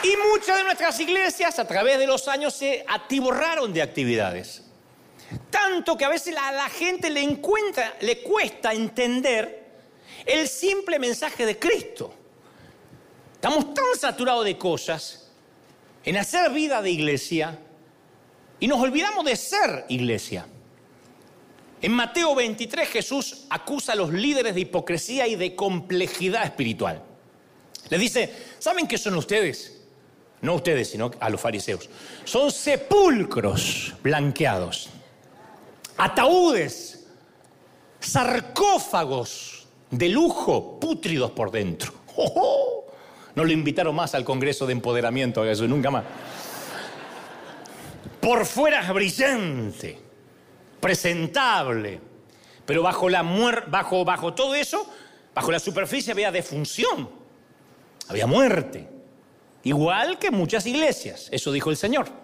Y 0.04 0.14
muchas 0.34 0.58
de 0.58 0.64
nuestras 0.66 1.00
iglesias 1.00 1.60
a 1.60 1.66
través 1.66 1.98
de 1.98 2.08
los 2.08 2.28
años 2.28 2.54
se 2.54 2.84
atiborraron 2.90 3.72
de 3.72 3.82
actividades. 3.82 4.64
Tanto 5.50 5.96
que 5.96 6.04
a 6.04 6.10
veces 6.10 6.36
a 6.36 6.52
la 6.52 6.68
gente 6.68 7.10
le, 7.10 7.24
encuentra, 7.24 7.96
le 8.02 8.22
cuesta 8.22 8.74
entender 8.74 9.63
el 10.26 10.48
simple 10.48 11.00
mensaje 11.00 11.46
de 11.46 11.58
Cristo. 11.58 12.14
Estamos 13.36 13.74
tan 13.74 13.86
saturados 14.00 14.46
de 14.46 14.58
cosas 14.58 15.30
en 16.06 16.18
hacer 16.18 16.52
vida 16.52 16.82
de 16.82 16.92
iglesia 16.92 17.60
y 18.60 18.68
nos 18.68 18.80
olvidamos 18.80 19.26
de 19.26 19.36
ser 19.36 19.86
iglesia. 19.90 20.46
En 21.82 21.92
Mateo 21.92 22.34
23 22.34 22.88
Jesús 22.88 23.46
acusa 23.50 23.92
a 23.92 23.96
los 23.96 24.14
líderes 24.14 24.56
de 24.56 24.62
hipocresía 24.62 25.28
y 25.28 25.36
de 25.36 25.56
complejidad 25.56 26.46
espiritual. 26.46 27.04
Les 27.90 28.00
dice, 28.00 28.34
¿saben 28.60 28.88
qué 28.88 28.98
son 28.98 29.16
ustedes? 29.16 29.82
No 30.42 30.56
ustedes, 30.56 30.90
sino 30.90 31.12
a 31.20 31.30
los 31.30 31.42
fariseos. 31.42 31.90
Son 32.24 32.52
sepulcros 32.52 33.94
blanqueados, 34.02 34.90
ataúdes, 35.98 37.08
sarcófagos 38.00 39.63
de 39.94 40.10
lujo, 40.10 40.80
pútridos 40.80 41.32
por 41.32 41.52
dentro. 41.52 41.94
No 43.36 43.44
lo 43.44 43.52
invitaron 43.52 43.96
más 43.96 44.14
al 44.14 44.24
Congreso 44.24 44.68
de 44.68 44.74
Empoderamiento 44.74 45.42
a 45.42 45.46
Jesús, 45.46 45.68
nunca 45.68 45.90
más. 45.90 46.04
Por 48.22 48.46
fuera 48.46 48.82
es 48.82 48.94
brillante, 48.94 50.00
presentable, 50.80 52.00
pero 52.64 52.84
bajo, 52.84 53.10
la 53.10 53.24
bajo, 53.24 54.06
bajo 54.06 54.36
todo 54.36 54.54
eso, 54.54 54.88
bajo 55.34 55.52
la 55.52 55.58
superficie 55.58 56.12
había 56.12 56.32
defunción, 56.32 57.10
había 58.08 58.28
muerte. 58.28 58.88
Igual 59.64 60.20
que 60.20 60.30
muchas 60.30 60.68
iglesias, 60.68 61.28
eso 61.32 61.52
dijo 61.52 61.72
el 61.72 61.78
Señor. 61.78 62.23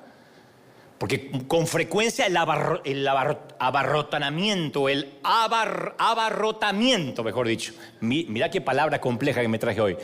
Porque 1.00 1.32
con 1.48 1.66
frecuencia 1.66 2.28
el, 2.28 2.38
abarrotanamiento, 2.38 4.88
el 4.90 5.14
abarrotamiento, 5.24 7.24
mejor 7.24 7.48
dicho. 7.48 7.74
Mira 8.02 8.52
qué 8.52 8.60
palabra 8.60 9.00
compleja 9.00 9.40
que 9.42 9.48
me 9.48 9.58
traje 9.58 9.80
hoy. 9.80 9.96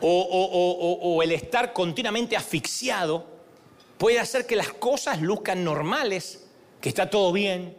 O, 0.00 1.20
el 1.22 1.32
estar 1.32 1.74
continuamente 1.74 2.36
asfixiado 2.36 3.26
puede 3.98 4.18
hacer 4.18 4.46
que 4.46 4.56
las 4.56 4.72
cosas 4.72 5.20
luzcan 5.20 5.62
normales, 5.62 6.48
que 6.80 6.88
está 6.88 7.10
todo 7.10 7.30
bien, 7.30 7.76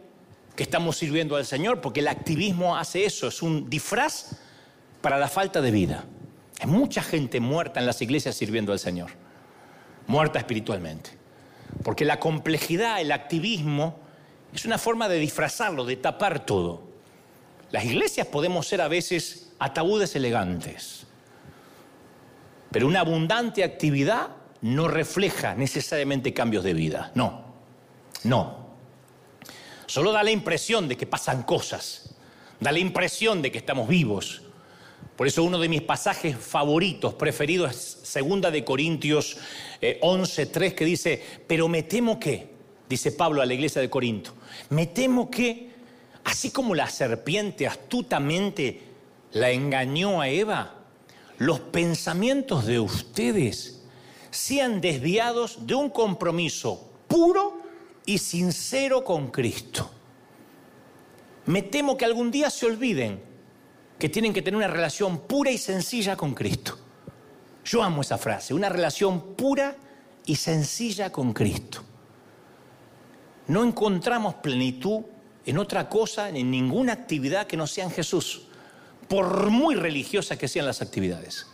que 0.54 0.62
estamos 0.62 0.96
sirviendo 0.96 1.34
al 1.34 1.46
Señor, 1.46 1.80
porque 1.80 1.98
el 1.98 2.06
activismo 2.06 2.76
hace 2.76 3.04
eso, 3.04 3.26
es 3.26 3.42
un 3.42 3.68
disfraz 3.68 4.36
para 5.00 5.18
la 5.18 5.26
falta 5.26 5.60
de 5.60 5.72
vida. 5.72 6.04
Hay 6.60 6.68
mucha 6.68 7.02
gente 7.02 7.40
muerta 7.40 7.80
en 7.80 7.86
las 7.86 8.00
iglesias 8.02 8.36
sirviendo 8.36 8.70
al 8.72 8.78
Señor, 8.78 9.10
muerta 10.06 10.38
espiritualmente. 10.38 11.15
Porque 11.82 12.04
la 12.04 12.18
complejidad, 12.18 13.00
el 13.00 13.12
activismo, 13.12 13.98
es 14.54 14.64
una 14.64 14.78
forma 14.78 15.08
de 15.08 15.18
disfrazarlo, 15.18 15.84
de 15.84 15.96
tapar 15.96 16.44
todo. 16.44 16.84
las 17.70 17.84
iglesias 17.84 18.26
podemos 18.28 18.66
ser 18.66 18.80
a 18.80 18.88
veces 18.88 19.52
ataúdes 19.58 20.14
elegantes, 20.16 21.06
pero 22.70 22.86
una 22.86 23.00
abundante 23.00 23.64
actividad 23.64 24.28
no 24.62 24.88
refleja 24.88 25.54
necesariamente 25.54 26.32
cambios 26.32 26.64
de 26.64 26.74
vida. 26.74 27.10
No, 27.14 27.44
no. 28.24 28.66
Solo 29.86 30.12
da 30.12 30.22
la 30.22 30.30
impresión 30.30 30.88
de 30.88 30.96
que 30.96 31.06
pasan 31.06 31.42
cosas, 31.42 32.14
da 32.60 32.72
la 32.72 32.78
impresión 32.78 33.42
de 33.42 33.52
que 33.52 33.58
estamos 33.58 33.88
vivos. 33.88 34.42
Por 35.16 35.26
eso 35.26 35.42
uno 35.42 35.58
de 35.58 35.68
mis 35.68 35.80
pasajes 35.80 36.36
favoritos, 36.36 37.14
preferidos, 37.14 37.70
es 37.70 37.98
Segunda 38.08 38.50
de 38.50 38.64
Corintios 38.64 39.38
11.3, 39.80 40.62
eh, 40.62 40.74
que 40.74 40.84
dice, 40.84 41.22
pero 41.46 41.68
me 41.68 41.82
temo 41.82 42.20
que, 42.20 42.50
dice 42.88 43.12
Pablo 43.12 43.40
a 43.40 43.46
la 43.46 43.54
iglesia 43.54 43.80
de 43.80 43.88
Corinto, 43.88 44.34
me 44.68 44.86
temo 44.86 45.30
que, 45.30 45.70
así 46.24 46.50
como 46.50 46.74
la 46.74 46.90
serpiente 46.90 47.66
astutamente 47.66 48.82
la 49.32 49.50
engañó 49.50 50.20
a 50.20 50.28
Eva, 50.28 50.74
los 51.38 51.60
pensamientos 51.60 52.66
de 52.66 52.78
ustedes 52.78 53.82
sean 54.30 54.82
desviados 54.82 55.66
de 55.66 55.74
un 55.74 55.88
compromiso 55.88 56.90
puro 57.08 57.58
y 58.04 58.18
sincero 58.18 59.02
con 59.02 59.30
Cristo. 59.30 59.90
Me 61.46 61.62
temo 61.62 61.96
que 61.96 62.04
algún 62.04 62.30
día 62.30 62.50
se 62.50 62.66
olviden 62.66 63.25
que 63.98 64.08
tienen 64.08 64.32
que 64.32 64.42
tener 64.42 64.56
una 64.56 64.68
relación 64.68 65.20
pura 65.20 65.50
y 65.50 65.58
sencilla 65.58 66.16
con 66.16 66.34
Cristo. 66.34 66.78
Yo 67.64 67.82
amo 67.82 68.02
esa 68.02 68.18
frase, 68.18 68.54
una 68.54 68.68
relación 68.68 69.34
pura 69.34 69.76
y 70.26 70.36
sencilla 70.36 71.10
con 71.10 71.32
Cristo. 71.32 71.82
No 73.48 73.64
encontramos 73.64 74.34
plenitud 74.34 75.02
en 75.44 75.58
otra 75.58 75.88
cosa, 75.88 76.28
en 76.28 76.50
ninguna 76.50 76.92
actividad 76.92 77.46
que 77.46 77.56
no 77.56 77.66
sea 77.66 77.84
en 77.84 77.90
Jesús, 77.90 78.42
por 79.08 79.50
muy 79.50 79.76
religiosas 79.76 80.36
que 80.36 80.48
sean 80.48 80.66
las 80.66 80.82
actividades. 80.82 81.46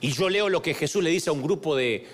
Y 0.00 0.12
yo 0.12 0.28
leo 0.28 0.48
lo 0.48 0.62
que 0.62 0.74
Jesús 0.74 1.02
le 1.02 1.10
dice 1.10 1.30
a 1.30 1.32
un 1.32 1.42
grupo 1.42 1.74
de, 1.74 2.06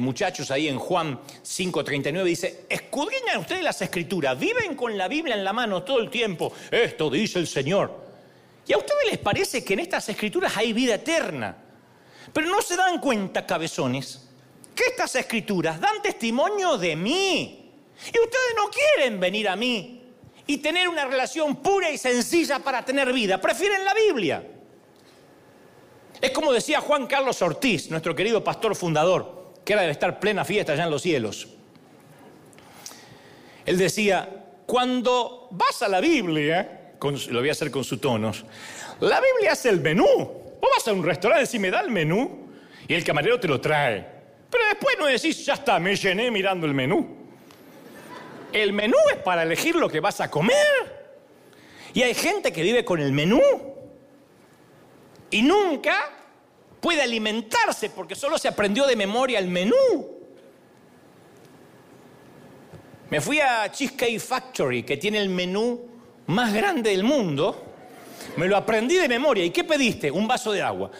muchachos 0.00 0.50
ahí 0.50 0.68
en 0.68 0.78
Juan 0.78 1.20
5:39, 1.44 2.24
dice, 2.24 2.66
escudriñan 2.68 3.38
ustedes 3.38 3.62
las 3.62 3.80
escrituras, 3.82 4.38
viven 4.38 4.74
con 4.74 4.96
la 4.98 5.06
Biblia 5.06 5.34
en 5.34 5.44
la 5.44 5.52
mano 5.52 5.82
todo 5.82 6.00
el 6.00 6.10
tiempo, 6.10 6.52
esto 6.70 7.10
dice 7.10 7.38
el 7.38 7.46
Señor. 7.46 8.01
Y 8.66 8.72
a 8.72 8.78
ustedes 8.78 9.10
les 9.10 9.18
parece 9.18 9.64
que 9.64 9.74
en 9.74 9.80
estas 9.80 10.08
escrituras 10.08 10.56
hay 10.56 10.72
vida 10.72 10.94
eterna, 10.94 11.56
pero 12.32 12.46
no 12.48 12.62
se 12.62 12.76
dan 12.76 13.00
cuenta, 13.00 13.44
cabezones, 13.44 14.28
que 14.74 14.84
estas 14.84 15.14
escrituras 15.16 15.80
dan 15.80 16.00
testimonio 16.02 16.78
de 16.78 16.96
mí. 16.96 17.72
Y 18.06 18.18
ustedes 18.18 18.54
no 18.56 18.70
quieren 18.70 19.20
venir 19.20 19.48
a 19.48 19.56
mí 19.56 20.02
y 20.46 20.58
tener 20.58 20.88
una 20.88 21.04
relación 21.04 21.56
pura 21.56 21.90
y 21.90 21.98
sencilla 21.98 22.58
para 22.58 22.84
tener 22.84 23.12
vida, 23.12 23.40
prefieren 23.40 23.84
la 23.84 23.94
Biblia. 23.94 24.44
Es 26.20 26.30
como 26.30 26.52
decía 26.52 26.80
Juan 26.80 27.06
Carlos 27.06 27.42
Ortiz, 27.42 27.90
nuestro 27.90 28.14
querido 28.14 28.42
pastor 28.44 28.76
fundador, 28.76 29.52
que 29.64 29.72
era 29.72 29.82
de 29.82 29.90
estar 29.90 30.20
plena 30.20 30.44
fiesta 30.44 30.72
allá 30.72 30.84
en 30.84 30.90
los 30.90 31.02
cielos. 31.02 31.48
Él 33.64 33.78
decía, 33.78 34.46
cuando 34.66 35.48
vas 35.50 35.82
a 35.82 35.88
la 35.88 36.00
Biblia, 36.00 36.81
lo 37.10 37.40
voy 37.40 37.48
a 37.48 37.52
hacer 37.52 37.70
con 37.70 37.84
sus 37.84 38.00
tonos, 38.00 38.44
la 39.00 39.20
Biblia 39.20 39.52
es 39.52 39.66
el 39.66 39.80
menú. 39.80 40.06
Vos 40.06 40.70
vas 40.76 40.86
a 40.86 40.92
un 40.92 41.02
restaurante 41.02 41.56
y 41.56 41.58
me 41.58 41.70
da 41.70 41.80
el 41.80 41.90
menú 41.90 42.48
y 42.86 42.94
el 42.94 43.02
camarero 43.02 43.40
te 43.40 43.48
lo 43.48 43.60
trae. 43.60 44.06
Pero 44.48 44.64
después 44.66 44.96
no 44.98 45.06
decís, 45.06 45.44
ya 45.44 45.54
está, 45.54 45.78
me 45.78 45.96
llené 45.96 46.30
mirando 46.30 46.66
el 46.66 46.74
menú. 46.74 47.16
El 48.52 48.72
menú 48.72 48.96
es 49.10 49.18
para 49.18 49.42
elegir 49.42 49.74
lo 49.74 49.88
que 49.88 49.98
vas 49.98 50.20
a 50.20 50.30
comer. 50.30 51.02
Y 51.94 52.02
hay 52.02 52.14
gente 52.14 52.52
que 52.52 52.62
vive 52.62 52.84
con 52.84 53.00
el 53.00 53.12
menú 53.12 53.40
y 55.30 55.42
nunca 55.42 56.10
puede 56.80 57.02
alimentarse 57.02 57.90
porque 57.90 58.14
solo 58.14 58.38
se 58.38 58.48
aprendió 58.48 58.86
de 58.86 58.96
memoria 58.96 59.38
el 59.38 59.48
menú. 59.48 59.74
Me 63.10 63.20
fui 63.20 63.40
a 63.40 63.70
Cheesecake 63.70 64.20
Factory, 64.20 64.82
que 64.84 64.96
tiene 64.96 65.18
el 65.18 65.28
menú 65.28 65.91
más 66.32 66.52
grande 66.52 66.90
del 66.90 67.04
mundo. 67.04 67.62
Me 68.36 68.46
lo 68.48 68.56
aprendí 68.56 68.96
de 68.96 69.08
memoria. 69.08 69.44
¿Y 69.44 69.50
qué 69.50 69.64
pediste? 69.64 70.10
Un 70.10 70.26
vaso 70.26 70.52
de 70.52 70.62
agua. 70.62 70.90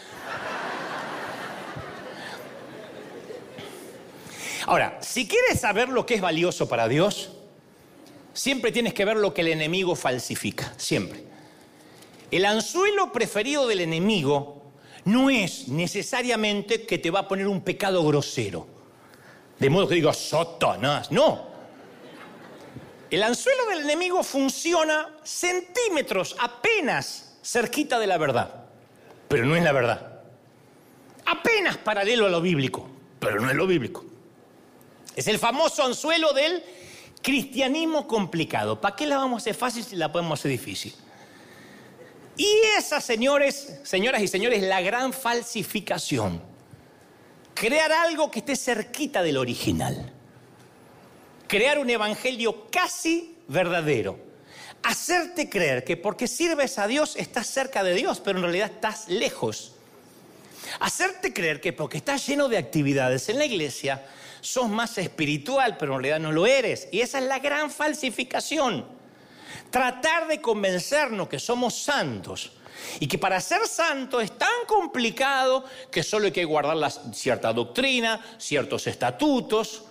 Ahora, 4.67 4.99
si 5.01 5.27
quieres 5.27 5.61
saber 5.61 5.89
lo 5.89 6.07
que 6.07 6.15
es 6.15 6.21
valioso 6.21 6.69
para 6.69 6.87
Dios, 6.87 7.31
siempre 8.33 8.71
tienes 8.71 8.95
que 8.95 9.05
ver 9.05 9.17
lo 9.17 9.35
que 9.35 9.41
el 9.41 9.49
enemigo 9.49 9.97
falsifica, 9.97 10.73
siempre. 10.77 11.25
El 12.31 12.45
anzuelo 12.45 13.13
preferido 13.13 13.67
del 13.67 13.81
enemigo 13.81 14.63
no 15.05 15.31
es 15.31 15.69
necesariamente 15.69 16.87
que 16.87 16.99
te 16.99 17.11
va 17.11 17.21
a 17.21 17.29
poner 17.29 17.49
un 17.49 17.63
pecado 17.63 18.05
grosero. 18.05 18.67
De 19.59 19.69
modo 19.69 19.89
que 19.89 19.97
digas, 19.97 20.17
Satanás, 20.17 21.11
no. 21.11 21.52
El 23.13 23.23
anzuelo 23.23 23.67
del 23.67 23.81
enemigo 23.81 24.23
funciona 24.23 25.07
centímetros 25.23 26.35
apenas 26.41 27.37
cerquita 27.43 27.99
de 27.99 28.07
la 28.07 28.17
verdad, 28.17 28.65
pero 29.29 29.45
no 29.45 29.55
es 29.55 29.63
la 29.63 29.73
verdad. 29.73 30.23
Apenas 31.27 31.77
paralelo 31.77 32.25
a 32.25 32.31
lo 32.31 32.41
bíblico, 32.41 32.89
pero 33.21 33.39
no 33.39 33.51
es 33.51 33.55
lo 33.55 33.67
bíblico. 33.67 34.03
Es 35.15 35.27
el 35.29 35.39
famoso 35.39 35.85
anzuelo 35.85 36.33
del 36.33 36.65
cristianismo 37.21 38.09
complicado. 38.09 38.81
¿Para 38.81 38.97
qué 38.97 39.07
la 39.07 39.19
vamos 39.19 39.35
a 39.35 39.41
hacer 39.43 39.57
fácil 39.57 39.85
si 39.85 39.95
la 39.97 40.11
podemos 40.11 40.41
hacer 40.41 40.51
difícil? 40.51 40.95
Y 42.39 42.49
esa, 42.79 42.99
señores, 42.99 43.79
señoras 43.83 44.23
y 44.23 44.29
señores, 44.29 44.63
la 44.63 44.81
gran 44.81 45.13
falsificación. 45.13 46.41
Crear 47.53 47.93
algo 47.93 48.31
que 48.31 48.39
esté 48.39 48.57
cerquita 48.57 49.23
del 49.23 49.37
original. 49.37 50.15
Crear 51.53 51.79
un 51.79 51.91
evangelio 51.91 52.71
casi 52.71 53.37
verdadero. 53.47 54.19
Hacerte 54.85 55.51
creer 55.51 55.85
que 55.85 55.99
porque 55.99 56.27
sirves 56.27 56.79
a 56.79 56.87
Dios 56.87 57.15
estás 57.15 57.47
cerca 57.47 57.85
de 57.85 57.93
Dios, 57.93 58.21
pero 58.21 58.39
en 58.39 58.45
realidad 58.45 58.71
estás 58.73 59.07
lejos. 59.09 59.75
Hacerte 60.81 61.35
creer 61.35 61.61
que 61.61 61.75
porque 61.75 61.99
estás 61.99 62.27
lleno 62.27 62.49
de 62.49 62.57
actividades 62.57 63.29
en 63.29 63.37
la 63.37 63.45
iglesia, 63.45 64.03
sos 64.41 64.71
más 64.71 64.97
espiritual, 64.97 65.77
pero 65.77 65.93
en 65.93 65.99
realidad 66.03 66.21
no 66.21 66.33
lo 66.33 66.47
eres. 66.47 66.89
Y 66.91 67.03
esa 67.03 67.19
es 67.19 67.25
la 67.25 67.39
gran 67.39 67.71
falsificación. 67.71 68.87
Tratar 69.71 70.29
de 70.29 70.41
convencernos 70.41 71.29
que 71.29 71.39
somos 71.39 71.77
santos 71.77 72.53
y 72.99 73.07
que 73.07 73.19
para 73.19 73.39
ser 73.43 73.67
santo 73.67 74.23
es 74.23 74.39
tan 74.39 74.65
complicado 74.67 75.67
que 75.91 76.03
solo 76.03 76.25
hay 76.25 76.33
que 76.33 76.47
guardar 76.47 76.79
cierta 77.13 77.53
doctrina, 77.53 78.25
ciertos 78.39 78.87
estatutos. 78.87 79.85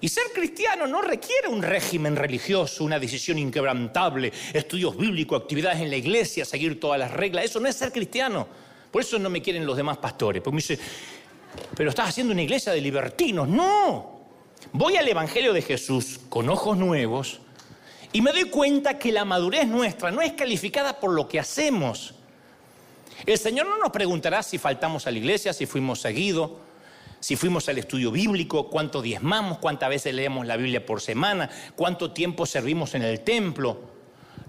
Y 0.00 0.08
ser 0.08 0.24
cristiano 0.34 0.86
no 0.86 1.00
requiere 1.00 1.48
un 1.48 1.62
régimen 1.62 2.16
religioso, 2.16 2.84
una 2.84 2.98
decisión 2.98 3.38
inquebrantable, 3.38 4.32
estudios 4.52 4.96
bíblicos, 4.96 5.40
actividades 5.40 5.80
en 5.80 5.90
la 5.90 5.96
iglesia, 5.96 6.44
seguir 6.44 6.78
todas 6.78 6.98
las 6.98 7.10
reglas. 7.10 7.44
Eso 7.44 7.60
no 7.60 7.68
es 7.68 7.76
ser 7.76 7.90
cristiano. 7.90 8.46
Por 8.90 9.02
eso 9.02 9.18
no 9.18 9.30
me 9.30 9.40
quieren 9.40 9.64
los 9.64 9.76
demás 9.76 9.98
pastores. 9.98 10.42
Porque 10.42 10.54
me 10.54 10.60
dicen, 10.60 10.78
pero 11.74 11.90
estás 11.90 12.10
haciendo 12.10 12.32
una 12.32 12.42
iglesia 12.42 12.72
de 12.72 12.80
libertinos. 12.80 13.48
No. 13.48 14.20
Voy 14.72 14.96
al 14.96 15.08
Evangelio 15.08 15.52
de 15.52 15.62
Jesús 15.62 16.20
con 16.28 16.48
ojos 16.48 16.76
nuevos 16.76 17.40
y 18.12 18.22
me 18.22 18.32
doy 18.32 18.44
cuenta 18.44 18.98
que 18.98 19.10
la 19.10 19.24
madurez 19.24 19.66
nuestra 19.66 20.10
no 20.10 20.22
es 20.22 20.32
calificada 20.34 20.98
por 21.00 21.12
lo 21.12 21.28
que 21.28 21.40
hacemos. 21.40 22.14
El 23.26 23.38
Señor 23.38 23.66
no 23.66 23.78
nos 23.78 23.90
preguntará 23.90 24.42
si 24.42 24.58
faltamos 24.58 25.06
a 25.06 25.10
la 25.10 25.18
iglesia, 25.18 25.52
si 25.52 25.66
fuimos 25.66 26.00
seguidos, 26.00 26.52
si 27.24 27.36
fuimos 27.36 27.70
al 27.70 27.78
estudio 27.78 28.10
bíblico, 28.10 28.68
cuánto 28.68 29.00
diezmamos, 29.00 29.56
cuántas 29.56 29.88
veces 29.88 30.12
leemos 30.12 30.46
la 30.46 30.58
Biblia 30.58 30.84
por 30.84 31.00
semana, 31.00 31.48
cuánto 31.74 32.12
tiempo 32.12 32.44
servimos 32.44 32.94
en 32.94 33.02
el 33.02 33.20
templo. 33.20 33.80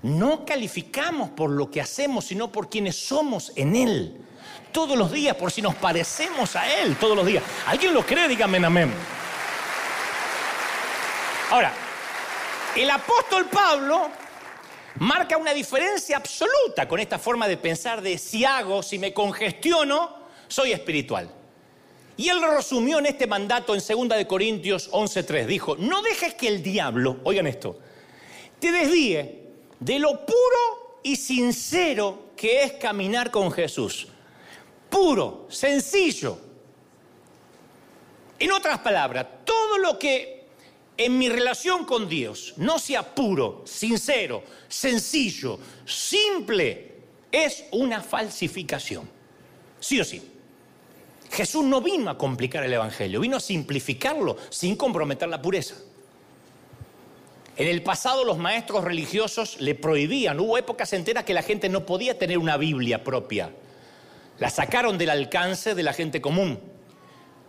No 0.01 0.43
calificamos 0.43 1.29
por 1.29 1.51
lo 1.51 1.71
que 1.71 1.79
hacemos, 1.79 2.25
sino 2.25 2.51
por 2.51 2.69
quienes 2.69 2.97
somos 2.97 3.53
en 3.55 3.77
Él 3.77 4.17
todos 4.73 4.97
los 4.97 5.09
días 5.09 5.38
por 5.38 5.53
si 5.53 5.61
nos 5.61 5.73
parecemos 5.75 6.57
a 6.57 6.69
Él 6.81 6.97
todos 6.97 7.15
los 7.15 7.25
días. 7.25 7.45
¿Alguien 7.65 7.93
lo 7.93 8.05
cree? 8.05 8.27
Dígame 8.27 8.57
amén. 8.57 8.93
Ahora, 11.51 11.71
el 12.75 12.89
apóstol 12.89 13.45
Pablo 13.45 14.09
marca 14.95 15.38
una 15.38 15.53
diferencia 15.53 16.17
absoluta 16.17 16.89
con 16.89 16.99
esta 16.99 17.19
forma 17.19 17.47
de 17.47 17.55
pensar 17.55 18.01
de 18.01 18.17
si 18.17 18.43
hago, 18.43 18.83
si 18.83 18.99
me 18.99 19.13
congestiono, 19.13 20.13
soy 20.49 20.73
espiritual. 20.73 21.44
Y 22.17 22.30
él 22.30 22.41
resumió 22.41 22.99
en 22.99 23.08
este 23.08 23.28
mandato 23.28 23.75
en 23.75 23.82
2 23.82 24.17
de 24.17 24.28
Corintios 24.28 24.89
11:3. 24.91 25.47
Dijo, 25.47 25.75
"No 25.75 26.01
dejes 26.01 26.34
que 26.34 26.47
el 26.47 26.63
diablo, 26.63 27.19
oigan 27.23 27.47
esto, 27.47 27.78
te 28.60 28.71
desvíe 28.71 29.43
de 29.80 29.99
lo 29.99 30.25
puro 30.25 30.99
y 31.04 31.15
sincero 31.15 32.32
que 32.36 32.63
es 32.63 32.73
caminar 32.73 33.32
con 33.32 33.51
Jesús." 33.51 34.08
puro, 34.95 35.45
sencillo. 35.49 36.38
En 38.39 38.51
otras 38.54 38.80
palabras, 38.80 39.28
todo 39.43 39.78
lo 39.78 39.99
que 39.99 40.45
en 40.95 41.17
mi 41.17 41.28
relación 41.28 41.84
con 41.84 42.08
Dios 42.08 42.54
no 42.56 42.80
sea 42.80 43.04
puro, 43.13 43.63
sincero, 43.65 44.43
sencillo, 44.69 45.60
simple, 45.86 46.93
es 47.30 47.65
una 47.71 48.01
falsificación. 48.01 49.10
Sí 49.82 49.99
o 49.99 50.06
sí. 50.06 50.21
Jesús 51.36 51.65
no 51.65 51.82
vino 51.82 52.10
a 52.10 52.17
complicar 52.17 52.63
el 52.63 52.71
Evangelio, 52.71 53.19
vino 53.19 53.36
a 53.36 53.41
simplificarlo 53.41 54.38
sin 54.50 54.78
comprometer 54.78 55.28
la 55.28 55.41
pureza. 55.41 55.76
En 57.58 57.67
el 57.67 57.84
pasado 57.84 58.24
los 58.24 58.38
maestros 58.38 58.86
religiosos 58.86 59.60
le 59.60 59.76
prohibían, 59.76 60.39
hubo 60.39 60.58
épocas 60.58 60.93
enteras 60.93 61.26
que 61.26 61.34
la 61.34 61.41
gente 61.41 61.67
no 61.67 61.86
podía 61.86 62.17
tener 62.17 62.38
una 62.38 62.56
Biblia 62.56 63.04
propia. 63.04 63.52
La 64.39 64.50
sacaron 64.50 64.98
del 64.98 65.10
alcance 65.10 65.76
de 65.76 65.84
la 65.84 65.91
gente 65.91 66.21
común. 66.21 66.58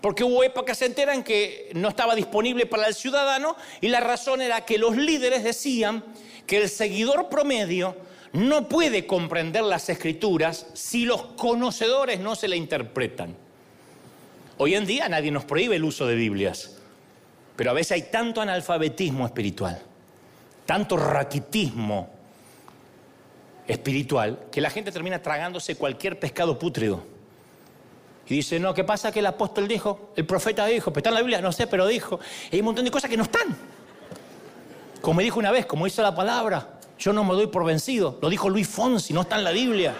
Porque 0.01 0.25
hubo 0.25 0.43
épocas 0.43 0.83
enteras 0.83 1.15
en 1.15 1.23
que 1.23 1.71
no 1.75 1.89
estaba 1.89 2.17
disponible 2.17 2.67
para 2.67 2.89
el 2.89 2.95
ciudadano 2.95 3.55
y 3.81 3.87
la 3.87 4.01
razón 4.01 4.43
era 4.43 4.65
que 4.65 4.79
los 4.79 4.97
líderes 4.97 5.45
decían 5.45 6.05
que 6.45 6.57
el 6.61 6.69
seguidor 6.69 7.29
promedio 7.29 7.97
no 8.33 8.69
puede 8.69 9.07
comprender 9.07 9.63
las 9.63 9.89
escrituras 9.91 10.67
si 10.75 11.05
los 11.05 11.23
conocedores 11.37 12.19
no 12.19 12.35
se 12.35 12.49
la 12.49 12.57
interpretan. 12.57 13.46
Hoy 14.59 14.75
en 14.75 14.87
día 14.87 15.09
nadie 15.09 15.31
nos 15.31 15.45
prohíbe 15.45 15.77
el 15.77 15.85
uso 15.85 16.07
de 16.07 16.15
Biblias, 16.15 16.77
pero 17.57 17.71
a 17.71 17.75
veces 17.75 17.93
hay 17.93 18.03
tanto 18.11 18.41
analfabetismo 18.41 19.27
espiritual 19.27 19.83
tanto 20.67 20.97
raquitismo 20.97 22.11
espiritual 23.67 24.47
que 24.51 24.61
la 24.61 24.69
gente 24.69 24.93
termina 24.93 25.23
tragándose 25.23 25.77
cualquier 25.77 26.19
pescado 26.19 26.59
pútrido. 26.59 27.05
Y 28.29 28.35
dice, 28.35 28.59
no, 28.59 28.75
¿qué 28.75 28.83
pasa? 28.83 29.13
Que 29.13 29.21
el 29.21 29.27
apóstol 29.27 29.69
dijo, 29.69 30.11
el 30.17 30.27
profeta 30.27 30.67
dijo, 30.67 30.93
pero 30.93 30.99
está 30.99 31.11
en 31.11 31.15
la 31.15 31.21
Biblia, 31.21 31.41
no 31.41 31.53
sé, 31.53 31.69
pero 31.69 31.87
dijo. 31.87 32.19
hay 32.53 32.59
un 32.59 32.67
montón 32.67 32.85
de 32.85 32.91
cosas 32.91 33.09
que 33.09 33.17
no 33.17 33.23
están. 33.23 33.57
Como 35.01 35.19
me 35.19 35.23
dijo 35.23 35.39
una 35.39 35.53
vez, 35.53 35.65
como 35.65 35.87
hizo 35.87 36.03
la 36.03 36.15
palabra, 36.15 36.81
yo 36.99 37.13
no 37.13 37.23
me 37.23 37.35
doy 37.35 37.47
por 37.47 37.65
vencido. 37.65 38.19
Lo 38.21 38.29
dijo 38.29 38.51
Luis 38.51 38.67
Fonsi, 38.67 39.13
no 39.15 39.21
está 39.21 39.37
en 39.37 39.45
la 39.45 39.53
Biblia. 39.53 39.95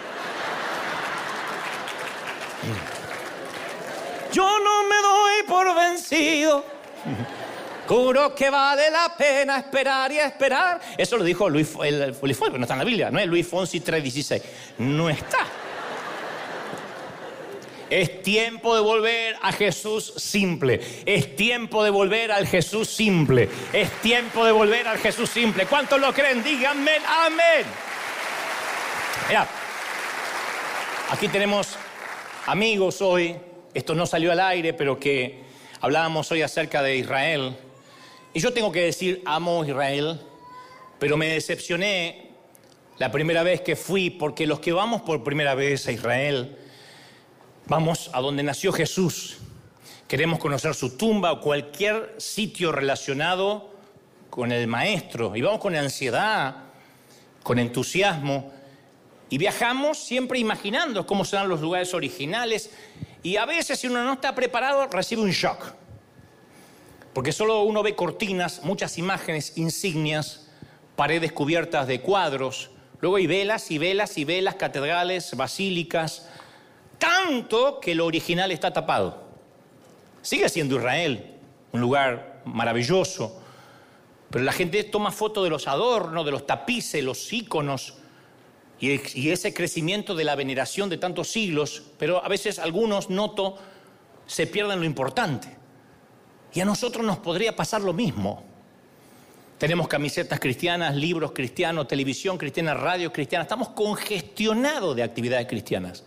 Yo 4.37 4.59
no 4.59 4.83
me 4.83 4.95
doy 5.01 5.43
por 5.47 5.75
vencido. 5.75 6.63
Juro 7.87 8.35
que 8.35 8.51
vale 8.51 8.91
la 8.91 9.15
pena 9.17 9.57
esperar 9.57 10.11
y 10.11 10.19
esperar. 10.19 10.79
Eso 10.95 11.17
lo 11.17 11.23
dijo 11.23 11.49
Luis, 11.49 11.73
el, 11.83 12.15
Luis 12.21 12.39
no 12.39 12.61
está 12.61 12.75
en 12.75 12.77
la 12.77 12.85
Biblia, 12.85 13.09
no 13.09 13.17
es 13.17 13.25
Luis 13.25 13.47
Fonsi 13.47 13.79
3.16. 13.79 14.41
No 14.77 15.09
está. 15.09 15.39
Es 17.89 18.21
tiempo 18.21 18.75
de 18.75 18.81
volver 18.81 19.37
a 19.41 19.51
Jesús 19.51 20.13
simple. 20.17 20.81
Es 21.03 21.35
tiempo 21.35 21.83
de 21.83 21.89
volver 21.89 22.31
al 22.31 22.45
Jesús 22.45 22.87
simple. 22.89 23.49
Es 23.73 23.89
tiempo 24.03 24.45
de 24.45 24.51
volver 24.51 24.87
al 24.87 24.99
Jesús 24.99 25.31
simple. 25.31 25.65
¿Cuántos 25.65 25.99
lo 25.99 26.13
creen? 26.13 26.43
Díganme 26.43 26.91
amén. 27.25 27.65
Mira, 29.29 29.47
aquí 31.09 31.27
tenemos 31.27 31.75
amigos 32.45 33.01
hoy. 33.01 33.46
Esto 33.77 33.93
no 33.93 34.07
salió 34.07 34.31
al 34.31 34.39
aire, 34.39 34.73
pero 34.73 34.99
que 34.99 35.43
hablábamos 35.81 36.31
hoy 36.31 36.41
acerca 36.41 36.81
de 36.81 36.97
Israel. 36.97 37.55
Y 38.33 38.39
yo 38.39 38.51
tengo 38.51 38.71
que 38.71 38.81
decir, 38.81 39.21
amo 39.23 39.63
Israel, 39.63 40.19
pero 40.97 41.15
me 41.15 41.27
decepcioné 41.27 42.31
la 42.97 43.11
primera 43.11 43.43
vez 43.43 43.61
que 43.61 43.75
fui, 43.75 44.09
porque 44.09 44.47
los 44.47 44.61
que 44.61 44.71
vamos 44.71 45.03
por 45.03 45.23
primera 45.23 45.53
vez 45.53 45.85
a 45.85 45.91
Israel, 45.91 46.57
vamos 47.67 48.09
a 48.13 48.19
donde 48.19 48.41
nació 48.41 48.73
Jesús. 48.73 49.37
Queremos 50.07 50.39
conocer 50.39 50.73
su 50.73 50.97
tumba 50.97 51.31
o 51.31 51.39
cualquier 51.39 52.15
sitio 52.17 52.71
relacionado 52.71 53.75
con 54.31 54.51
el 54.51 54.65
Maestro. 54.65 55.35
Y 55.35 55.43
vamos 55.43 55.61
con 55.61 55.75
ansiedad, 55.75 56.63
con 57.43 57.59
entusiasmo. 57.59 58.51
Y 59.29 59.37
viajamos 59.37 59.99
siempre 59.99 60.39
imaginando 60.39 61.05
cómo 61.05 61.23
serán 61.25 61.47
los 61.47 61.61
lugares 61.61 61.93
originales. 61.93 62.71
Y 63.27 63.35
a 63.35 63.45
veces 63.45 63.77
si 63.77 63.87
uno 63.87 64.05
no 64.05 64.13
está 64.13 64.33
preparado, 64.33 64.87
recibe 64.87 65.21
un 65.21 65.31
shock. 65.31 65.73
Porque 67.11 67.33
solo 67.33 67.63
uno 67.63 67.83
ve 67.83 67.93
cortinas, 67.93 68.63
muchas 68.63 68.97
imágenes, 68.97 69.57
insignias, 69.57 70.47
paredes 70.95 71.33
cubiertas 71.33 71.87
de 71.87 71.99
cuadros. 71.99 72.71
Luego 73.01 73.17
hay 73.17 73.27
velas 73.27 73.69
y 73.69 73.79
velas 73.79 74.17
y 74.17 74.23
velas, 74.23 74.55
catedrales, 74.55 75.35
basílicas. 75.35 76.29
Tanto 76.97 77.81
que 77.81 77.95
lo 77.95 78.05
original 78.05 78.49
está 78.53 78.71
tapado. 78.71 79.25
Sigue 80.21 80.47
siendo 80.47 80.77
Israel, 80.77 81.35
un 81.73 81.81
lugar 81.81 82.43
maravilloso. 82.45 83.41
Pero 84.29 84.45
la 84.45 84.53
gente 84.53 84.85
toma 84.85 85.11
foto 85.11 85.43
de 85.43 85.49
los 85.49 85.67
adornos, 85.67 86.23
de 86.23 86.31
los 86.31 86.47
tapices, 86.47 87.03
los 87.03 87.33
íconos 87.33 87.95
y, 88.79 89.29
ese 89.29 89.53
crecimiento 89.53 90.13
de 90.13 90.23
la 90.23 90.35
veneración 90.35 90.89
de 90.89 90.97
tantos 90.97 91.29
siglos. 91.29 91.83
Pero 91.97 92.23
a 92.23 92.27
veces 92.27 92.59
algunos, 92.59 93.09
noto, 93.09 93.57
se 94.27 94.47
pierden 94.47 94.79
lo 94.79 94.85
importante. 94.85 95.49
Y 96.53 96.59
a 96.59 96.65
nosotros 96.65 97.05
nos 97.05 97.17
podría 97.17 97.55
pasar 97.55 97.81
lo 97.81 97.93
mismo. 97.93 98.43
Tenemos 99.57 99.87
camisetas 99.87 100.39
cristianas, 100.39 100.95
libros 100.95 101.31
cristianos, 101.31 101.87
televisión 101.87 102.37
cristiana, 102.37 102.75
radio 102.75 103.11
cristiana. 103.11 103.43
Estamos 103.43 103.69
congestionados 103.69 104.95
de 104.95 105.03
actividades 105.03 105.47
cristianas. 105.47 106.03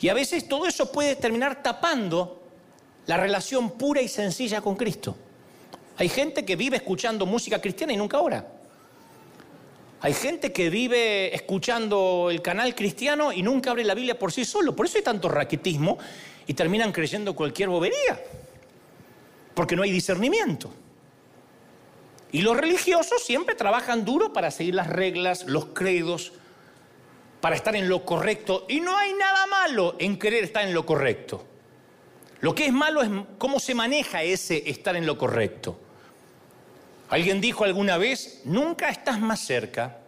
Y 0.00 0.08
a 0.08 0.14
veces 0.14 0.48
todo 0.48 0.66
eso 0.66 0.90
puede 0.90 1.16
terminar 1.16 1.62
tapando 1.62 2.42
la 3.06 3.16
relación 3.18 3.72
pura 3.72 4.00
y 4.00 4.08
sencilla 4.08 4.60
con 4.62 4.76
Cristo. 4.76 5.16
Hay 5.98 6.08
gente 6.08 6.44
que 6.44 6.56
vive 6.56 6.76
escuchando 6.76 7.26
música 7.26 7.60
cristiana 7.60 7.92
y 7.92 7.96
nunca 7.96 8.20
ora. 8.20 8.57
Hay 10.00 10.14
gente 10.14 10.52
que 10.52 10.70
vive 10.70 11.34
escuchando 11.34 12.28
el 12.30 12.40
canal 12.40 12.74
cristiano 12.74 13.32
y 13.32 13.42
nunca 13.42 13.70
abre 13.70 13.84
la 13.84 13.94
Biblia 13.94 14.18
por 14.18 14.32
sí 14.32 14.44
solo. 14.44 14.76
Por 14.76 14.86
eso 14.86 14.98
hay 14.98 15.04
tanto 15.04 15.28
raquitismo 15.28 15.98
y 16.46 16.54
terminan 16.54 16.92
creyendo 16.92 17.34
cualquier 17.34 17.68
bobería 17.68 18.20
porque 19.54 19.74
no 19.74 19.82
hay 19.82 19.90
discernimiento. 19.90 20.70
Y 22.30 22.42
los 22.42 22.56
religiosos 22.56 23.24
siempre 23.24 23.56
trabajan 23.56 24.04
duro 24.04 24.32
para 24.32 24.52
seguir 24.52 24.76
las 24.76 24.86
reglas, 24.86 25.46
los 25.46 25.66
credos, 25.66 26.32
para 27.40 27.56
estar 27.56 27.74
en 27.74 27.88
lo 27.88 28.04
correcto. 28.04 28.66
Y 28.68 28.78
no 28.78 28.96
hay 28.96 29.14
nada 29.14 29.48
malo 29.48 29.96
en 29.98 30.16
querer 30.16 30.44
estar 30.44 30.64
en 30.64 30.74
lo 30.74 30.86
correcto. 30.86 31.44
Lo 32.40 32.54
que 32.54 32.66
es 32.66 32.72
malo 32.72 33.02
es 33.02 33.10
cómo 33.38 33.58
se 33.58 33.74
maneja 33.74 34.22
ese 34.22 34.70
estar 34.70 34.94
en 34.94 35.06
lo 35.06 35.18
correcto. 35.18 35.76
Alguien 37.08 37.40
dijo 37.40 37.64
alguna 37.64 37.96
vez, 37.96 38.42
nunca 38.44 38.90
estás 38.90 39.20
más 39.20 39.40
cerca 39.40 39.98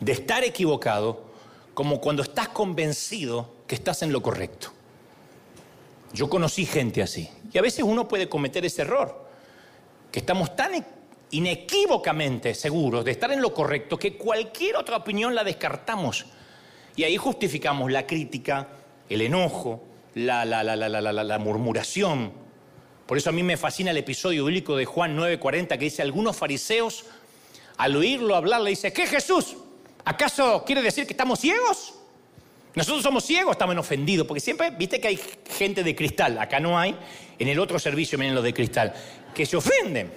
de 0.00 0.12
estar 0.12 0.44
equivocado 0.44 1.28
como 1.74 2.00
cuando 2.00 2.22
estás 2.22 2.48
convencido 2.48 3.54
que 3.66 3.74
estás 3.74 4.02
en 4.02 4.12
lo 4.12 4.22
correcto. 4.22 4.72
Yo 6.12 6.28
conocí 6.28 6.66
gente 6.66 7.02
así. 7.02 7.28
Y 7.52 7.58
a 7.58 7.62
veces 7.62 7.84
uno 7.84 8.08
puede 8.08 8.28
cometer 8.28 8.64
ese 8.64 8.82
error, 8.82 9.26
que 10.10 10.20
estamos 10.20 10.56
tan 10.56 10.74
e-, 10.74 10.84
inequívocamente 11.30 12.54
seguros 12.54 13.04
de 13.04 13.12
estar 13.12 13.30
en 13.30 13.40
lo 13.40 13.52
correcto 13.54 13.98
que 13.98 14.16
cualquier 14.16 14.76
otra 14.76 14.96
opinión 14.96 15.34
la 15.34 15.44
descartamos. 15.44 16.26
Y 16.96 17.04
ahí 17.04 17.16
justificamos 17.16 17.92
la 17.92 18.06
crítica, 18.06 18.68
el 19.08 19.20
enojo, 19.20 19.84
la, 20.14 20.44
la, 20.44 20.64
la, 20.64 21.38
murmuración. 21.38 22.32
Por 23.08 23.16
eso 23.16 23.30
a 23.30 23.32
mí 23.32 23.42
me 23.42 23.56
fascina 23.56 23.90
el 23.90 23.96
episodio 23.96 24.44
bíblico 24.44 24.76
de 24.76 24.84
Juan 24.84 25.16
9:40 25.16 25.78
que 25.78 25.86
dice, 25.86 26.02
algunos 26.02 26.36
fariseos 26.36 27.06
al 27.78 27.96
oírlo 27.96 28.36
hablar 28.36 28.60
le 28.60 28.68
dice, 28.68 28.92
¿qué 28.92 29.06
Jesús? 29.06 29.56
¿Acaso 30.04 30.62
quiere 30.66 30.82
decir 30.82 31.06
que 31.06 31.14
estamos 31.14 31.40
ciegos? 31.40 31.94
Nosotros 32.74 33.02
somos 33.02 33.24
ciegos, 33.24 33.52
estamos 33.52 33.74
ofendidos, 33.78 34.26
porque 34.26 34.40
siempre, 34.40 34.72
viste 34.72 35.00
que 35.00 35.08
hay 35.08 35.18
gente 35.56 35.82
de 35.82 35.96
cristal, 35.96 36.38
acá 36.38 36.60
no 36.60 36.78
hay, 36.78 36.94
en 37.38 37.48
el 37.48 37.58
otro 37.58 37.78
servicio 37.78 38.18
miren 38.18 38.34
los 38.34 38.44
de 38.44 38.52
cristal, 38.52 38.92
que 39.34 39.46
se 39.46 39.56
ofenden. 39.56 40.12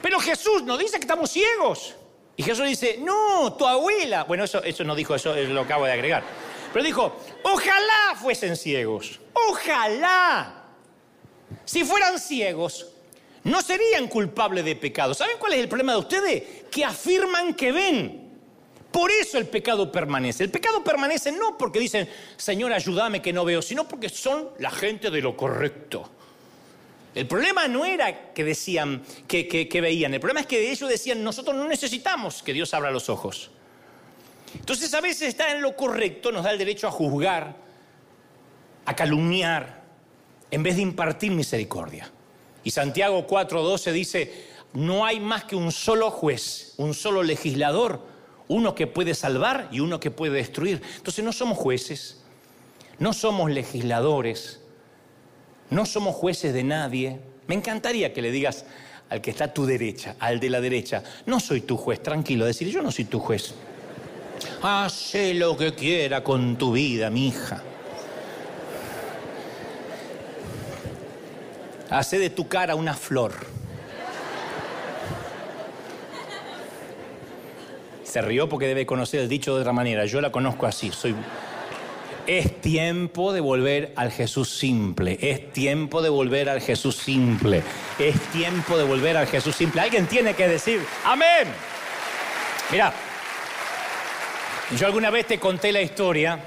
Pero 0.00 0.20
Jesús 0.20 0.62
nos 0.62 0.78
dice 0.78 0.96
que 0.96 1.04
estamos 1.04 1.30
ciegos. 1.30 1.94
Y 2.34 2.44
Jesús 2.44 2.66
dice, 2.66 2.98
no, 2.98 3.52
tu 3.58 3.66
abuela, 3.66 4.24
bueno, 4.24 4.44
eso, 4.44 4.62
eso 4.64 4.84
no 4.84 4.94
dijo, 4.94 5.14
eso 5.14 5.34
lo 5.34 5.60
acabo 5.60 5.84
de 5.84 5.92
agregar. 5.92 6.22
Pero 6.72 6.82
dijo, 6.82 7.14
ojalá 7.42 8.14
fuesen 8.18 8.56
ciegos, 8.56 9.20
ojalá. 9.34 10.57
Si 11.64 11.84
fueran 11.84 12.18
ciegos, 12.18 12.86
no 13.44 13.62
serían 13.62 14.08
culpables 14.08 14.64
de 14.64 14.76
pecado. 14.76 15.14
¿Saben 15.14 15.36
cuál 15.38 15.54
es 15.54 15.60
el 15.60 15.68
problema 15.68 15.92
de 15.92 15.98
ustedes? 15.98 16.42
Que 16.70 16.84
afirman 16.84 17.54
que 17.54 17.72
ven. 17.72 18.28
Por 18.90 19.10
eso 19.10 19.38
el 19.38 19.46
pecado 19.46 19.92
permanece. 19.92 20.44
El 20.44 20.50
pecado 20.50 20.82
permanece 20.82 21.32
no 21.32 21.56
porque 21.58 21.78
dicen, 21.78 22.08
Señor, 22.36 22.72
ayúdame 22.72 23.22
que 23.22 23.32
no 23.32 23.44
veo, 23.44 23.62
sino 23.62 23.86
porque 23.86 24.08
son 24.08 24.50
la 24.58 24.70
gente 24.70 25.10
de 25.10 25.20
lo 25.20 25.36
correcto. 25.36 26.10
El 27.14 27.26
problema 27.26 27.66
no 27.68 27.84
era 27.84 28.32
que 28.32 28.44
decían, 28.44 29.02
que, 29.26 29.80
veían, 29.80 30.14
el 30.14 30.20
problema 30.20 30.40
es 30.40 30.46
que 30.46 30.70
ellos 30.70 30.88
decían, 30.88 31.22
nosotros 31.22 31.56
no 31.56 31.66
necesitamos 31.66 32.42
que 32.42 32.52
Dios 32.52 32.72
abra 32.74 32.90
los 32.90 33.08
ojos. 33.08 33.50
Entonces 34.54 34.92
a 34.94 35.00
veces 35.00 35.28
estar 35.28 35.54
en 35.54 35.60
lo 35.60 35.76
correcto 35.76 36.32
nos 36.32 36.44
da 36.44 36.50
el 36.50 36.58
derecho 36.58 36.86
a 36.86 36.90
juzgar, 36.90 37.56
a 38.84 38.96
calumniar, 38.96 39.77
en 40.50 40.62
vez 40.62 40.76
de 40.76 40.82
impartir 40.82 41.32
misericordia. 41.32 42.10
Y 42.64 42.70
Santiago 42.70 43.26
4:12 43.26 43.92
dice, 43.92 44.44
no 44.72 45.04
hay 45.06 45.20
más 45.20 45.44
que 45.44 45.56
un 45.56 45.72
solo 45.72 46.10
juez, 46.10 46.74
un 46.76 46.94
solo 46.94 47.22
legislador, 47.22 48.00
uno 48.48 48.74
que 48.74 48.86
puede 48.86 49.14
salvar 49.14 49.68
y 49.72 49.80
uno 49.80 50.00
que 50.00 50.10
puede 50.10 50.34
destruir. 50.34 50.82
Entonces 50.96 51.24
no 51.24 51.32
somos 51.32 51.58
jueces, 51.58 52.22
no 52.98 53.12
somos 53.12 53.50
legisladores, 53.50 54.60
no 55.70 55.86
somos 55.86 56.14
jueces 56.14 56.52
de 56.52 56.64
nadie. 56.64 57.20
Me 57.46 57.54
encantaría 57.54 58.12
que 58.12 58.22
le 58.22 58.30
digas 58.30 58.64
al 59.08 59.20
que 59.20 59.30
está 59.30 59.44
a 59.44 59.54
tu 59.54 59.64
derecha, 59.64 60.16
al 60.18 60.38
de 60.40 60.50
la 60.50 60.60
derecha, 60.60 61.02
no 61.26 61.40
soy 61.40 61.62
tu 61.62 61.76
juez, 61.76 62.02
tranquilo, 62.02 62.44
decir, 62.44 62.68
yo 62.68 62.82
no 62.82 62.90
soy 62.90 63.06
tu 63.06 63.18
juez. 63.18 63.54
Hace 64.62 65.34
lo 65.34 65.56
que 65.56 65.74
quiera 65.74 66.22
con 66.22 66.56
tu 66.56 66.72
vida, 66.72 67.10
mi 67.10 67.28
hija. 67.28 67.62
Hace 71.90 72.18
de 72.18 72.30
tu 72.30 72.48
cara 72.48 72.74
una 72.74 72.94
flor. 72.94 73.32
Se 78.04 78.22
rió 78.22 78.48
porque 78.48 78.66
debe 78.66 78.86
conocer 78.86 79.20
el 79.20 79.28
dicho 79.28 79.54
de 79.54 79.60
otra 79.60 79.72
manera. 79.72 80.06
Yo 80.06 80.20
la 80.20 80.32
conozco 80.32 80.66
así. 80.66 80.90
Soy... 80.90 81.14
Es 82.26 82.60
tiempo 82.60 83.32
de 83.32 83.40
volver 83.40 83.92
al 83.96 84.12
Jesús 84.12 84.50
simple. 84.50 85.18
Es 85.20 85.50
tiempo 85.52 86.02
de 86.02 86.10
volver 86.10 86.50
al 86.50 86.60
Jesús 86.60 86.96
simple. 86.96 87.62
Es 87.98 88.20
tiempo 88.32 88.76
de 88.76 88.84
volver 88.84 89.16
al 89.16 89.26
Jesús 89.26 89.56
simple. 89.56 89.80
Alguien 89.80 90.06
tiene 90.06 90.34
que 90.34 90.46
decir, 90.46 90.82
amén. 91.04 91.48
Mira, 92.70 92.92
yo 94.76 94.86
alguna 94.86 95.08
vez 95.08 95.26
te 95.26 95.38
conté 95.38 95.72
la 95.72 95.80
historia 95.80 96.38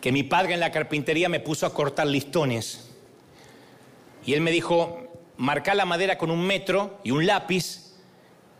que 0.00 0.10
mi 0.10 0.22
padre 0.22 0.54
en 0.54 0.60
la 0.60 0.72
carpintería 0.72 1.28
me 1.28 1.40
puso 1.40 1.66
a 1.66 1.74
cortar 1.74 2.06
listones. 2.06 2.87
Y 4.28 4.34
él 4.34 4.42
me 4.42 4.50
dijo, 4.50 5.08
marca 5.38 5.74
la 5.74 5.86
madera 5.86 6.18
con 6.18 6.30
un 6.30 6.46
metro 6.46 6.98
y 7.02 7.12
un 7.12 7.24
lápiz 7.24 7.94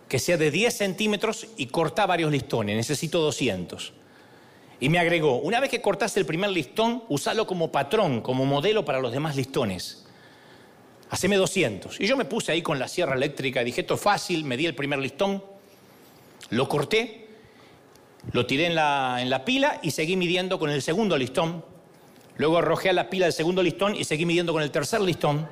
que 0.08 0.18
sea 0.18 0.38
de 0.38 0.50
10 0.50 0.74
centímetros 0.74 1.46
y 1.58 1.66
corta 1.66 2.06
varios 2.06 2.32
listones. 2.32 2.74
Necesito 2.74 3.20
200. 3.20 3.92
Y 4.80 4.88
me 4.88 4.98
agregó, 4.98 5.40
una 5.40 5.60
vez 5.60 5.68
que 5.68 5.82
cortaste 5.82 6.20
el 6.20 6.24
primer 6.24 6.48
listón, 6.48 7.04
usalo 7.10 7.46
como 7.46 7.70
patrón, 7.70 8.22
como 8.22 8.46
modelo 8.46 8.86
para 8.86 8.98
los 9.00 9.12
demás 9.12 9.36
listones. 9.36 10.06
Haceme 11.10 11.36
200. 11.36 12.00
Y 12.00 12.06
yo 12.06 12.16
me 12.16 12.24
puse 12.24 12.50
ahí 12.52 12.62
con 12.62 12.78
la 12.78 12.88
sierra 12.88 13.14
eléctrica, 13.14 13.62
dije, 13.62 13.82
esto 13.82 13.96
es 13.96 14.00
fácil, 14.00 14.44
me 14.44 14.56
di 14.56 14.64
el 14.64 14.74
primer 14.74 15.00
listón, 15.00 15.44
lo 16.48 16.66
corté 16.66 17.28
lo 18.32 18.46
tiré 18.46 18.64
en 18.64 18.74
la, 18.74 19.18
en 19.20 19.28
la 19.28 19.44
pila 19.44 19.80
y 19.82 19.90
seguí 19.90 20.16
midiendo 20.16 20.58
con 20.58 20.70
el 20.70 20.80
segundo 20.80 21.18
listón. 21.18 21.62
Luego 22.38 22.56
arrojé 22.56 22.88
a 22.88 22.92
la 22.92 23.10
pila 23.10 23.26
el 23.26 23.32
segundo 23.32 23.62
listón 23.62 23.96
y 23.96 24.04
seguí 24.04 24.24
midiendo 24.24 24.52
con 24.52 24.62
el 24.62 24.70
tercer 24.70 25.00
listón. 25.00 25.46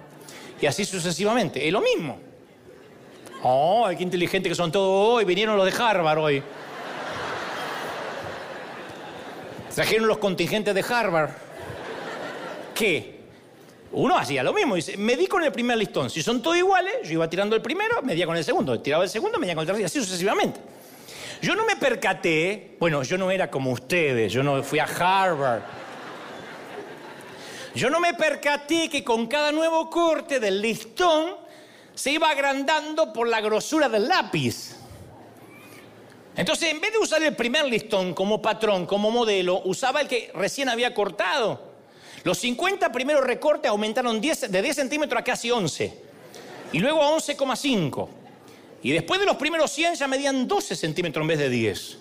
Y 0.60 0.66
así 0.66 0.84
sucesivamente. 0.84 1.66
Es 1.66 1.72
lo 1.72 1.80
mismo. 1.80 2.18
¡Oh, 3.42 3.88
qué 3.96 4.02
inteligente 4.02 4.48
que 4.48 4.54
son 4.54 4.72
todos 4.72 5.18
hoy! 5.18 5.24
Vinieron 5.24 5.56
los 5.56 5.66
de 5.66 5.82
Harvard 5.82 6.18
hoy. 6.18 6.42
Trajeron 9.74 10.08
los 10.08 10.18
contingentes 10.18 10.74
de 10.74 10.82
Harvard. 10.88 11.30
¿Qué? 12.74 13.16
Uno 13.92 14.16
hacía 14.16 14.42
lo 14.42 14.52
mismo. 14.52 14.74
Dice, 14.74 14.96
medí 14.96 15.26
con 15.26 15.44
el 15.44 15.52
primer 15.52 15.76
listón. 15.76 16.08
Si 16.08 16.22
son 16.22 16.40
todos 16.42 16.56
iguales, 16.56 16.94
yo 17.04 17.12
iba 17.12 17.28
tirando 17.28 17.54
el 17.54 17.62
primero, 17.62 18.00
medía 18.02 18.26
con 18.26 18.36
el 18.36 18.44
segundo. 18.44 18.80
Tiraba 18.80 19.04
el 19.04 19.10
segundo, 19.10 19.38
medía 19.38 19.54
con 19.54 19.62
el 19.62 19.66
tercero. 19.66 19.82
Y 19.82 19.84
así 19.84 20.00
sucesivamente. 20.00 20.60
Yo 21.42 21.54
no 21.54 21.66
me 21.66 21.76
percaté, 21.76 22.76
bueno, 22.80 23.02
yo 23.02 23.18
no 23.18 23.30
era 23.30 23.50
como 23.50 23.70
ustedes, 23.70 24.32
yo 24.32 24.42
no 24.42 24.62
fui 24.62 24.78
a 24.78 24.84
Harvard. 24.84 25.60
Yo 27.76 27.90
no 27.90 28.00
me 28.00 28.14
percaté 28.14 28.88
que 28.88 29.04
con 29.04 29.26
cada 29.26 29.52
nuevo 29.52 29.90
corte 29.90 30.40
del 30.40 30.62
listón 30.62 31.36
se 31.94 32.10
iba 32.10 32.30
agrandando 32.30 33.12
por 33.12 33.28
la 33.28 33.42
grosura 33.42 33.86
del 33.90 34.08
lápiz. 34.08 34.76
Entonces, 36.34 36.70
en 36.70 36.80
vez 36.80 36.92
de 36.92 36.98
usar 36.98 37.22
el 37.22 37.36
primer 37.36 37.66
listón 37.66 38.14
como 38.14 38.40
patrón, 38.40 38.86
como 38.86 39.10
modelo, 39.10 39.60
usaba 39.66 40.00
el 40.00 40.08
que 40.08 40.30
recién 40.32 40.70
había 40.70 40.94
cortado. 40.94 41.60
Los 42.24 42.38
50 42.38 42.90
primeros 42.92 43.24
recortes 43.24 43.70
aumentaron 43.70 44.22
de 44.22 44.62
10 44.62 44.74
centímetros 44.74 45.20
a 45.20 45.24
casi 45.24 45.50
11. 45.50 46.00
Y 46.72 46.78
luego 46.78 47.02
a 47.02 47.10
11,5. 47.10 48.08
Y 48.84 48.92
después 48.92 49.20
de 49.20 49.26
los 49.26 49.36
primeros 49.36 49.70
100 49.72 49.96
ya 49.96 50.08
medían 50.08 50.48
12 50.48 50.76
centímetros 50.76 51.22
en 51.22 51.28
vez 51.28 51.38
de 51.38 51.50
10. 51.50 51.98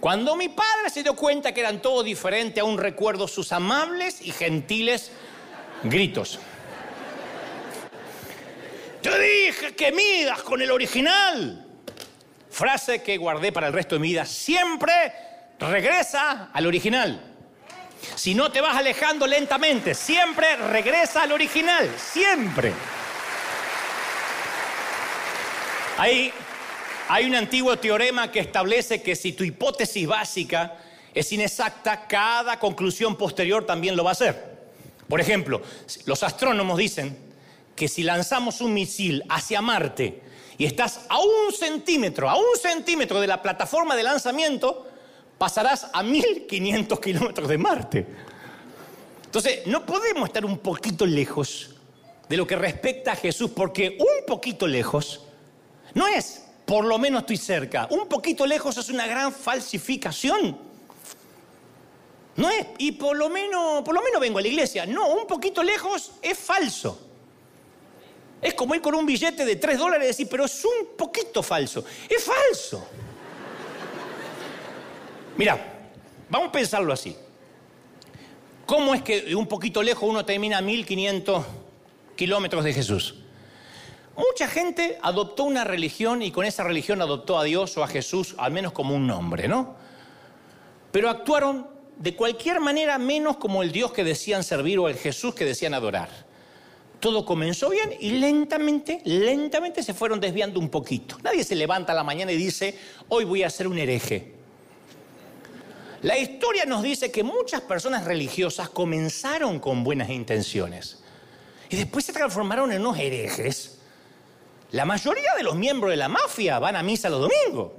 Cuando 0.00 0.36
mi 0.36 0.48
padre 0.48 0.90
se 0.92 1.02
dio 1.02 1.16
cuenta 1.16 1.52
que 1.52 1.60
eran 1.60 1.82
todos 1.82 2.04
diferentes, 2.04 2.62
aún 2.62 2.78
recuerdo 2.78 3.26
sus 3.26 3.52
amables 3.52 4.22
y 4.22 4.30
gentiles 4.30 5.10
gritos. 5.82 6.38
Te 9.02 9.18
dije 9.18 9.74
que 9.74 9.92
midas 9.92 10.42
con 10.42 10.62
el 10.62 10.70
original. 10.70 11.64
Frase 12.50 13.02
que 13.02 13.16
guardé 13.16 13.52
para 13.52 13.68
el 13.68 13.72
resto 13.72 13.96
de 13.96 14.00
mi 14.00 14.08
vida. 14.08 14.24
Siempre 14.24 15.12
regresa 15.58 16.50
al 16.52 16.66
original. 16.66 17.20
Si 18.14 18.34
no 18.34 18.50
te 18.50 18.60
vas 18.60 18.76
alejando 18.76 19.26
lentamente, 19.26 19.94
siempre 19.94 20.56
regresa 20.56 21.22
al 21.22 21.32
original. 21.32 21.90
Siempre. 21.98 22.72
Hay, 25.96 26.32
hay 27.08 27.24
un 27.24 27.34
antiguo 27.34 27.78
teorema 27.78 28.30
que 28.30 28.40
establece 28.40 29.02
que 29.02 29.16
si 29.16 29.32
tu 29.32 29.42
hipótesis 29.42 30.06
básica 30.06 30.76
es 31.14 31.32
inexacta, 31.32 32.06
cada 32.06 32.58
conclusión 32.58 33.16
posterior 33.16 33.64
también 33.64 33.96
lo 33.96 34.04
va 34.04 34.10
a 34.10 34.14
ser. 34.14 34.58
Por 35.08 35.20
ejemplo, 35.20 35.62
los 36.04 36.22
astrónomos 36.22 36.76
dicen 36.76 37.16
que 37.74 37.88
si 37.88 38.02
lanzamos 38.02 38.60
un 38.60 38.74
misil 38.74 39.24
hacia 39.30 39.62
Marte 39.62 40.20
y 40.58 40.66
estás 40.66 41.06
a 41.08 41.18
un 41.18 41.52
centímetro, 41.52 42.28
a 42.28 42.36
un 42.36 42.58
centímetro 42.60 43.20
de 43.20 43.26
la 43.26 43.40
plataforma 43.40 43.96
de 43.96 44.02
lanzamiento, 44.02 44.86
pasarás 45.38 45.86
a 45.92 46.02
1500 46.02 47.00
kilómetros 47.00 47.48
de 47.48 47.56
Marte. 47.56 48.06
Entonces, 49.24 49.66
no 49.66 49.86
podemos 49.86 50.28
estar 50.28 50.44
un 50.44 50.58
poquito 50.58 51.06
lejos 51.06 51.74
de 52.28 52.36
lo 52.36 52.46
que 52.46 52.56
respecta 52.56 53.12
a 53.12 53.16
Jesús, 53.16 53.50
porque 53.54 53.96
un 53.98 54.26
poquito 54.26 54.66
lejos 54.66 55.22
no 55.94 56.06
es, 56.06 56.47
por 56.68 56.84
lo 56.84 56.98
menos 56.98 57.22
estoy 57.22 57.38
cerca. 57.38 57.88
Un 57.90 58.06
poquito 58.08 58.44
lejos 58.44 58.76
es 58.76 58.90
una 58.90 59.06
gran 59.06 59.32
falsificación. 59.32 60.58
No 62.36 62.50
es, 62.50 62.66
y 62.76 62.92
por 62.92 63.16
lo 63.16 63.30
menos, 63.30 63.82
por 63.82 63.94
lo 63.94 64.02
menos 64.02 64.20
vengo 64.20 64.38
a 64.38 64.42
la 64.42 64.48
iglesia. 64.48 64.84
No, 64.84 65.08
un 65.14 65.26
poquito 65.26 65.62
lejos 65.62 66.12
es 66.20 66.36
falso. 66.36 67.08
Es 68.42 68.52
como 68.52 68.74
ir 68.74 68.82
con 68.82 68.94
un 68.94 69.06
billete 69.06 69.46
de 69.46 69.56
3 69.56 69.78
dólares 69.78 70.04
y 70.04 70.08
decir, 70.08 70.28
pero 70.30 70.44
es 70.44 70.62
un 70.62 70.94
poquito 70.94 71.42
falso. 71.42 71.86
Es 72.06 72.22
falso. 72.22 72.86
Mira, 75.38 75.58
vamos 76.28 76.50
a 76.50 76.52
pensarlo 76.52 76.92
así. 76.92 77.16
¿Cómo 78.66 78.94
es 78.94 79.00
que 79.00 79.34
un 79.34 79.46
poquito 79.46 79.82
lejos 79.82 80.06
uno 80.06 80.22
termina 80.22 80.58
a 80.58 80.60
1500 80.60 81.46
kilómetros 82.14 82.62
de 82.62 82.74
Jesús? 82.74 83.14
Mucha 84.18 84.48
gente 84.48 84.98
adoptó 85.00 85.44
una 85.44 85.62
religión 85.62 86.22
y 86.22 86.32
con 86.32 86.44
esa 86.44 86.64
religión 86.64 87.00
adoptó 87.00 87.38
a 87.38 87.44
Dios 87.44 87.78
o 87.78 87.84
a 87.84 87.86
Jesús, 87.86 88.34
al 88.36 88.50
menos 88.50 88.72
como 88.72 88.96
un 88.96 89.06
nombre, 89.06 89.46
¿no? 89.46 89.76
Pero 90.90 91.08
actuaron 91.08 91.68
de 91.96 92.16
cualquier 92.16 92.58
manera 92.58 92.98
menos 92.98 93.36
como 93.36 93.62
el 93.62 93.70
Dios 93.70 93.92
que 93.92 94.02
decían 94.02 94.42
servir 94.42 94.80
o 94.80 94.88
el 94.88 94.96
Jesús 94.96 95.36
que 95.36 95.44
decían 95.44 95.72
adorar. 95.72 96.08
Todo 96.98 97.24
comenzó 97.24 97.70
bien 97.70 97.94
y 98.00 98.10
lentamente, 98.10 99.00
lentamente 99.04 99.84
se 99.84 99.94
fueron 99.94 100.18
desviando 100.18 100.58
un 100.58 100.68
poquito. 100.68 101.16
Nadie 101.22 101.44
se 101.44 101.54
levanta 101.54 101.92
a 101.92 101.94
la 101.94 102.02
mañana 102.02 102.32
y 102.32 102.36
dice, 102.36 102.76
hoy 103.06 103.24
voy 103.24 103.44
a 103.44 103.50
ser 103.50 103.68
un 103.68 103.78
hereje. 103.78 104.34
La 106.02 106.18
historia 106.18 106.64
nos 106.64 106.82
dice 106.82 107.12
que 107.12 107.22
muchas 107.22 107.60
personas 107.60 108.04
religiosas 108.04 108.68
comenzaron 108.68 109.60
con 109.60 109.84
buenas 109.84 110.10
intenciones 110.10 111.04
y 111.70 111.76
después 111.76 112.04
se 112.04 112.12
transformaron 112.12 112.72
en 112.72 112.80
unos 112.80 112.98
herejes 112.98 113.77
la 114.70 114.84
mayoría 114.84 115.34
de 115.36 115.42
los 115.42 115.54
miembros 115.54 115.90
de 115.90 115.96
la 115.96 116.08
mafia 116.08 116.58
van 116.58 116.76
a 116.76 116.82
misa 116.82 117.08
los 117.08 117.20
domingos. 117.20 117.72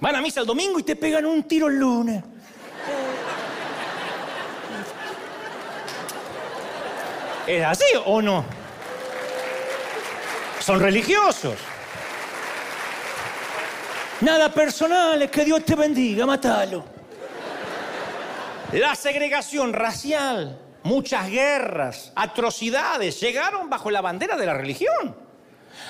Van 0.00 0.16
a 0.16 0.20
misa 0.20 0.40
el 0.40 0.46
domingo 0.46 0.78
y 0.78 0.82
te 0.82 0.96
pegan 0.96 1.26
un 1.26 1.42
tiro 1.44 1.68
el 1.68 1.76
lunes. 1.76 2.22
¿Es 7.46 7.64
así 7.64 7.84
o 8.04 8.22
no? 8.22 8.44
Son 10.60 10.78
religiosos. 10.78 11.56
Nada 14.20 14.52
personal, 14.52 15.20
es 15.20 15.30
que 15.32 15.44
Dios 15.44 15.64
te 15.64 15.74
bendiga, 15.74 16.24
matalo. 16.24 16.84
La 18.72 18.94
segregación 18.94 19.72
racial 19.72 20.61
muchas 20.82 21.30
guerras, 21.30 22.12
atrocidades, 22.14 23.20
llegaron 23.20 23.70
bajo 23.70 23.90
la 23.90 24.00
bandera 24.00 24.36
de 24.36 24.46
la 24.46 24.54
religión. 24.54 25.16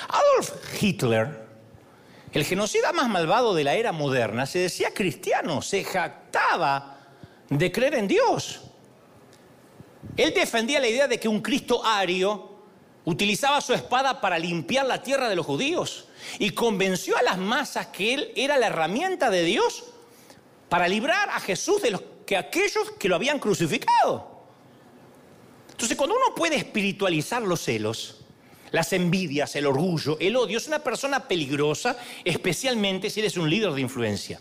Adolf 0.09 0.83
Hitler, 0.83 1.47
el 2.33 2.45
genocida 2.45 2.93
más 2.93 3.09
malvado 3.09 3.55
de 3.55 3.65
la 3.65 3.75
era 3.75 3.93
moderna, 3.93 4.47
se 4.47 4.61
decía 4.61 4.93
cristiano, 4.95 5.63
se 5.63 5.85
jactaba 5.85 6.99
de 7.49 7.71
creer 7.71 7.95
en 7.95 8.09
Dios. 8.09 8.61
Él 10.17 10.33
defendía 10.35 10.81
la 10.81 10.89
idea 10.89 11.09
de 11.09 11.19
que 11.19 11.29
un 11.29 11.41
Cristo 11.41 11.85
ario 11.85 12.51
utilizaba 13.05 13.61
su 13.61 13.75
espada 13.75 14.21
para 14.21 14.39
limpiar 14.39 14.87
la 14.87 15.03
tierra 15.03 15.29
de 15.29 15.37
los 15.37 15.47
judíos 15.47 16.09
y 16.39 16.51
convenció 16.51 17.17
a 17.17 17.23
las 17.23 17.39
masas 17.39 17.89
que 17.89 18.15
él 18.15 18.33
era 18.37 18.59
la 18.59 18.69
herramienta 18.69 19.31
de 19.31 19.43
Dios 19.43 19.85
para 20.69 20.89
librar 20.89 21.29
a 21.31 21.41
Jesús 21.41 21.83
de 21.83 21.91
los, 21.91 22.03
que 22.25 22.37
aquellos 22.37 22.93
que 22.99 23.09
lo 23.09 23.17
habían 23.17 23.39
crucificado. 23.39 24.32
Entonces, 25.73 25.97
cuando 25.97 26.17
uno 26.17 26.35
puede 26.35 26.57
espiritualizar 26.57 27.43
los 27.43 27.61
celos, 27.61 28.23
las 28.71 28.93
envidias, 28.93 29.55
el 29.57 29.67
orgullo, 29.67 30.17
el 30.21 30.37
odio, 30.37 30.59
es 30.59 30.67
una 30.67 30.79
persona 30.79 31.27
peligrosa, 31.29 31.97
especialmente 32.25 33.11
si 33.11 33.21
eres 33.21 33.37
un 33.37 33.51
líder 33.51 33.73
de 33.73 33.81
influencia. 33.81 34.41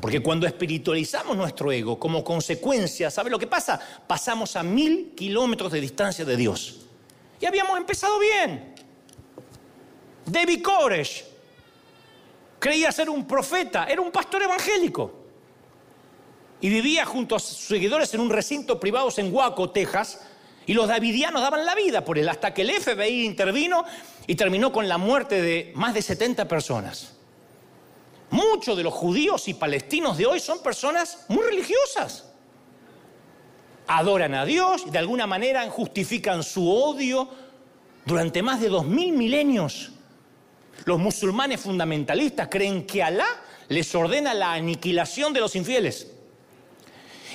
Porque 0.00 0.20
cuando 0.20 0.46
espiritualizamos 0.46 1.36
nuestro 1.36 1.72
ego, 1.72 1.98
como 1.98 2.22
consecuencia, 2.22 3.10
¿sabe 3.10 3.30
lo 3.30 3.38
que 3.38 3.46
pasa? 3.46 3.80
Pasamos 4.06 4.54
a 4.54 4.62
mil 4.62 5.12
kilómetros 5.16 5.72
de 5.72 5.80
distancia 5.80 6.24
de 6.24 6.36
Dios. 6.36 6.80
Y 7.40 7.46
habíamos 7.46 7.76
empezado 7.78 8.18
bien. 8.18 8.74
David 10.26 10.62
Koresh 10.62 11.24
creía 12.58 12.92
ser 12.92 13.10
un 13.10 13.26
profeta, 13.26 13.84
era 13.84 14.00
un 14.00 14.10
pastor 14.10 14.42
evangélico. 14.42 15.23
Y 16.64 16.70
vivía 16.70 17.04
junto 17.04 17.36
a 17.36 17.38
sus 17.40 17.58
seguidores 17.58 18.14
en 18.14 18.20
un 18.20 18.30
recinto 18.30 18.80
privado 18.80 19.10
en 19.18 19.34
Waco, 19.34 19.68
Texas. 19.68 20.22
Y 20.64 20.72
los 20.72 20.88
davidianos 20.88 21.42
daban 21.42 21.66
la 21.66 21.74
vida 21.74 22.06
por 22.06 22.18
él, 22.18 22.26
hasta 22.26 22.54
que 22.54 22.62
el 22.62 22.70
FBI 22.70 23.26
intervino 23.26 23.84
y 24.26 24.34
terminó 24.34 24.72
con 24.72 24.88
la 24.88 24.96
muerte 24.96 25.42
de 25.42 25.72
más 25.74 25.92
de 25.92 26.00
70 26.00 26.48
personas. 26.48 27.16
Muchos 28.30 28.78
de 28.78 28.82
los 28.82 28.94
judíos 28.94 29.46
y 29.48 29.52
palestinos 29.52 30.16
de 30.16 30.24
hoy 30.24 30.40
son 30.40 30.62
personas 30.62 31.26
muy 31.28 31.44
religiosas. 31.44 32.30
Adoran 33.86 34.32
a 34.32 34.46
Dios 34.46 34.84
y 34.86 34.90
de 34.90 34.96
alguna 34.96 35.26
manera 35.26 35.68
justifican 35.68 36.42
su 36.42 36.66
odio 36.66 37.28
durante 38.06 38.40
más 38.40 38.62
de 38.62 38.70
dos 38.70 38.86
mil 38.86 39.12
milenios. 39.12 39.92
Los 40.86 40.98
musulmanes 40.98 41.60
fundamentalistas 41.60 42.48
creen 42.48 42.86
que 42.86 43.02
Alá 43.02 43.26
les 43.68 43.94
ordena 43.94 44.32
la 44.32 44.54
aniquilación 44.54 45.34
de 45.34 45.40
los 45.40 45.56
infieles. 45.56 46.13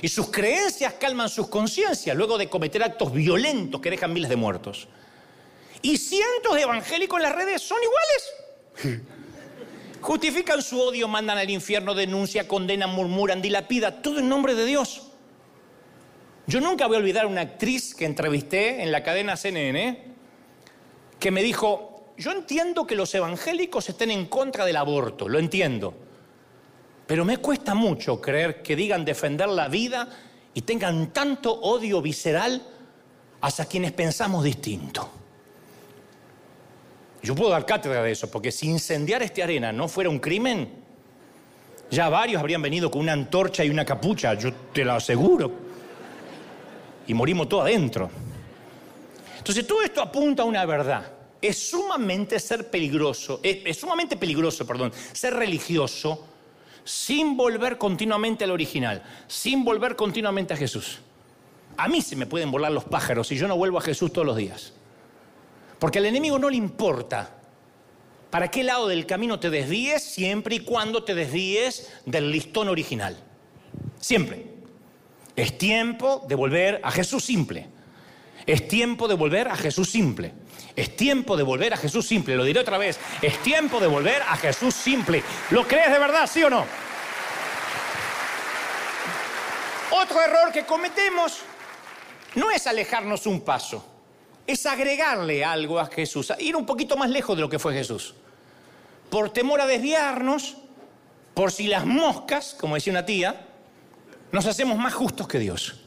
Y 0.01 0.07
sus 0.07 0.31
creencias 0.31 0.93
calman 0.93 1.29
sus 1.29 1.47
conciencias 1.47 2.15
luego 2.15 2.37
de 2.37 2.49
cometer 2.49 2.83
actos 2.83 3.11
violentos 3.11 3.81
que 3.81 3.89
dejan 3.89 4.13
miles 4.13 4.29
de 4.29 4.35
muertos. 4.35 4.87
Y 5.81 5.97
cientos 5.97 6.55
de 6.55 6.61
evangélicos 6.61 7.17
en 7.17 7.23
las 7.23 7.35
redes 7.35 7.61
son 7.61 7.77
iguales. 7.83 9.03
Justifican 10.01 10.61
su 10.61 10.79
odio, 10.79 11.07
mandan 11.07 11.37
al 11.37 11.49
infierno, 11.49 11.93
denuncian, 11.93 12.47
condenan, 12.47 12.91
murmuran, 12.91 13.41
dilapidan, 13.41 14.01
todo 14.01 14.19
en 14.19 14.29
nombre 14.29 14.55
de 14.55 14.65
Dios. 14.65 15.09
Yo 16.47 16.61
nunca 16.61 16.87
voy 16.87 16.95
a 16.95 16.99
olvidar 16.99 17.25
una 17.25 17.41
actriz 17.41 17.93
que 17.93 18.05
entrevisté 18.05 18.81
en 18.81 18.91
la 18.91 19.03
cadena 19.03 19.35
CNN 19.35 20.09
que 21.19 21.31
me 21.31 21.43
dijo, 21.43 22.13
yo 22.17 22.31
entiendo 22.31 22.87
que 22.87 22.95
los 22.95 23.13
evangélicos 23.13 23.89
estén 23.89 24.09
en 24.09 24.25
contra 24.25 24.65
del 24.65 24.77
aborto, 24.77 25.27
lo 25.27 25.37
entiendo, 25.37 25.93
pero 27.09 27.25
me 27.25 27.37
cuesta 27.37 27.73
mucho 27.73 28.21
creer 28.21 28.61
que 28.61 28.75
digan 28.75 29.03
defender 29.03 29.49
la 29.49 29.67
vida 29.67 30.07
y 30.53 30.61
tengan 30.61 31.11
tanto 31.11 31.51
odio 31.51 32.03
visceral 32.03 32.61
hacia 33.41 33.65
quienes 33.65 33.93
pensamos 33.93 34.43
distinto. 34.43 35.09
Yo 37.23 37.33
puedo 37.33 37.49
dar 37.49 37.65
cátedra 37.65 38.03
de 38.03 38.11
eso, 38.11 38.29
porque 38.29 38.51
si 38.51 38.67
incendiar 38.69 39.23
esta 39.23 39.43
arena 39.43 39.71
no 39.71 39.87
fuera 39.87 40.07
un 40.07 40.19
crimen, 40.19 40.69
ya 41.89 42.09
varios 42.09 42.39
habrían 42.39 42.61
venido 42.61 42.91
con 42.91 43.01
una 43.01 43.13
antorcha 43.13 43.65
y 43.65 43.71
una 43.71 43.83
capucha, 43.83 44.35
yo 44.35 44.53
te 44.53 44.85
lo 44.85 44.93
aseguro. 44.93 45.51
Y 47.07 47.13
morimos 47.15 47.49
todos 47.49 47.63
adentro. 47.63 48.07
Entonces 49.35 49.65
todo 49.65 49.81
esto 49.81 50.03
apunta 50.03 50.43
a 50.43 50.45
una 50.45 50.63
verdad. 50.63 51.11
Es 51.41 51.71
sumamente 51.71 52.39
ser 52.39 52.69
peligroso, 52.69 53.39
es, 53.41 53.75
sumamente 53.75 54.15
peligroso, 54.15 54.67
perdón, 54.67 54.93
ser 55.11 55.33
religioso 55.33 56.28
sin 56.89 57.37
volver 57.37 57.77
continuamente 57.77 58.45
al 58.45 58.49
original, 58.49 59.03
sin 59.27 59.63
volver 59.63 59.95
continuamente 59.95 60.55
a 60.55 60.57
Jesús. 60.57 60.97
A 61.77 61.87
mí 61.87 62.01
se 62.01 62.15
me 62.15 62.25
pueden 62.25 62.49
volar 62.49 62.71
los 62.71 62.83
pájaros 62.83 63.27
si 63.27 63.37
yo 63.37 63.47
no 63.47 63.55
vuelvo 63.55 63.77
a 63.77 63.81
Jesús 63.81 64.11
todos 64.11 64.25
los 64.25 64.35
días. 64.35 64.73
Porque 65.77 65.99
al 65.99 66.07
enemigo 66.07 66.39
no 66.39 66.49
le 66.49 66.55
importa 66.57 67.29
para 68.31 68.49
qué 68.49 68.63
lado 68.63 68.87
del 68.87 69.05
camino 69.05 69.39
te 69.39 69.51
desvíes 69.51 70.01
siempre 70.03 70.55
y 70.55 70.59
cuando 70.61 71.03
te 71.03 71.13
desvíes 71.13 71.93
del 72.07 72.31
listón 72.31 72.69
original. 72.69 73.15
Siempre. 73.99 74.47
Es 75.35 75.59
tiempo 75.59 76.25
de 76.27 76.33
volver 76.33 76.81
a 76.83 76.89
Jesús 76.89 77.23
simple. 77.23 77.67
Es 78.49 78.67
tiempo 78.67 79.07
de 79.07 79.13
volver 79.13 79.47
a 79.47 79.55
Jesús 79.55 79.91
simple. 79.91 80.33
Es 80.75 80.95
tiempo 80.95 81.37
de 81.37 81.43
volver 81.43 81.71
a 81.71 81.77
Jesús 81.77 82.07
simple. 82.07 82.35
Lo 82.35 82.43
diré 82.43 82.59
otra 82.59 82.79
vez. 82.79 82.99
Es 83.21 83.37
tiempo 83.43 83.79
de 83.79 83.85
volver 83.85 84.23
a 84.23 84.35
Jesús 84.37 84.73
simple. 84.73 85.21
¿Lo 85.51 85.67
crees 85.67 85.91
de 85.91 85.99
verdad, 85.99 86.27
sí 86.27 86.41
o 86.41 86.49
no? 86.49 86.65
Otro 89.91 90.19
error 90.19 90.51
que 90.51 90.65
cometemos 90.65 91.41
no 92.33 92.49
es 92.49 92.65
alejarnos 92.65 93.27
un 93.27 93.41
paso 93.41 93.85
es 94.47 94.65
agregarle 94.65 95.45
algo 95.45 95.79
a 95.79 95.85
Jesús, 95.85 96.33
ir 96.39 96.55
un 96.55 96.65
poquito 96.65 96.97
más 96.97 97.11
lejos 97.11 97.37
de 97.37 97.41
lo 97.43 97.49
que 97.49 97.59
fue 97.59 97.71
Jesús. 97.75 98.15
Por 99.11 99.29
temor 99.29 99.61
a 99.61 99.67
desviarnos, 99.67 100.57
por 101.35 101.51
si 101.51 101.67
las 101.67 101.85
moscas, 101.85 102.55
como 102.59 102.73
decía 102.73 102.93
una 102.93 103.05
tía, 103.05 103.45
nos 104.31 104.47
hacemos 104.47 104.79
más 104.79 104.95
justos 104.95 105.27
que 105.27 105.37
Dios. 105.37 105.81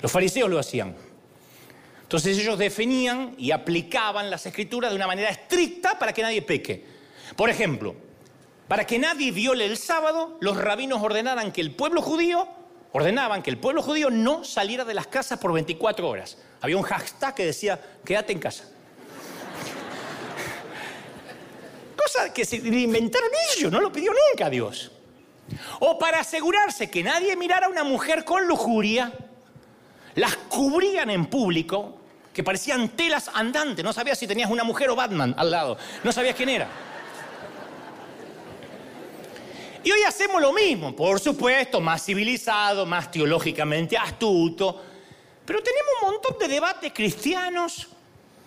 Los 0.00 0.10
fariseos 0.10 0.50
lo 0.50 0.58
hacían. 0.58 0.96
Entonces 2.08 2.38
ellos 2.38 2.56
definían 2.56 3.34
y 3.36 3.50
aplicaban 3.50 4.30
las 4.30 4.46
escrituras 4.46 4.90
de 4.90 4.96
una 4.96 5.06
manera 5.06 5.28
estricta 5.28 5.98
para 5.98 6.14
que 6.14 6.22
nadie 6.22 6.40
peque. 6.40 6.82
Por 7.36 7.50
ejemplo, 7.50 7.94
para 8.66 8.86
que 8.86 8.98
nadie 8.98 9.30
viole 9.30 9.66
el 9.66 9.76
sábado, 9.76 10.38
los 10.40 10.56
rabinos 10.56 11.02
ordenaran 11.02 11.52
que 11.52 11.60
el 11.60 11.72
pueblo 11.72 12.00
judío 12.00 12.48
ordenaban 12.92 13.42
que 13.42 13.50
el 13.50 13.58
pueblo 13.58 13.82
judío 13.82 14.08
no 14.08 14.42
saliera 14.42 14.86
de 14.86 14.94
las 14.94 15.06
casas 15.06 15.38
por 15.38 15.52
24 15.52 16.08
horas. 16.08 16.38
Había 16.62 16.78
un 16.78 16.82
hashtag 16.82 17.34
que 17.34 17.44
decía, 17.44 17.78
quédate 18.02 18.32
en 18.32 18.38
casa. 18.38 18.64
Cosa 21.94 22.32
que 22.32 22.46
se 22.46 22.56
inventaron 22.56 23.28
ellos, 23.54 23.70
no 23.70 23.82
lo 23.82 23.92
pidió 23.92 24.12
nunca 24.30 24.48
Dios. 24.48 24.92
O 25.80 25.98
para 25.98 26.20
asegurarse 26.20 26.88
que 26.88 27.02
nadie 27.02 27.36
mirara 27.36 27.66
a 27.66 27.68
una 27.68 27.84
mujer 27.84 28.24
con 28.24 28.48
lujuria, 28.48 29.12
las 30.14 30.36
cubrían 30.36 31.10
en 31.10 31.26
público, 31.26 31.97
que 32.38 32.44
parecían 32.44 32.90
telas 32.90 33.28
andantes. 33.34 33.84
No 33.84 33.92
sabías 33.92 34.16
si 34.16 34.24
tenías 34.24 34.48
una 34.48 34.62
mujer 34.62 34.88
o 34.90 34.94
Batman 34.94 35.34
al 35.36 35.50
lado. 35.50 35.76
No 36.04 36.12
sabías 36.12 36.36
quién 36.36 36.50
era. 36.50 36.68
Y 39.82 39.90
hoy 39.90 40.04
hacemos 40.06 40.40
lo 40.40 40.52
mismo, 40.52 40.94
por 40.94 41.18
supuesto, 41.18 41.80
más 41.80 42.04
civilizado, 42.04 42.86
más 42.86 43.10
teológicamente 43.10 43.98
astuto, 43.98 44.80
pero 45.44 45.60
tenemos 45.64 45.90
un 46.00 46.10
montón 46.12 46.38
de 46.38 46.46
debates 46.46 46.92
cristianos. 46.92 47.88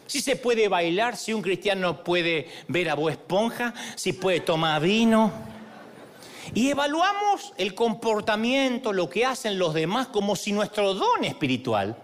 Si 0.08 0.22
se 0.22 0.38
puede 0.38 0.70
bailar, 0.70 1.18
si 1.18 1.34
un 1.34 1.42
cristiano 1.42 2.02
puede 2.02 2.48
ver 2.70 2.92
a 2.92 2.96
Bo 2.96 3.10
Esponja, 3.10 3.74
si 3.96 4.14
puede 4.14 4.40
tomar 4.40 4.82
vino. 4.82 5.34
Y 6.54 6.70
evaluamos 6.70 7.52
el 7.58 7.76
comportamiento, 7.76 8.94
lo 8.94 9.10
que 9.10 9.26
hacen 9.26 9.60
los 9.60 9.74
demás, 9.74 10.08
como 10.08 10.38
si 10.38 10.54
nuestro 10.54 10.94
don 10.94 11.26
espiritual 11.26 11.98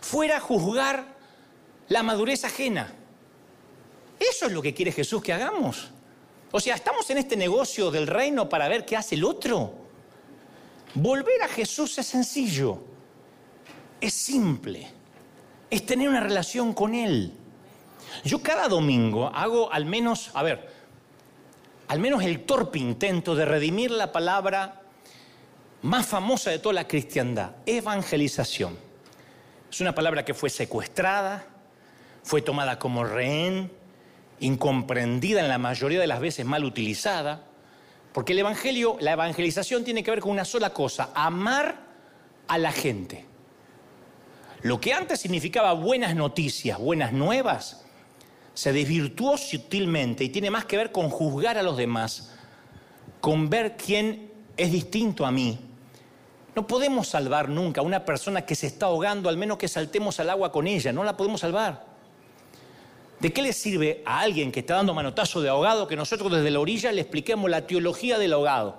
fuera 0.00 0.38
juzgar 0.38 1.15
la 1.88 2.02
madurez 2.02 2.44
ajena. 2.44 2.92
Eso 4.18 4.46
es 4.46 4.52
lo 4.52 4.62
que 4.62 4.74
quiere 4.74 4.92
Jesús 4.92 5.22
que 5.22 5.32
hagamos. 5.32 5.90
O 6.50 6.60
sea, 6.60 6.74
estamos 6.74 7.08
en 7.10 7.18
este 7.18 7.36
negocio 7.36 7.90
del 7.90 8.06
reino 8.06 8.48
para 8.48 8.68
ver 8.68 8.84
qué 8.84 8.96
hace 8.96 9.14
el 9.14 9.24
otro. 9.24 9.74
Volver 10.94 11.42
a 11.42 11.48
Jesús 11.48 11.98
es 11.98 12.06
sencillo, 12.06 12.78
es 14.00 14.14
simple, 14.14 14.88
es 15.68 15.84
tener 15.84 16.08
una 16.08 16.20
relación 16.20 16.72
con 16.72 16.94
Él. 16.94 17.32
Yo 18.24 18.42
cada 18.42 18.68
domingo 18.68 19.26
hago 19.26 19.70
al 19.70 19.84
menos, 19.84 20.30
a 20.32 20.42
ver, 20.42 20.70
al 21.88 21.98
menos 22.00 22.22
el 22.22 22.44
torpe 22.44 22.78
intento 22.78 23.34
de 23.34 23.44
redimir 23.44 23.90
la 23.90 24.10
palabra 24.10 24.82
más 25.82 26.06
famosa 26.06 26.50
de 26.50 26.58
toda 26.58 26.72
la 26.72 26.88
cristiandad, 26.88 27.56
evangelización. 27.66 28.78
Es 29.70 29.80
una 29.80 29.94
palabra 29.94 30.24
que 30.24 30.32
fue 30.32 30.48
secuestrada, 30.48 31.44
fue 32.26 32.42
tomada 32.42 32.80
como 32.80 33.04
rehén, 33.04 33.70
incomprendida 34.40 35.40
en 35.40 35.48
la 35.48 35.58
mayoría 35.58 36.00
de 36.00 36.08
las 36.08 36.18
veces, 36.18 36.44
mal 36.44 36.64
utilizada, 36.64 37.44
porque 38.12 38.32
el 38.32 38.40
Evangelio, 38.40 38.96
la 38.98 39.12
evangelización 39.12 39.84
tiene 39.84 40.02
que 40.02 40.10
ver 40.10 40.18
con 40.18 40.32
una 40.32 40.44
sola 40.44 40.70
cosa, 40.70 41.10
amar 41.14 41.76
a 42.48 42.58
la 42.58 42.72
gente. 42.72 43.24
Lo 44.62 44.80
que 44.80 44.92
antes 44.92 45.20
significaba 45.20 45.72
buenas 45.74 46.16
noticias, 46.16 46.80
buenas 46.80 47.12
nuevas, 47.12 47.84
se 48.54 48.72
desvirtuó 48.72 49.38
sutilmente 49.38 50.24
y 50.24 50.28
tiene 50.28 50.50
más 50.50 50.64
que 50.64 50.78
ver 50.78 50.90
con 50.90 51.10
juzgar 51.10 51.56
a 51.58 51.62
los 51.62 51.76
demás, 51.76 52.32
con 53.20 53.48
ver 53.48 53.76
quién 53.76 54.32
es 54.56 54.72
distinto 54.72 55.24
a 55.24 55.30
mí. 55.30 55.60
No 56.56 56.66
podemos 56.66 57.06
salvar 57.06 57.48
nunca 57.48 57.82
a 57.82 57.84
una 57.84 58.04
persona 58.04 58.44
que 58.44 58.56
se 58.56 58.66
está 58.66 58.86
ahogando, 58.86 59.28
al 59.28 59.36
menos 59.36 59.58
que 59.58 59.68
saltemos 59.68 60.18
al 60.18 60.30
agua 60.30 60.50
con 60.50 60.66
ella, 60.66 60.92
no 60.92 61.04
la 61.04 61.16
podemos 61.16 61.42
salvar. 61.42 61.95
¿De 63.20 63.32
qué 63.32 63.40
le 63.40 63.52
sirve 63.52 64.02
a 64.04 64.20
alguien 64.20 64.52
que 64.52 64.60
está 64.60 64.74
dando 64.74 64.92
manotazo 64.92 65.40
de 65.40 65.48
ahogado 65.48 65.86
que 65.86 65.96
nosotros 65.96 66.30
desde 66.30 66.50
la 66.50 66.60
orilla 66.60 66.92
le 66.92 67.00
expliquemos 67.00 67.50
la 67.50 67.66
teología 67.66 68.18
del 68.18 68.34
ahogado? 68.34 68.76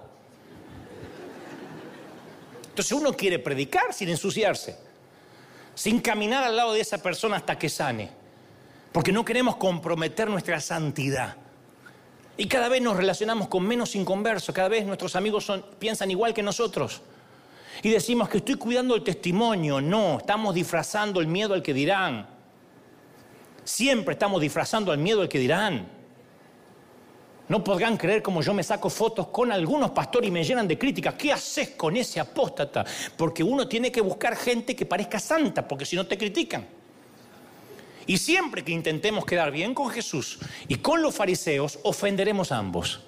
Entonces 2.70 2.92
uno 2.92 3.14
quiere 3.14 3.40
predicar 3.40 3.92
sin 3.94 4.10
ensuciarse, 4.10 4.78
sin 5.74 6.00
caminar 6.00 6.44
al 6.44 6.56
lado 6.56 6.74
de 6.74 6.82
esa 6.82 7.02
persona 7.02 7.38
hasta 7.38 7.58
que 7.58 7.70
sane, 7.70 8.12
porque 8.92 9.12
no 9.12 9.26
queremos 9.26 9.56
comprometer 9.56 10.30
nuestra 10.30 10.62
santidad. 10.62 11.36
Y 12.38 12.48
cada 12.48 12.70
vez 12.70 12.84
nos 12.84 12.96
relacionamos 12.96 13.48
con 13.48 13.64
menos 13.64 13.96
inconversos, 13.96 14.54
cada 14.54 14.68
vez 14.68 14.86
nuestros 14.86 15.16
amigos 15.16 15.52
piensan 15.80 16.12
igual 16.12 16.36
que 16.36 16.44
nosotros. 16.44 17.02
Y 17.82 17.90
decimos 17.90 18.30
que 18.30 18.38
estoy 18.38 18.56
cuidando 18.56 18.96
el 18.96 19.04
testimonio. 19.04 19.82
No, 19.82 20.20
estamos 20.20 20.54
disfrazando 20.54 21.20
el 21.20 21.26
miedo 21.26 21.56
al 21.56 21.64
que 21.64 21.74
dirán. 21.74 22.28
Siempre 23.68 24.14
estamos 24.14 24.40
disfrazando 24.40 24.94
el 24.94 25.00
miedo 25.00 25.22
al 25.22 25.28
que 25.28 25.40
dirán. 25.40 25.86
No 27.50 27.62
podrán 27.62 27.98
creer 27.98 28.24
como 28.24 28.42
yo 28.42 28.54
me 28.54 28.64
saco 28.64 28.90
fotos 28.90 29.28
con 29.28 29.52
algunos 29.52 29.92
pastores 29.92 30.30
y 30.30 30.32
me 30.32 30.42
llenan 30.42 30.70
de 30.70 30.78
críticas. 30.78 31.16
¿Qué 31.16 31.34
haces 31.34 31.72
con 31.72 31.98
ese 31.98 32.22
apóstata? 32.22 32.86
Porque 33.18 33.44
uno 33.44 33.68
tiene 33.68 33.92
que 33.92 34.00
buscar 34.00 34.38
gente 34.38 34.74
que 34.74 34.86
parezca 34.86 35.20
santa, 35.20 35.68
porque 35.68 35.84
si 35.84 35.98
no 35.98 36.08
te 36.08 36.18
critican. 36.18 36.66
Y 38.06 38.18
siempre 38.18 38.64
que 38.64 38.72
intentemos 38.72 39.26
quedar 39.26 39.52
bien 39.52 39.74
con 39.74 39.90
Jesús 39.90 40.40
y 40.70 40.76
con 40.76 41.02
los 41.02 41.14
fariseos, 41.14 41.78
ofenderemos 41.84 42.54
a 42.54 42.60
ambos. 42.60 43.02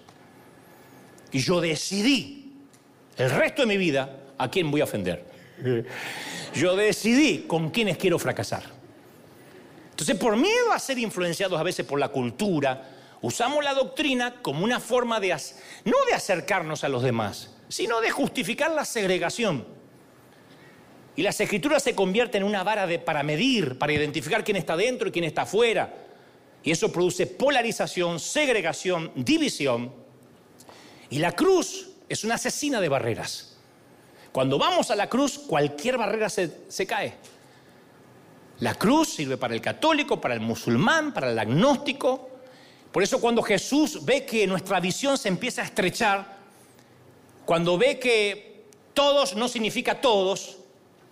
Y 1.31 1.39
yo 1.39 1.61
decidí 1.61 2.51
el 3.15 3.31
resto 3.31 3.61
de 3.61 3.67
mi 3.69 3.77
vida 3.77 4.23
a 4.37 4.51
quién 4.51 4.69
voy 4.69 4.81
a 4.81 4.83
ofender. 4.83 5.25
Yo 6.53 6.75
decidí 6.75 7.45
con 7.47 7.69
quiénes 7.69 7.95
quiero 7.95 8.19
fracasar. 8.19 8.78
Entonces, 9.99 10.15
por 10.15 10.37
miedo 10.37 10.71
a 10.71 10.79
ser 10.79 10.97
influenciados 10.97 11.59
a 11.59 11.63
veces 11.63 11.85
por 11.85 11.99
la 11.99 12.07
cultura, 12.07 12.89
usamos 13.21 13.61
la 13.61 13.73
doctrina 13.73 14.41
como 14.41 14.63
una 14.63 14.79
forma 14.79 15.19
de, 15.19 15.35
no 15.83 15.97
de 16.07 16.13
acercarnos 16.13 16.85
a 16.85 16.87
los 16.87 17.03
demás, 17.03 17.49
sino 17.67 17.99
de 17.99 18.09
justificar 18.09 18.71
la 18.71 18.85
segregación. 18.85 19.67
Y 21.17 21.21
las 21.21 21.37
escrituras 21.41 21.83
se 21.83 21.95
convierten 21.95 22.43
en 22.43 22.47
una 22.47 22.63
vara 22.63 22.87
de, 22.87 22.97
para 22.97 23.23
medir, 23.23 23.77
para 23.77 23.91
identificar 23.91 24.45
quién 24.45 24.55
está 24.55 24.77
dentro 24.77 25.09
y 25.09 25.11
quién 25.11 25.25
está 25.25 25.41
afuera. 25.41 25.93
Y 26.63 26.71
eso 26.71 26.89
produce 26.93 27.27
polarización, 27.27 28.21
segregación, 28.21 29.11
división. 29.15 29.91
Y 31.09 31.19
la 31.19 31.33
cruz 31.33 31.89
es 32.07 32.23
una 32.23 32.35
asesina 32.35 32.79
de 32.79 32.87
barreras. 32.87 33.57
Cuando 34.31 34.57
vamos 34.57 34.91
a 34.91 34.95
la 34.95 35.09
cruz, 35.09 35.37
cualquier 35.37 35.97
barrera 35.97 36.29
se, 36.29 36.49
se 36.69 36.87
cae. 36.87 37.15
La 38.59 38.75
cruz 38.75 39.13
sirve 39.13 39.37
para 39.37 39.53
el 39.53 39.61
católico, 39.61 40.19
para 40.19 40.33
el 40.33 40.41
musulmán, 40.41 41.13
para 41.13 41.31
el 41.31 41.39
agnóstico, 41.39 42.29
por 42.91 43.03
eso 43.03 43.21
cuando 43.21 43.41
Jesús 43.41 44.03
ve 44.03 44.25
que 44.25 44.47
nuestra 44.47 44.79
visión 44.79 45.17
se 45.17 45.29
empieza 45.29 45.61
a 45.61 45.65
estrechar, 45.65 46.39
cuando 47.45 47.77
ve 47.77 47.99
que 47.99 48.65
todos 48.93 49.35
no 49.35 49.47
significa 49.47 50.01
todos, 50.01 50.57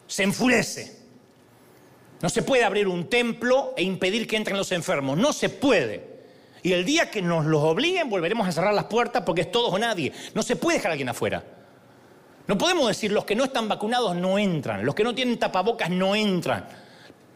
se 0.08 0.24
enfurece. 0.24 0.98
No 2.20 2.30
se 2.30 2.42
puede 2.42 2.64
abrir 2.64 2.88
un 2.88 3.08
templo 3.08 3.74
e 3.78 3.84
impedir 3.84 4.28
que 4.28 4.38
entren 4.38 4.58
los 4.58 4.72
enfermos, 4.72 5.18
no 5.18 5.34
se 5.34 5.50
puede. 5.50 6.18
Y 6.64 6.74
el 6.74 6.84
día 6.84 7.12
que 7.12 7.22
nos 7.22 7.46
los 7.46 7.62
obliguen 7.64 8.10
volveremos 8.10 8.48
a 8.48 8.52
cerrar 8.52 8.74
las 8.74 8.86
puertas 8.86 9.24
porque 9.24 9.42
es 9.42 9.52
todos 9.52 9.72
o 9.72 9.78
nadie. 9.78 10.12
No 10.34 10.42
se 10.42 10.56
puede 10.56 10.78
dejar 10.80 10.92
a 10.92 10.94
alguien 10.94 11.10
afuera. 11.10 11.44
No 12.48 12.58
podemos 12.58 12.88
decir 12.88 13.12
los 13.12 13.26
que 13.26 13.36
no 13.36 13.44
están 13.44 13.68
vacunados 13.68 14.16
no 14.16 14.40
entran, 14.40 14.84
los 14.84 14.96
que 14.96 15.04
no 15.04 15.14
tienen 15.14 15.38
tapabocas 15.38 15.92
no 15.92 16.16
entran. 16.16 16.68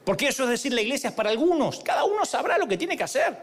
Porque 0.03 0.27
eso 0.29 0.43
es 0.45 0.49
decir, 0.49 0.73
la 0.73 0.81
iglesia 0.81 1.09
es 1.09 1.15
para 1.15 1.29
algunos, 1.29 1.81
cada 1.81 2.03
uno 2.03 2.25
sabrá 2.25 2.57
lo 2.57 2.67
que 2.67 2.77
tiene 2.77 2.97
que 2.97 3.03
hacer. 3.03 3.37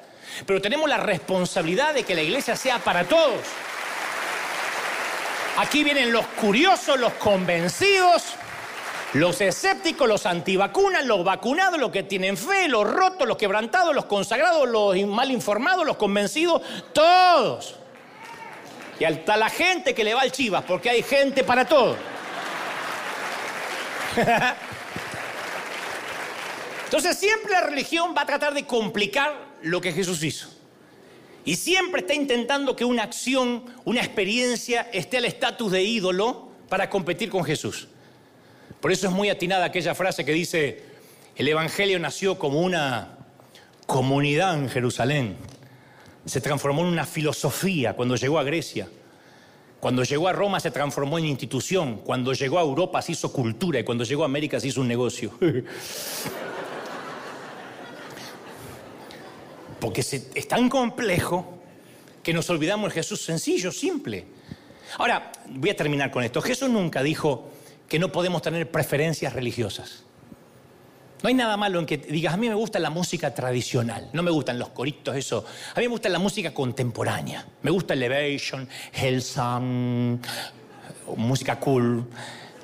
Pero 0.44 0.61
tenemos 0.61 0.88
la 0.88 0.98
responsabilidad 0.98 1.94
de 1.94 2.02
que 2.02 2.14
la 2.14 2.22
iglesia 2.22 2.56
sea 2.56 2.78
para 2.78 3.04
todos. 3.04 3.40
Aquí 5.56 5.84
vienen 5.84 6.12
los 6.12 6.26
curiosos, 6.26 6.98
los 6.98 7.12
convencidos, 7.14 8.24
los 9.14 9.40
escépticos, 9.40 10.09
los 10.09 10.26
antivacunas, 10.26 11.04
los 11.04 11.24
vacunados, 11.24 11.80
los 11.80 11.90
que 11.90 12.02
tienen 12.02 12.36
fe, 12.36 12.68
los 12.68 12.88
rotos, 12.88 13.26
los 13.26 13.36
quebrantados, 13.36 13.94
los 13.94 14.04
consagrados, 14.04 14.68
los 14.68 14.96
mal 15.06 15.30
informados, 15.30 15.86
los 15.86 15.96
convencidos, 15.96 16.62
todos. 16.92 17.76
Y 19.00 19.04
hasta 19.04 19.36
la 19.36 19.48
gente 19.48 19.94
que 19.94 20.04
le 20.04 20.14
va 20.14 20.22
al 20.22 20.32
chivas, 20.32 20.64
porque 20.64 20.90
hay 20.90 21.02
gente 21.02 21.44
para 21.44 21.64
todo. 21.64 21.96
Entonces 26.89 27.18
siempre 27.18 27.53
la 27.53 27.61
religión 27.61 28.14
va 28.16 28.22
a 28.22 28.26
tratar 28.26 28.55
de 28.55 28.64
complicar 28.64 29.34
lo 29.61 29.78
que 29.78 29.93
Jesús 29.93 30.22
hizo. 30.22 30.49
Y 31.45 31.57
siempre 31.57 32.01
está 32.01 32.14
intentando 32.14 32.74
que 32.74 32.86
una 32.86 33.03
acción, 33.03 33.62
una 33.84 34.01
experiencia 34.01 34.89
esté 34.91 35.18
al 35.18 35.26
estatus 35.26 35.70
de 35.70 35.82
ídolo 35.82 36.49
para 36.70 36.89
competir 36.89 37.28
con 37.28 37.45
Jesús. 37.45 37.89
Por 38.80 38.91
eso 38.91 39.07
es 39.07 39.12
muy 39.12 39.28
atinada 39.28 39.66
aquella 39.66 39.95
frase 39.95 40.24
que 40.24 40.32
dice, 40.32 40.82
el 41.36 41.49
Evangelio 41.49 41.99
nació 41.99 42.39
como 42.39 42.62
una 42.62 43.18
comunidad 43.86 44.55
en 44.55 44.70
Jerusalén. 44.70 45.36
Se 46.24 46.41
transformó 46.41 46.80
en 46.80 46.89
una 46.89 47.05
filosofía 47.05 47.93
cuando 47.97 48.16
llegó 48.16 48.39
a 48.39 48.45
Grecia. 48.45 48.89
Cuando 49.78 50.05
llegó 50.05 50.26
a 50.26 50.32
Roma 50.32 50.59
se 50.59 50.70
transformó 50.70 51.18
en 51.18 51.26
institución. 51.26 51.99
Cuando 51.99 52.32
llegó 52.32 52.59
a 52.59 52.62
Europa 52.62 53.03
se 53.03 53.12
hizo 53.12 53.30
cultura 53.30 53.78
y 53.78 53.84
cuando 53.84 54.05
llegó 54.05 54.22
a 54.22 54.26
América 54.26 54.59
se 54.59 54.68
hizo 54.68 54.80
un 54.80 54.89
negocio. 54.89 55.32
Porque 59.81 60.01
es 60.01 60.49
tan 60.49 60.68
complejo 60.68 61.59
que 62.22 62.33
nos 62.33 62.51
olvidamos 62.51 62.87
el 62.87 62.93
Jesús 62.93 63.22
sencillo, 63.22 63.72
simple. 63.72 64.26
Ahora, 64.99 65.33
voy 65.49 65.70
a 65.70 65.76
terminar 65.76 66.11
con 66.11 66.24
esto. 66.24 66.43
Jesús 66.43 66.68
nunca 66.68 67.03
dijo 67.03 67.51
que 67.89 67.99
no 67.99 68.11
podemos 68.12 68.43
tener 68.43 68.70
preferencias 68.70 69.33
religiosas. 69.33 70.05
No 71.22 71.29
hay 71.29 71.35
nada 71.35 71.57
malo 71.57 71.81
en 71.81 71.87
que 71.87 71.97
digas, 71.97 72.35
a 72.35 72.37
mí 72.37 72.49
me 72.49 72.55
gusta 72.55 72.79
la 72.79 72.91
música 72.91 73.35
tradicional, 73.35 74.09
no 74.12 74.22
me 74.22 74.31
gustan 74.31 74.59
los 74.59 74.68
coritos, 74.68 75.16
eso. 75.16 75.45
A 75.74 75.81
mí 75.81 75.87
me 75.87 75.91
gusta 75.91 76.09
la 76.09 76.20
música 76.20 76.55
contemporánea. 76.55 77.45
Me 77.62 77.70
gusta 77.72 77.95
Elevation, 77.95 78.68
Hellsong, 78.93 80.20
música 81.16 81.59
cool, 81.59 82.07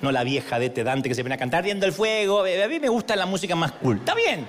no 0.03 0.13
la 0.13 0.23
vieja 0.23 0.59
de 0.59 0.69
Dante 0.71 1.09
que 1.09 1.15
se 1.15 1.23
viene 1.23 1.35
a 1.35 1.39
cantar 1.39 1.65
viendo 1.65 1.85
el 1.85 1.93
fuego. 1.93 2.43
A 2.43 2.69
mí 2.69 2.79
me 2.79 2.89
gusta 2.89 3.17
la 3.17 3.27
música 3.27 3.57
más 3.57 3.73
cool. 3.73 3.97
Está 3.97 4.15
bien, 4.15 4.47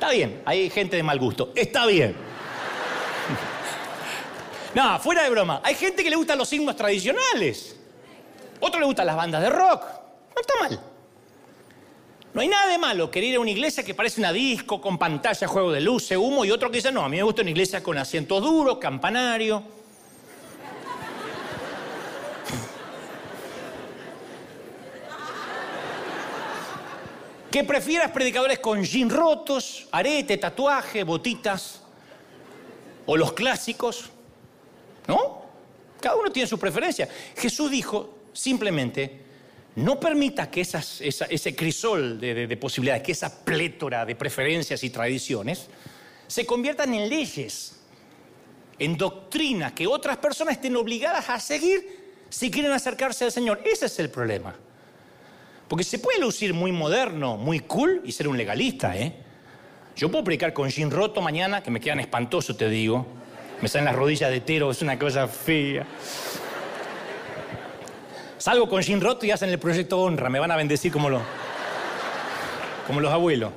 Está 0.00 0.12
bien, 0.12 0.40
hay 0.46 0.70
gente 0.70 0.96
de 0.96 1.02
mal 1.02 1.18
gusto. 1.18 1.52
Está 1.54 1.84
bien. 1.84 2.16
No, 4.74 4.98
fuera 4.98 5.24
de 5.24 5.28
broma. 5.28 5.60
Hay 5.62 5.74
gente 5.74 6.02
que 6.02 6.08
le 6.08 6.16
gustan 6.16 6.38
los 6.38 6.50
himnos 6.54 6.74
tradicionales. 6.74 7.76
Otro 8.60 8.80
le 8.80 8.86
gustan 8.86 9.04
las 9.04 9.14
bandas 9.14 9.42
de 9.42 9.50
rock. 9.50 9.82
No 10.34 10.40
está 10.40 10.54
mal. 10.58 10.80
No 12.32 12.40
hay 12.40 12.48
nada 12.48 12.70
de 12.70 12.78
malo 12.78 13.10
querer 13.10 13.28
ir 13.28 13.36
a 13.36 13.40
una 13.40 13.50
iglesia 13.50 13.84
que 13.84 13.92
parece 13.92 14.22
una 14.22 14.32
disco, 14.32 14.80
con 14.80 14.96
pantalla, 14.96 15.46
juego 15.46 15.70
de 15.70 15.82
luces, 15.82 16.16
humo, 16.16 16.46
y 16.46 16.50
otro 16.50 16.70
que 16.70 16.78
dice, 16.78 16.90
no, 16.90 17.04
a 17.04 17.08
mí 17.10 17.18
me 17.18 17.22
gusta 17.22 17.42
una 17.42 17.50
iglesia 17.50 17.82
con 17.82 17.98
asientos 17.98 18.42
duros, 18.42 18.78
campanario. 18.78 19.62
Que 27.50 27.64
prefieras 27.64 28.10
predicadores 28.12 28.60
con 28.60 28.84
jean 28.84 29.10
rotos, 29.10 29.88
arete, 29.90 30.36
tatuaje, 30.36 31.02
botitas, 31.02 31.80
o 33.06 33.16
los 33.16 33.32
clásicos, 33.32 34.08
¿no? 35.08 35.42
Cada 36.00 36.14
uno 36.16 36.30
tiene 36.30 36.48
su 36.48 36.58
preferencia. 36.58 37.08
Jesús 37.36 37.70
dijo 37.70 38.18
simplemente, 38.32 39.20
no 39.74 39.98
permita 39.98 40.48
que 40.48 40.60
ese 40.60 41.56
crisol 41.56 42.20
de, 42.20 42.46
de 42.46 42.56
posibilidades, 42.56 43.02
que 43.02 43.12
esa 43.12 43.44
plétora 43.44 44.06
de 44.06 44.14
preferencias 44.14 44.84
y 44.84 44.90
tradiciones 44.90 45.66
se 46.28 46.46
conviertan 46.46 46.94
en 46.94 47.08
leyes, 47.08 47.80
en 48.78 48.96
doctrinas 48.96 49.72
que 49.72 49.88
otras 49.88 50.16
personas 50.18 50.54
estén 50.54 50.76
obligadas 50.76 51.28
a 51.28 51.40
seguir 51.40 52.00
si 52.28 52.48
quieren 52.50 52.70
acercarse 52.70 53.24
al 53.24 53.32
Señor. 53.32 53.60
Ese 53.64 53.86
es 53.86 53.98
el 53.98 54.08
problema. 54.08 54.54
Porque 55.70 55.84
se 55.84 56.00
puede 56.00 56.18
lucir 56.18 56.52
muy 56.52 56.72
moderno, 56.72 57.36
muy 57.36 57.60
cool 57.60 58.02
y 58.04 58.10
ser 58.10 58.26
un 58.26 58.36
legalista, 58.36 58.96
¿eh? 58.96 59.12
Yo 59.94 60.10
puedo 60.10 60.24
predicar 60.24 60.52
con 60.52 60.68
jean 60.68 60.90
roto 60.90 61.20
mañana, 61.20 61.62
que 61.62 61.70
me 61.70 61.78
quedan 61.78 62.00
espantosos, 62.00 62.56
te 62.56 62.68
digo. 62.68 63.06
Me 63.62 63.68
salen 63.68 63.84
las 63.84 63.94
rodillas 63.94 64.32
de 64.32 64.40
tero, 64.40 64.72
es 64.72 64.82
una 64.82 64.98
cosa 64.98 65.28
fea. 65.28 65.86
Salgo 68.36 68.68
con 68.68 68.82
jean 68.82 69.00
roto 69.00 69.24
y 69.26 69.30
hacen 69.30 69.48
el 69.48 69.60
proyecto 69.60 70.00
honra, 70.00 70.28
me 70.28 70.40
van 70.40 70.50
a 70.50 70.56
bendecir 70.56 70.90
como 70.90 71.08
los, 71.08 71.22
como 72.88 73.00
los 73.00 73.12
abuelos. 73.12 73.52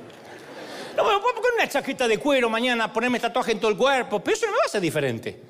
No, 0.96 1.02
me 1.02 1.18
puedo 1.18 1.34
poner 1.34 1.54
una 1.56 1.68
chaqueta 1.68 2.06
de 2.06 2.18
cuero 2.18 2.48
mañana, 2.48 2.92
ponerme 2.92 3.18
tatuaje 3.18 3.50
en 3.50 3.58
todo 3.58 3.72
el 3.72 3.76
cuerpo, 3.76 4.22
pero 4.22 4.36
eso 4.36 4.46
no 4.46 4.52
me 4.52 4.58
va 4.58 4.64
a 4.66 4.68
ser 4.68 4.80
diferente. 4.80 5.42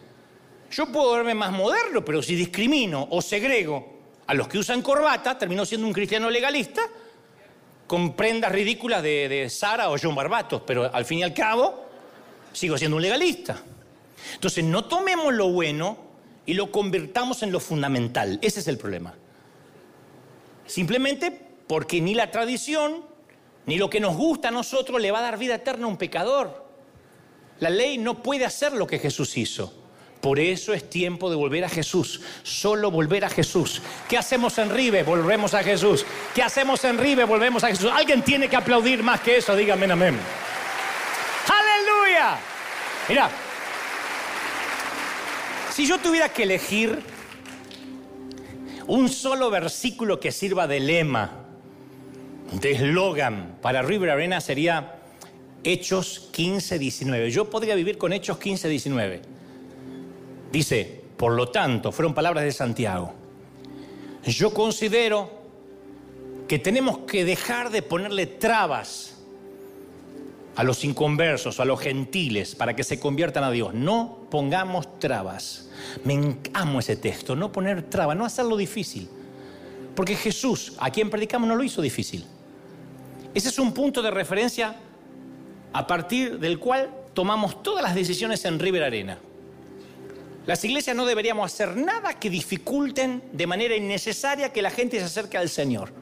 Yo 0.70 0.86
puedo 0.86 1.12
verme 1.12 1.34
más 1.34 1.52
moderno, 1.52 2.02
pero 2.02 2.22
si 2.22 2.34
discrimino 2.34 3.06
o 3.10 3.20
segrego 3.20 3.93
a 4.26 4.34
los 4.34 4.48
que 4.48 4.58
usan 4.58 4.82
corbata, 4.82 5.38
terminó 5.38 5.66
siendo 5.66 5.86
un 5.86 5.92
cristiano 5.92 6.30
legalista 6.30 6.82
con 7.86 8.14
prendas 8.14 8.52
ridículas 8.52 9.02
de, 9.02 9.48
Sara 9.50 9.90
o 9.90 9.96
John 10.00 10.14
Barbatos, 10.14 10.62
pero 10.66 10.92
al 10.92 11.04
fin 11.04 11.18
y 11.18 11.22
al 11.22 11.34
cabo 11.34 11.84
sigo 12.52 12.78
siendo 12.78 12.96
un 12.96 13.02
legalista. 13.02 13.60
Entonces, 14.34 14.64
no 14.64 14.84
tomemos 14.86 15.34
lo 15.34 15.50
bueno 15.50 15.98
y 16.46 16.54
lo 16.54 16.70
convirtamos 16.70 17.42
en 17.42 17.52
lo 17.52 17.60
fundamental. 17.60 18.38
Ese 18.42 18.60
es 18.60 18.68
el 18.68 18.78
problema. 18.78 19.14
Simplemente 20.66 21.30
porque 21.66 22.00
ni 22.00 22.14
la 22.14 22.30
tradición, 22.30 23.04
ni 23.66 23.76
lo 23.76 23.90
que 23.90 24.00
nos 24.00 24.16
gusta 24.16 24.48
a 24.48 24.50
nosotros 24.50 25.00
le 25.00 25.10
va 25.10 25.18
a 25.18 25.22
dar 25.22 25.38
vida 25.38 25.56
eterna 25.56 25.84
a 25.84 25.88
un 25.88 25.98
pecador. 25.98 26.64
La 27.60 27.70
ley 27.70 27.98
no 27.98 28.22
puede 28.22 28.44
hacer 28.44 28.72
lo 28.72 28.86
que 28.86 28.98
Jesús 28.98 29.36
hizo. 29.36 29.83
Por 30.24 30.40
eso 30.40 30.72
es 30.72 30.88
tiempo 30.88 31.28
de 31.28 31.36
volver 31.36 31.66
a 31.66 31.68
Jesús, 31.68 32.22
solo 32.42 32.90
volver 32.90 33.26
a 33.26 33.28
Jesús. 33.28 33.82
¿Qué 34.08 34.16
hacemos 34.16 34.56
en 34.56 34.70
Ribe? 34.70 35.02
Volvemos 35.02 35.52
a 35.52 35.62
Jesús. 35.62 36.06
¿Qué 36.34 36.42
hacemos 36.42 36.82
en 36.84 36.96
Ribe? 36.96 37.24
Volvemos 37.24 37.62
a 37.62 37.68
Jesús. 37.68 37.90
Alguien 37.92 38.22
tiene 38.22 38.48
que 38.48 38.56
aplaudir 38.56 39.02
más 39.02 39.20
que 39.20 39.36
eso, 39.36 39.54
díganme 39.54 39.84
amén. 39.84 40.18
Aleluya. 41.46 42.38
Mira, 43.06 43.30
si 45.74 45.86
yo 45.86 45.98
tuviera 45.98 46.30
que 46.30 46.44
elegir 46.44 47.02
un 48.86 49.10
solo 49.10 49.50
versículo 49.50 50.20
que 50.20 50.32
sirva 50.32 50.66
de 50.66 50.80
lema, 50.80 51.32
de 52.50 52.72
eslogan 52.72 53.58
para 53.60 53.82
River 53.82 54.08
Arena 54.08 54.40
sería 54.40 55.00
Hechos 55.64 56.30
15, 56.32 56.78
19. 56.78 57.30
Yo 57.30 57.50
podría 57.50 57.74
vivir 57.74 57.98
con 57.98 58.14
Hechos 58.14 58.38
15, 58.38 58.70
19. 58.70 59.33
Dice, 60.54 61.02
por 61.16 61.32
lo 61.32 61.48
tanto, 61.48 61.90
fueron 61.90 62.14
palabras 62.14 62.44
de 62.44 62.52
Santiago. 62.52 63.12
Yo 64.24 64.54
considero 64.54 65.28
que 66.46 66.60
tenemos 66.60 66.98
que 66.98 67.24
dejar 67.24 67.70
de 67.70 67.82
ponerle 67.82 68.26
trabas 68.26 69.16
a 70.54 70.62
los 70.62 70.84
inconversos, 70.84 71.58
a 71.58 71.64
los 71.64 71.80
gentiles, 71.80 72.54
para 72.54 72.76
que 72.76 72.84
se 72.84 73.00
conviertan 73.00 73.42
a 73.42 73.50
Dios. 73.50 73.74
No 73.74 74.28
pongamos 74.30 75.00
trabas. 75.00 75.70
Me 76.04 76.36
amo 76.52 76.78
ese 76.78 76.94
texto, 76.94 77.34
no 77.34 77.50
poner 77.50 77.82
trabas, 77.90 78.16
no 78.16 78.24
hacerlo 78.24 78.56
difícil. 78.56 79.08
Porque 79.96 80.14
Jesús, 80.14 80.74
a 80.78 80.88
quien 80.92 81.10
predicamos, 81.10 81.48
no 81.48 81.56
lo 81.56 81.64
hizo 81.64 81.82
difícil. 81.82 82.24
Ese 83.34 83.48
es 83.48 83.58
un 83.58 83.74
punto 83.74 84.02
de 84.02 84.12
referencia 84.12 84.76
a 85.72 85.84
partir 85.84 86.38
del 86.38 86.60
cual 86.60 86.90
tomamos 87.12 87.60
todas 87.60 87.82
las 87.82 87.96
decisiones 87.96 88.44
en 88.44 88.60
River 88.60 88.84
Arena. 88.84 89.18
Las 90.46 90.62
iglesias 90.64 90.94
no 90.94 91.06
deberíamos 91.06 91.52
hacer 91.52 91.76
nada 91.76 92.18
que 92.18 92.28
dificulten 92.28 93.22
de 93.32 93.46
manera 93.46 93.74
innecesaria 93.74 94.52
que 94.52 94.60
la 94.60 94.70
gente 94.70 94.98
se 94.98 95.06
acerque 95.06 95.38
al 95.38 95.48
Señor. 95.48 95.92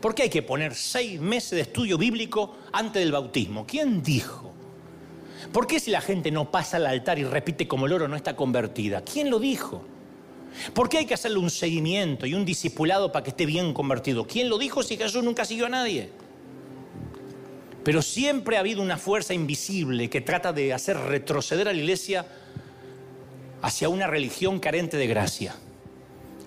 ¿Por 0.00 0.14
qué 0.14 0.24
hay 0.24 0.30
que 0.30 0.42
poner 0.42 0.74
seis 0.74 1.20
meses 1.20 1.50
de 1.50 1.60
estudio 1.60 1.98
bíblico 1.98 2.56
antes 2.72 3.02
del 3.02 3.12
bautismo? 3.12 3.66
¿Quién 3.66 4.02
dijo? 4.02 4.54
¿Por 5.52 5.66
qué 5.66 5.80
si 5.80 5.90
la 5.90 6.00
gente 6.00 6.30
no 6.30 6.50
pasa 6.50 6.78
al 6.78 6.86
altar 6.86 7.18
y 7.18 7.24
repite 7.24 7.68
como 7.68 7.86
el 7.86 7.92
oro 7.92 8.08
no 8.08 8.16
está 8.16 8.36
convertida? 8.36 9.02
¿Quién 9.02 9.28
lo 9.28 9.38
dijo? 9.38 9.84
¿Por 10.72 10.88
qué 10.88 10.98
hay 10.98 11.06
que 11.06 11.14
hacerle 11.14 11.38
un 11.38 11.50
seguimiento 11.50 12.26
y 12.26 12.34
un 12.34 12.44
discipulado 12.44 13.12
para 13.12 13.22
que 13.22 13.30
esté 13.30 13.44
bien 13.44 13.74
convertido? 13.74 14.26
¿Quién 14.26 14.48
lo 14.48 14.56
dijo 14.56 14.82
si 14.82 14.96
Jesús 14.96 15.22
nunca 15.22 15.44
siguió 15.44 15.66
a 15.66 15.70
nadie? 15.70 16.10
Pero 17.84 18.02
siempre 18.02 18.56
ha 18.56 18.60
habido 18.60 18.82
una 18.82 18.98
fuerza 18.98 19.34
invisible 19.34 20.10
que 20.10 20.20
trata 20.20 20.52
de 20.52 20.72
hacer 20.72 20.96
retroceder 20.96 21.68
a 21.68 21.72
la 21.72 21.78
iglesia 21.78 22.26
hacia 23.62 23.88
una 23.88 24.06
religión 24.06 24.60
carente 24.60 24.96
de 24.96 25.06
gracia. 25.06 25.54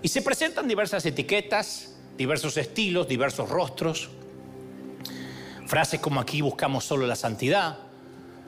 Y 0.02 0.08
se 0.08 0.22
presentan 0.22 0.68
diversas 0.68 1.06
etiquetas, 1.06 1.96
diversos 2.18 2.58
estilos, 2.58 3.08
diversos 3.08 3.50
rostros. 3.50 4.10
Frases 5.68 6.00
como 6.00 6.20
aquí 6.20 6.42
buscamos 6.42 6.84
solo 6.84 7.06
la 7.08 7.16
santidad, 7.16 7.80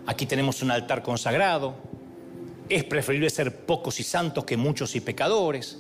aquí 0.06 0.26
tenemos 0.26 0.62
un 0.62 0.72
altar 0.72 1.04
consagrado, 1.04 1.76
es 2.70 2.84
preferible 2.84 3.30
ser 3.30 3.66
pocos 3.66 4.00
y 4.00 4.04
santos 4.04 4.46
que 4.46 4.58
muchos 4.58 4.96
y 4.96 5.02
pecadores. 5.02 5.80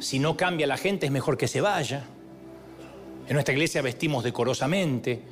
Si 0.00 0.18
no 0.18 0.36
cambia 0.36 0.66
la 0.66 0.76
gente 0.76 1.06
es 1.06 1.12
mejor 1.12 1.38
que 1.38 1.48
se 1.48 1.60
vaya. 1.60 2.04
En 3.26 3.34
nuestra 3.34 3.54
iglesia 3.54 3.80
vestimos 3.80 4.22
decorosamente, 4.22 5.22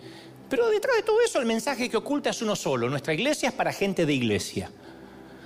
pero 0.49 0.69
detrás 0.69 0.97
de 0.97 1.03
todo 1.03 1.21
eso 1.21 1.39
el 1.39 1.47
mensaje 1.47 1.91
que 1.91 1.97
oculta 1.97 2.31
es 2.31 2.41
uno 2.41 2.57
solo. 2.57 2.89
Nuestra 2.89 3.13
iglesia 3.13 3.51
es 3.51 3.55
para 3.55 3.73
gente 3.73 4.07
de 4.07 4.15
iglesia. 4.15 4.71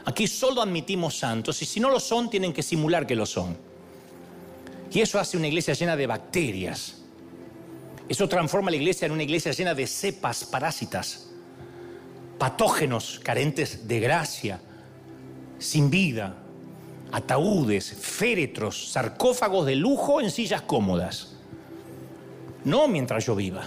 Aquí 0.07 0.29
solo 0.29 0.63
admitimos 0.63 1.19
santos 1.19 1.61
y 1.63 1.67
si 1.67 1.81
no 1.81 1.91
lo 1.91 1.99
son 1.99 2.31
tienen 2.31 2.53
que 2.53 2.63
simular 2.63 3.07
que 3.07 3.17
lo 3.17 3.27
son. 3.27 3.57
Y 4.93 5.01
eso 5.01 5.19
hace 5.19 5.37
una 5.37 5.49
iglesia 5.49 5.75
llena 5.75 5.97
de 5.97 6.07
bacterias. 6.07 7.03
Eso 8.09 8.29
transforma 8.29 8.71
la 8.71 8.77
iglesia 8.77 9.07
en 9.07 9.13
una 9.13 9.25
iglesia 9.25 9.51
llena 9.51 9.75
de 9.75 9.87
cepas 9.87 10.45
parásitas, 10.45 11.29
patógenos 12.39 13.21
carentes 13.23 13.89
de 13.89 13.99
gracia, 13.99 14.61
sin 15.59 15.91
vida, 15.91 16.37
ataúdes, 17.11 17.93
féretros, 17.93 18.93
sarcófagos 18.93 19.67
de 19.67 19.75
lujo 19.75 20.21
en 20.21 20.31
sillas 20.31 20.63
cómodas. 20.63 21.35
No 22.65 22.87
mientras 22.87 23.27
yo 23.27 23.35
viva. 23.35 23.65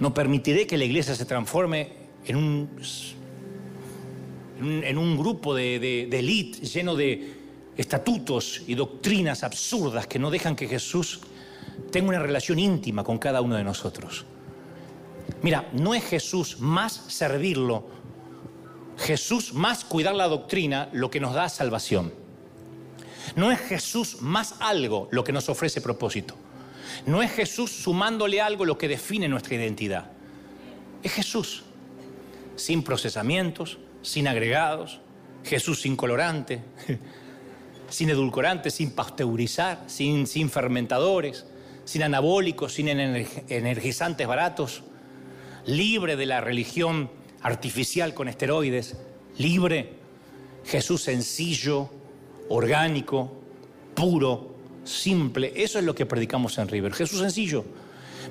No 0.00 0.14
permitiré 0.14 0.66
que 0.66 0.78
la 0.78 0.84
iglesia 0.84 1.14
se 1.14 1.26
transforme 1.26 1.92
en 2.24 2.36
un, 2.36 2.70
en 4.60 4.98
un, 4.98 5.16
grupo 5.16 5.54
de, 5.54 5.78
de, 5.78 6.06
de 6.10 6.18
elite 6.18 6.66
lleno 6.66 6.96
de 6.96 7.34
estatutos 7.76 8.62
y 8.66 8.74
doctrinas 8.74 9.42
absurdas 9.42 10.06
que 10.06 10.18
no 10.18 10.30
dejan 10.30 10.56
que 10.56 10.66
Jesús 10.66 11.20
tenga 11.90 12.08
una 12.08 12.18
relación 12.18 12.58
íntima 12.58 13.04
con 13.04 13.18
cada 13.18 13.40
uno 13.40 13.56
de 13.56 13.64
nosotros. 13.64 14.24
Mira, 15.42 15.68
no 15.72 15.94
es 15.94 16.04
Jesús 16.04 16.58
más 16.60 16.92
servirlo, 17.08 17.86
Jesús 18.98 19.52
más 19.52 19.84
cuidar 19.84 20.14
la 20.14 20.28
doctrina 20.28 20.88
lo 20.92 21.10
que 21.10 21.20
nos 21.20 21.34
da 21.34 21.48
salvación. 21.48 22.12
No 23.34 23.50
es 23.52 23.60
Jesús 23.60 24.22
más 24.22 24.54
algo 24.60 25.08
lo 25.10 25.24
que 25.24 25.32
nos 25.32 25.48
ofrece 25.48 25.80
propósito. 25.80 26.34
No 27.04 27.22
es 27.22 27.32
Jesús 27.32 27.70
sumándole 27.70 28.40
algo 28.40 28.64
lo 28.64 28.78
que 28.78 28.88
define 28.88 29.28
nuestra 29.28 29.56
identidad. 29.56 30.10
Es 31.02 31.12
Jesús, 31.12 31.64
sin 32.54 32.82
procesamientos, 32.82 33.78
sin 34.06 34.28
agregados, 34.28 35.00
Jesús 35.42 35.80
sin 35.80 35.96
colorante, 35.96 36.62
sin 37.88 38.08
edulcorantes, 38.08 38.74
sin 38.74 38.92
pasteurizar, 38.92 39.82
sin, 39.88 40.28
sin 40.28 40.48
fermentadores, 40.48 41.44
sin 41.84 42.04
anabólicos, 42.04 42.74
sin 42.74 42.88
energizantes 42.88 44.26
baratos, 44.26 44.84
libre 45.66 46.14
de 46.14 46.26
la 46.26 46.40
religión 46.40 47.10
artificial 47.42 48.14
con 48.14 48.28
esteroides, 48.28 48.96
libre, 49.38 49.94
Jesús 50.64 51.02
sencillo, 51.02 51.90
orgánico, 52.48 53.32
puro, 53.94 54.54
simple. 54.84 55.52
Eso 55.56 55.80
es 55.80 55.84
lo 55.84 55.96
que 55.96 56.06
predicamos 56.06 56.58
en 56.58 56.68
River. 56.68 56.92
Jesús 56.92 57.20
sencillo. 57.20 57.64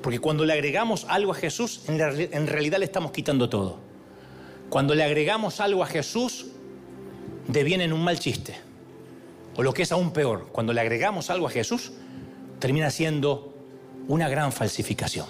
Porque 0.02 0.20
cuando 0.20 0.46
le 0.46 0.54
agregamos 0.54 1.06
algo 1.10 1.34
a 1.34 1.36
Jesús, 1.36 1.82
en, 1.88 2.00
en 2.00 2.48
realidad 2.48 2.80
le 2.80 2.86
estamos 2.86 3.12
quitando 3.12 3.50
todo. 3.50 3.95
Cuando 4.70 4.96
le 4.96 5.04
agregamos 5.04 5.60
algo 5.60 5.84
a 5.84 5.88
Jesús, 5.88 6.48
deviene 7.48 7.86
en 7.86 7.94
un 7.94 8.04
mal 8.04 8.20
chiste. 8.20 8.56
O 9.56 9.64
lo 9.64 9.74
que 9.74 9.84
es 9.84 9.92
aún 9.92 10.12
peor, 10.12 10.48
cuando 10.52 10.74
le 10.74 10.82
agregamos 10.82 11.30
algo 11.30 11.48
a 11.48 11.50
Jesús, 11.50 11.94
termina 12.60 12.90
siendo 12.90 13.54
una 14.08 14.28
gran 14.28 14.52
falsificación. 14.52 15.28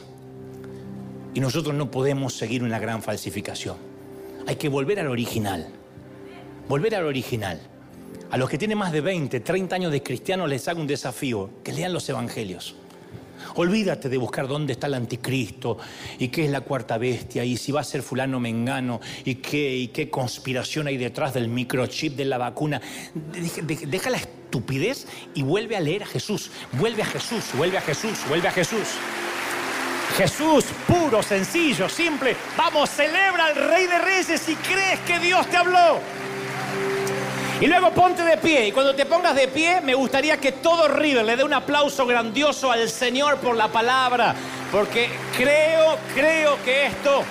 Y 1.33 1.39
nosotros 1.39 1.75
no 1.75 1.91
podemos 1.91 2.33
seguir 2.33 2.63
una 2.63 2.79
gran 2.79 3.03
falsificación. 3.03 3.77
Hay 4.47 4.55
que 4.55 4.69
volver 4.69 4.99
al 4.99 5.07
original. 5.07 5.67
Volver 6.67 6.95
al 6.95 7.05
original. 7.05 7.59
A 8.31 8.37
los 8.37 8.49
que 8.49 8.57
tienen 8.57 8.77
más 8.77 8.91
de 8.91 9.01
20, 9.01 9.39
30 9.39 9.75
años 9.75 9.91
de 9.91 10.01
cristiano 10.01 10.47
les 10.47 10.67
hago 10.67 10.81
un 10.81 10.87
desafío, 10.87 11.49
que 11.63 11.73
lean 11.73 11.93
los 11.93 12.07
evangelios. 12.09 12.75
Olvídate 13.55 14.09
de 14.09 14.17
buscar 14.17 14.47
dónde 14.47 14.73
está 14.73 14.87
el 14.87 14.95
anticristo 14.95 15.77
y 16.19 16.29
qué 16.29 16.45
es 16.45 16.51
la 16.51 16.61
cuarta 16.61 16.97
bestia 16.97 17.45
y 17.45 17.57
si 17.57 17.71
va 17.71 17.81
a 17.81 17.83
ser 17.83 18.01
fulano 18.01 18.39
mengano 18.39 18.99
y 19.23 19.35
qué, 19.35 19.75
y 19.75 19.87
qué 19.89 20.09
conspiración 20.09 20.87
hay 20.87 20.97
detrás 20.97 21.33
del 21.33 21.47
microchip 21.47 22.15
de 22.15 22.25
la 22.25 22.37
vacuna. 22.37 22.81
Deja 23.63 24.09
la 24.09 24.17
estupidez 24.17 25.07
y 25.33 25.43
vuelve 25.43 25.75
a 25.75 25.81
leer 25.81 26.03
a 26.03 26.07
Jesús. 26.07 26.51
Vuelve 26.73 27.01
a 27.01 27.05
Jesús, 27.05 27.45
vuelve 27.55 27.77
a 27.77 27.81
Jesús, 27.81 28.19
vuelve 28.27 28.47
a 28.47 28.51
Jesús. 28.51 28.87
Jesús, 30.17 30.65
puro, 30.87 31.21
sencillo, 31.21 31.89
simple. 31.89 32.35
Vamos, 32.57 32.89
celebra 32.89 33.47
al 33.47 33.55
Rey 33.55 33.85
de 33.85 33.99
Reyes 33.99 34.41
si 34.41 34.55
crees 34.55 34.99
que 35.01 35.19
Dios 35.19 35.45
te 35.47 35.57
habló. 35.57 35.99
Y 37.61 37.67
luego 37.67 37.91
ponte 37.91 38.23
de 38.23 38.37
pie. 38.37 38.67
Y 38.67 38.71
cuando 38.71 38.93
te 38.93 39.05
pongas 39.05 39.33
de 39.33 39.47
pie, 39.47 39.79
me 39.81 39.93
gustaría 39.93 40.37
que 40.37 40.51
todo 40.51 40.89
River 40.89 41.23
le 41.23 41.37
dé 41.37 41.43
un 41.43 41.53
aplauso 41.53 42.05
grandioso 42.05 42.71
al 42.71 42.89
Señor 42.89 43.37
por 43.37 43.55
la 43.55 43.69
palabra. 43.69 44.35
Porque 44.71 45.09
creo, 45.37 45.97
creo 46.13 46.61
que 46.63 46.87
esto 46.87 47.23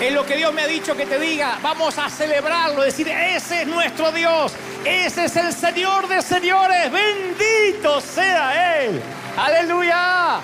es 0.00 0.12
lo 0.12 0.24
que 0.24 0.36
Dios 0.36 0.54
me 0.54 0.62
ha 0.62 0.66
dicho 0.66 0.96
que 0.96 1.04
te 1.04 1.18
diga. 1.18 1.58
Vamos 1.60 1.98
a 1.98 2.08
celebrarlo, 2.08 2.82
decir, 2.82 3.08
ese 3.08 3.62
es 3.62 3.66
nuestro 3.66 4.12
Dios. 4.12 4.52
Ese 4.84 5.26
es 5.26 5.36
el 5.36 5.52
Señor 5.52 6.08
de 6.08 6.22
señores. 6.22 6.90
Bendito 6.90 8.00
sea 8.00 8.80
Él. 8.80 9.02
Aleluya. 9.36 10.40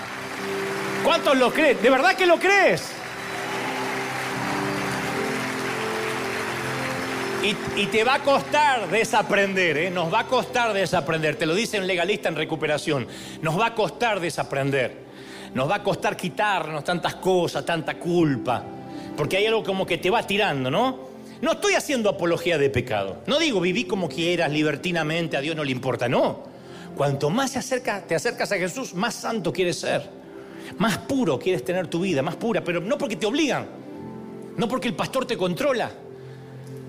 ¿Cuántos 1.03 1.35
lo 1.37 1.51
creen? 1.51 1.81
¿De 1.81 1.89
verdad 1.89 2.15
que 2.15 2.27
lo 2.27 2.37
crees? 2.37 2.94
Y, 7.45 7.85
te 7.85 8.03
va 8.03 8.15
a 8.15 8.23
costar 8.23 8.89
desaprender, 8.89 9.77
¿eh? 9.77 9.91
nos 9.91 10.11
va 10.11 10.21
a 10.21 10.27
costar 10.27 10.73
desaprender. 10.73 11.35
Te 11.35 11.45
lo 11.45 11.53
dice 11.53 11.79
un 11.79 11.85
legalista 11.85 12.27
en 12.27 12.35
recuperación. 12.35 13.05
Nos 13.43 13.59
va 13.59 13.67
a 13.67 13.75
costar 13.75 14.19
desaprender. 14.19 14.97
Nos 15.53 15.69
va 15.69 15.75
a 15.75 15.83
costar 15.83 16.17
quitarnos 16.17 16.83
tantas 16.83 17.13
cosas, 17.15 17.63
tanta 17.63 17.99
culpa. 17.99 18.63
Porque 19.15 19.37
hay 19.37 19.45
algo 19.45 19.63
como 19.63 19.85
que 19.85 19.99
te 19.99 20.09
va 20.09 20.25
tirando, 20.25 20.71
¿no? 20.71 21.07
No 21.39 21.51
estoy 21.51 21.75
haciendo 21.75 22.09
apología 22.09 22.57
de 22.57 22.71
pecado. 22.71 23.17
No 23.27 23.37
digo 23.37 23.61
viví 23.61 23.83
como 23.83 24.09
quieras, 24.09 24.51
libertinamente, 24.51 25.37
a 25.37 25.41
Dios 25.41 25.55
no 25.55 25.63
le 25.63 25.71
importa. 25.71 26.09
No. 26.09 26.45
Cuanto 26.95 27.29
más 27.29 27.51
te 27.51 27.59
acercas 28.15 28.51
a 28.51 28.57
Jesús, 28.57 28.95
más 28.95 29.13
santo 29.13 29.53
quieres 29.53 29.79
ser. 29.79 30.09
Más 30.79 30.97
puro 30.97 31.37
quieres 31.37 31.63
tener 31.63 31.85
tu 31.85 31.99
vida, 31.99 32.23
más 32.23 32.37
pura. 32.37 32.63
Pero 32.63 32.81
no 32.81 32.97
porque 32.97 33.17
te 33.17 33.27
obligan. 33.27 33.67
No 34.57 34.67
porque 34.67 34.87
el 34.87 34.95
pastor 34.95 35.27
te 35.27 35.37
controla 35.37 35.91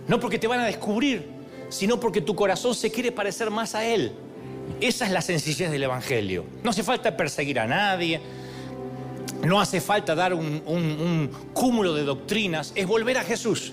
no 0.08 0.20
porque 0.20 0.38
te 0.38 0.46
van 0.46 0.60
a 0.60 0.66
descubrir, 0.66 1.26
sino 1.68 1.98
porque 1.98 2.20
tu 2.20 2.34
corazón 2.34 2.74
se 2.74 2.90
quiere 2.90 3.12
parecer 3.12 3.50
más 3.50 3.74
a 3.74 3.84
Él. 3.84 4.12
Esa 4.80 5.06
es 5.06 5.12
la 5.12 5.22
sencillez 5.22 5.70
del 5.70 5.82
Evangelio. 5.82 6.44
No 6.62 6.70
hace 6.70 6.82
falta 6.82 7.16
perseguir 7.16 7.58
a 7.60 7.66
nadie, 7.66 8.20
no 9.44 9.60
hace 9.60 9.80
falta 9.80 10.14
dar 10.14 10.34
un, 10.34 11.30
cúmulo 11.52 11.94
de 11.94 12.04
doctrinas, 12.04 12.72
es 12.74 12.86
volver 12.86 13.18
a 13.18 13.22
Jesús. 13.22 13.72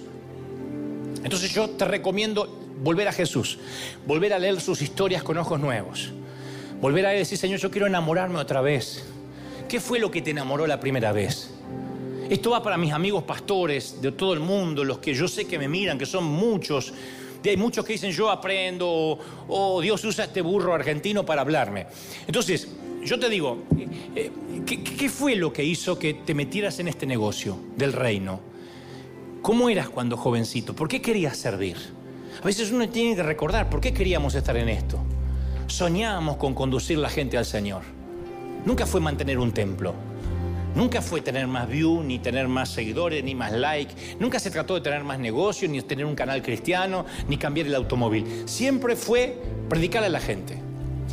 Entonces 1.23 1.53
yo 1.53 1.69
te 1.69 1.85
recomiendo 1.85 2.59
volver 2.81 3.07
a 3.07 3.13
Jesús, 3.13 3.59
volver 4.05 4.33
a 4.33 4.39
leer 4.39 4.59
sus 4.59 4.81
historias 4.81 5.23
con 5.23 5.37
ojos 5.37 5.59
nuevos, 5.59 6.11
volver 6.81 7.05
a 7.05 7.09
decir, 7.09 7.37
Señor, 7.37 7.59
yo 7.59 7.71
quiero 7.71 7.87
enamorarme 7.87 8.39
otra 8.39 8.61
vez. 8.61 9.05
¿Qué 9.69 9.79
fue 9.79 9.99
lo 9.99 10.11
que 10.11 10.21
te 10.21 10.31
enamoró 10.31 10.67
la 10.67 10.79
primera 10.79 11.11
vez? 11.11 11.49
Esto 12.33 12.49
va 12.49 12.63
para 12.63 12.77
mis 12.77 12.91
amigos 12.91 13.21
pastores 13.25 14.01
de 14.01 14.11
todo 14.11 14.33
el 14.33 14.39
mundo, 14.39 14.83
los 14.83 14.97
que 14.97 15.13
yo 15.13 15.27
sé 15.27 15.45
que 15.45 15.59
me 15.59 15.67
miran, 15.67 15.99
que 15.99 16.07
son 16.07 16.23
muchos. 16.23 16.91
Hay 17.45 17.57
muchos 17.57 17.85
que 17.85 17.93
dicen 17.93 18.09
yo 18.09 18.31
aprendo 18.31 19.19
o, 19.47 19.79
Dios 19.81 20.03
usa 20.03 20.25
este 20.25 20.41
burro 20.41 20.73
argentino 20.73 21.23
para 21.23 21.41
hablarme. 21.41 21.85
Entonces, 22.25 22.69
yo 23.05 23.19
te 23.19 23.29
digo, 23.29 23.65
eh, 24.15 24.31
¿qué, 24.65 25.09
fue 25.09 25.35
lo 25.35 25.53
que 25.53 25.63
hizo 25.63 25.99
que 25.99 26.15
te 26.15 26.33
metieras 26.33 26.79
en 26.79 26.87
este 26.87 27.05
negocio 27.05 27.55
del 27.77 27.93
reino? 27.93 28.39
¿Cómo 29.43 29.69
eras 29.69 29.89
cuando 29.89 30.17
jovencito? 30.17 30.75
¿Por 30.75 30.87
qué 30.87 31.03
querías 31.03 31.37
servir? 31.37 31.77
A 32.41 32.45
veces 32.47 32.71
uno 32.71 32.89
tiene 32.89 33.15
que 33.15 33.21
recordar 33.21 33.69
por 33.69 33.79
qué 33.79 33.93
queríamos 33.93 34.33
estar 34.33 34.57
en 34.57 34.69
esto. 34.69 34.97
Soñábamos 35.67 36.37
con 36.37 36.55
conducir 36.55 36.97
la 36.97 37.09
gente 37.09 37.37
al 37.37 37.45
Señor. 37.45 37.83
Nunca 38.65 38.87
fue 38.87 38.99
mantener 39.01 39.37
un 39.37 39.51
templo. 39.51 39.93
Nunca 40.75 41.01
fue 41.01 41.21
tener 41.21 41.45
más 41.47 41.69
views, 41.69 42.03
ni 42.03 42.17
tener 42.17 42.47
más 42.47 42.69
seguidores, 42.69 43.23
ni 43.23 43.35
más 43.35 43.51
likes. 43.51 43.93
Nunca 44.19 44.39
se 44.39 44.49
trató 44.49 44.73
de 44.73 44.81
tener 44.81 45.03
más 45.03 45.19
negocio, 45.19 45.69
ni 45.69 45.81
tener 45.81 46.05
un 46.05 46.15
canal 46.15 46.41
cristiano, 46.41 47.05
ni 47.27 47.37
cambiar 47.37 47.67
el 47.67 47.75
automóvil. 47.75 48.43
Siempre 48.45 48.95
fue 48.95 49.37
predicar 49.69 50.03
a 50.03 50.09
la 50.09 50.19
gente. 50.19 50.57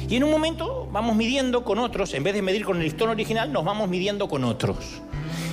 Y 0.08 0.16
en 0.16 0.24
un 0.24 0.30
momento 0.30 0.88
vamos 0.90 1.14
midiendo 1.14 1.62
con 1.62 1.78
otros, 1.78 2.14
en 2.14 2.24
vez 2.24 2.34
de 2.34 2.42
medir 2.42 2.64
con 2.64 2.78
el 2.78 2.84
listón 2.84 3.10
original, 3.10 3.52
nos 3.52 3.64
vamos 3.64 3.88
midiendo 3.88 4.28
con 4.28 4.44
otros. 4.44 5.02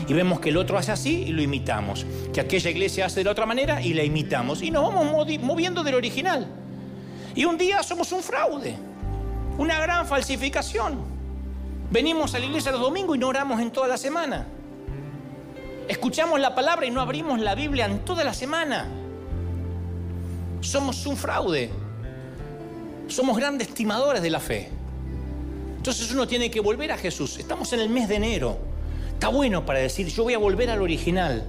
Y 0.07 0.13
vemos 0.13 0.39
que 0.39 0.49
el 0.49 0.57
otro 0.57 0.77
hace 0.77 0.93
así 0.93 1.23
y 1.23 1.33
lo 1.33 1.41
imitamos. 1.41 2.05
Que 2.33 2.39
aquella 2.39 2.69
iglesia 2.69 3.05
hace 3.07 3.25
de 3.25 3.29
otra 3.29 3.45
manera 3.45 3.81
y 3.81 3.93
la 3.93 4.03
imitamos. 4.03 4.61
Y 4.61 4.71
nos 4.71 4.83
vamos 4.83 5.27
moviendo 5.41 5.83
del 5.83 5.95
original. 5.95 6.47
Y 7.35 7.43
un 7.43 7.57
día 7.57 7.83
somos 7.83 8.11
un 8.13 8.23
fraude, 8.23 8.75
una 9.57 9.79
gran 9.81 10.07
falsificación. 10.07 11.16
Venimos 11.89 12.35
a 12.35 12.39
la 12.39 12.45
iglesia 12.45 12.71
los 12.71 12.81
domingos 12.81 13.15
y 13.15 13.19
no 13.19 13.29
oramos 13.29 13.61
en 13.61 13.71
toda 13.71 13.87
la 13.87 13.97
semana. 13.97 14.45
Escuchamos 15.87 16.39
la 16.39 16.53
palabra 16.53 16.85
y 16.85 16.91
no 16.91 16.99
abrimos 16.99 17.39
la 17.39 17.55
Biblia 17.55 17.85
en 17.85 17.99
toda 17.99 18.25
la 18.25 18.33
semana. 18.33 18.87
Somos 20.59 21.05
un 21.05 21.15
fraude. 21.15 21.69
Somos 23.07 23.37
grandes 23.37 23.69
estimadores 23.69 24.21
de 24.21 24.29
la 24.29 24.41
fe. 24.41 24.69
Entonces 25.77 26.11
uno 26.11 26.27
tiene 26.27 26.51
que 26.51 26.59
volver 26.59 26.91
a 26.91 26.97
Jesús. 26.97 27.37
Estamos 27.39 27.71
en 27.71 27.79
el 27.79 27.89
mes 27.89 28.09
de 28.09 28.15
enero. 28.15 28.57
Está 29.13 29.29
bueno 29.29 29.65
para 29.65 29.79
decir, 29.79 30.07
yo 30.07 30.23
voy 30.23 30.33
a 30.33 30.37
volver 30.37 30.69
al 30.69 30.81
original. 30.81 31.45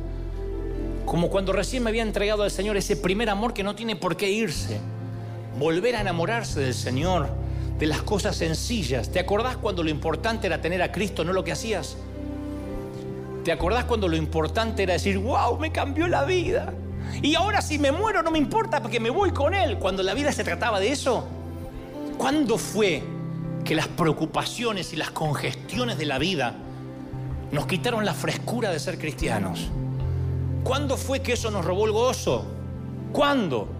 Como 1.04 1.30
cuando 1.30 1.52
recién 1.52 1.82
me 1.82 1.90
había 1.90 2.02
entregado 2.02 2.44
al 2.44 2.52
Señor 2.52 2.76
ese 2.76 2.96
primer 2.96 3.28
amor 3.28 3.54
que 3.54 3.64
no 3.64 3.74
tiene 3.74 3.96
por 3.96 4.16
qué 4.16 4.30
irse. 4.30 4.78
Volver 5.58 5.96
a 5.96 6.02
enamorarse 6.02 6.60
del 6.60 6.74
Señor 6.74 7.28
de 7.78 7.86
las 7.86 8.02
cosas 8.02 8.36
sencillas. 8.36 9.10
¿Te 9.10 9.20
acordás 9.20 9.56
cuando 9.56 9.82
lo 9.82 9.90
importante 9.90 10.46
era 10.46 10.60
tener 10.60 10.82
a 10.82 10.90
Cristo, 10.90 11.24
no 11.24 11.32
lo 11.32 11.44
que 11.44 11.52
hacías? 11.52 11.96
¿Te 13.44 13.52
acordás 13.52 13.84
cuando 13.84 14.08
lo 14.08 14.16
importante 14.16 14.82
era 14.82 14.94
decir, 14.94 15.18
wow, 15.18 15.58
me 15.58 15.72
cambió 15.72 16.08
la 16.08 16.24
vida? 16.24 16.74
Y 17.22 17.34
ahora 17.34 17.62
si 17.62 17.78
me 17.78 17.92
muero 17.92 18.22
no 18.22 18.30
me 18.30 18.38
importa 18.38 18.82
porque 18.82 19.00
me 19.00 19.10
voy 19.10 19.30
con 19.30 19.54
Él. 19.54 19.78
Cuando 19.78 20.02
la 20.02 20.14
vida 20.14 20.32
se 20.32 20.44
trataba 20.44 20.80
de 20.80 20.92
eso. 20.92 21.26
¿Cuándo 22.18 22.58
fue 22.58 23.02
que 23.64 23.74
las 23.74 23.88
preocupaciones 23.88 24.92
y 24.92 24.96
las 24.96 25.10
congestiones 25.10 25.98
de 25.98 26.06
la 26.06 26.18
vida 26.18 26.56
nos 27.52 27.66
quitaron 27.66 28.04
la 28.04 28.12
frescura 28.12 28.70
de 28.70 28.80
ser 28.80 28.98
cristianos? 28.98 29.68
¿Cuándo 30.64 30.96
fue 30.96 31.20
que 31.20 31.32
eso 31.34 31.50
nos 31.50 31.64
robó 31.64 31.86
el 31.86 31.92
gozo? 31.92 32.44
¿Cuándo? 33.12 33.77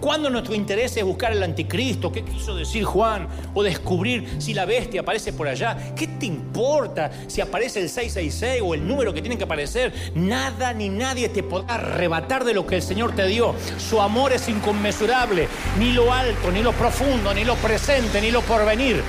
¿Cuándo 0.00 0.30
nuestro 0.30 0.54
interés 0.54 0.96
es 0.96 1.04
buscar 1.04 1.32
el 1.32 1.42
anticristo? 1.42 2.12
¿Qué 2.12 2.22
quiso 2.22 2.54
decir 2.54 2.84
Juan? 2.84 3.28
O 3.54 3.62
descubrir 3.62 4.36
si 4.38 4.54
la 4.54 4.64
bestia 4.64 5.00
aparece 5.00 5.32
por 5.32 5.48
allá. 5.48 5.76
¿Qué 5.96 6.06
te 6.06 6.26
importa 6.26 7.10
si 7.26 7.40
aparece 7.40 7.80
el 7.80 7.88
666 7.88 8.62
o 8.64 8.74
el 8.74 8.86
número 8.86 9.12
que 9.12 9.20
tiene 9.20 9.38
que 9.38 9.44
aparecer? 9.44 9.92
Nada 10.14 10.72
ni 10.72 10.88
nadie 10.88 11.28
te 11.28 11.42
podrá 11.42 11.74
arrebatar 11.74 12.44
de 12.44 12.54
lo 12.54 12.66
que 12.66 12.76
el 12.76 12.82
Señor 12.82 13.14
te 13.14 13.26
dio. 13.26 13.54
Su 13.78 14.00
amor 14.00 14.32
es 14.32 14.48
inconmensurable. 14.48 15.48
Ni 15.78 15.92
lo 15.92 16.12
alto, 16.12 16.50
ni 16.50 16.62
lo 16.62 16.72
profundo, 16.72 17.32
ni 17.34 17.44
lo 17.44 17.54
presente, 17.56 18.20
ni 18.20 18.30
lo 18.30 18.42
porvenir. 18.42 19.02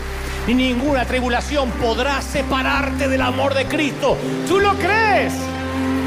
Ni 0.48 0.54
ninguna 0.54 1.06
tribulación 1.06 1.70
podrá 1.72 2.22
separarte 2.22 3.10
del 3.10 3.22
amor 3.22 3.54
de 3.54 3.66
Cristo. 3.66 4.18
¿Tú 4.48 4.60
lo 4.60 4.74
crees? 4.76 5.34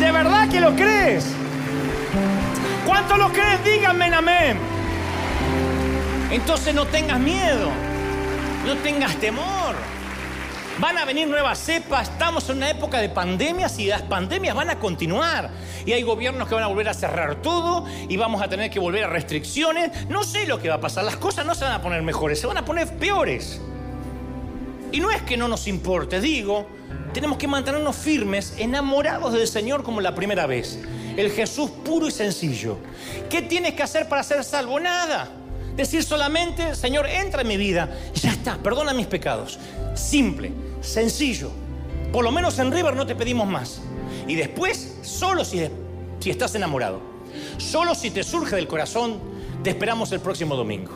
¿De 0.00 0.10
verdad 0.10 0.48
que 0.48 0.60
lo 0.60 0.74
crees? 0.74 1.26
¿Cuánto 2.86 3.16
lo 3.16 3.30
crees? 3.30 3.62
Díganme 3.64 4.06
amén. 4.06 4.58
Entonces 6.30 6.74
no 6.74 6.86
tengas 6.86 7.18
miedo, 7.18 7.70
no 8.66 8.76
tengas 8.76 9.16
temor. 9.16 9.74
Van 10.78 10.96
a 10.96 11.04
venir 11.04 11.28
nuevas 11.28 11.58
cepas, 11.58 12.08
estamos 12.08 12.48
en 12.48 12.58
una 12.58 12.70
época 12.70 12.98
de 12.98 13.10
pandemias 13.10 13.78
y 13.78 13.86
las 13.86 14.02
pandemias 14.02 14.54
van 14.54 14.70
a 14.70 14.78
continuar. 14.78 15.50
Y 15.84 15.92
hay 15.92 16.02
gobiernos 16.02 16.48
que 16.48 16.54
van 16.54 16.64
a 16.64 16.68
volver 16.68 16.88
a 16.88 16.94
cerrar 16.94 17.42
todo 17.42 17.84
y 18.08 18.16
vamos 18.16 18.40
a 18.40 18.48
tener 18.48 18.70
que 18.70 18.78
volver 18.78 19.04
a 19.04 19.08
restricciones. 19.08 20.08
No 20.08 20.22
sé 20.22 20.46
lo 20.46 20.58
que 20.58 20.68
va 20.68 20.76
a 20.76 20.80
pasar, 20.80 21.04
las 21.04 21.16
cosas 21.16 21.44
no 21.44 21.54
se 21.54 21.64
van 21.64 21.74
a 21.74 21.82
poner 21.82 22.02
mejores, 22.02 22.40
se 22.40 22.46
van 22.46 22.56
a 22.56 22.64
poner 22.64 22.88
peores. 22.96 23.60
Y 24.92 25.00
no 25.00 25.10
es 25.10 25.20
que 25.22 25.36
no 25.36 25.48
nos 25.48 25.68
importe, 25.68 26.20
digo, 26.20 26.66
tenemos 27.12 27.36
que 27.36 27.46
mantenernos 27.46 27.94
firmes, 27.96 28.54
enamorados 28.56 29.34
del 29.34 29.46
Señor 29.46 29.82
como 29.82 30.00
la 30.00 30.14
primera 30.14 30.46
vez 30.46 30.78
el 31.20 31.30
Jesús 31.30 31.70
puro 31.84 32.08
y 32.08 32.10
sencillo. 32.10 32.78
¿Qué 33.28 33.42
tienes 33.42 33.74
que 33.74 33.82
hacer 33.82 34.08
para 34.08 34.22
ser 34.22 34.42
salvo? 34.42 34.80
Nada. 34.80 35.28
Decir 35.76 36.02
solamente, 36.02 36.74
Señor, 36.74 37.06
entra 37.06 37.42
en 37.42 37.48
mi 37.48 37.56
vida 37.56 37.88
ya 38.14 38.30
está, 38.30 38.56
perdona 38.56 38.92
mis 38.92 39.06
pecados. 39.06 39.58
Simple, 39.94 40.52
sencillo. 40.80 41.50
Por 42.12 42.24
lo 42.24 42.32
menos 42.32 42.58
en 42.58 42.72
River 42.72 42.96
no 42.96 43.06
te 43.06 43.14
pedimos 43.14 43.46
más. 43.46 43.80
Y 44.26 44.34
después, 44.34 44.98
solo 45.02 45.44
si, 45.44 45.68
si 46.18 46.30
estás 46.30 46.54
enamorado, 46.54 47.00
solo 47.58 47.94
si 47.94 48.10
te 48.10 48.22
surge 48.22 48.56
del 48.56 48.66
corazón, 48.66 49.18
te 49.62 49.70
esperamos 49.70 50.12
el 50.12 50.20
próximo 50.20 50.56
domingo. 50.56 50.92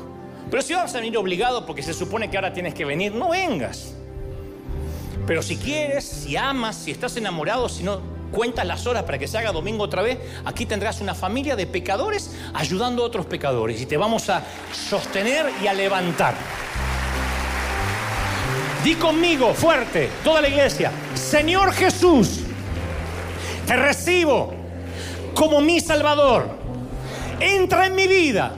Pero 0.50 0.62
si 0.62 0.74
vas 0.74 0.94
a 0.94 1.00
venir 1.00 1.16
obligado 1.16 1.66
porque 1.66 1.82
se 1.82 1.94
supone 1.94 2.30
que 2.30 2.36
ahora 2.36 2.52
tienes 2.52 2.74
que 2.74 2.84
venir, 2.84 3.14
no 3.14 3.30
vengas. 3.30 3.94
Pero 5.26 5.42
si 5.42 5.56
quieres, 5.56 6.04
si 6.04 6.36
amas, 6.36 6.76
si 6.76 6.90
estás 6.90 7.16
enamorado, 7.16 7.68
si 7.68 7.82
no, 7.82 8.00
cuentas 8.34 8.66
las 8.66 8.84
horas 8.86 9.04
para 9.04 9.16
que 9.16 9.28
se 9.28 9.38
haga 9.38 9.52
domingo 9.52 9.84
otra 9.84 10.02
vez, 10.02 10.18
aquí 10.44 10.66
tendrás 10.66 11.00
una 11.00 11.14
familia 11.14 11.54
de 11.54 11.68
pecadores 11.68 12.32
ayudando 12.52 13.04
a 13.04 13.06
otros 13.06 13.26
pecadores 13.26 13.80
y 13.80 13.86
te 13.86 13.96
vamos 13.96 14.28
a 14.28 14.42
sostener 14.72 15.46
y 15.62 15.68
a 15.68 15.72
levantar. 15.72 16.34
Di 18.82 18.96
conmigo 18.96 19.54
fuerte, 19.54 20.10
toda 20.24 20.42
la 20.42 20.48
iglesia, 20.48 20.90
Señor 21.14 21.72
Jesús, 21.72 22.40
te 23.66 23.76
recibo 23.76 24.52
como 25.34 25.60
mi 25.60 25.78
Salvador. 25.80 26.48
Entra 27.38 27.86
en 27.86 27.94
mi 27.94 28.08
vida. 28.08 28.52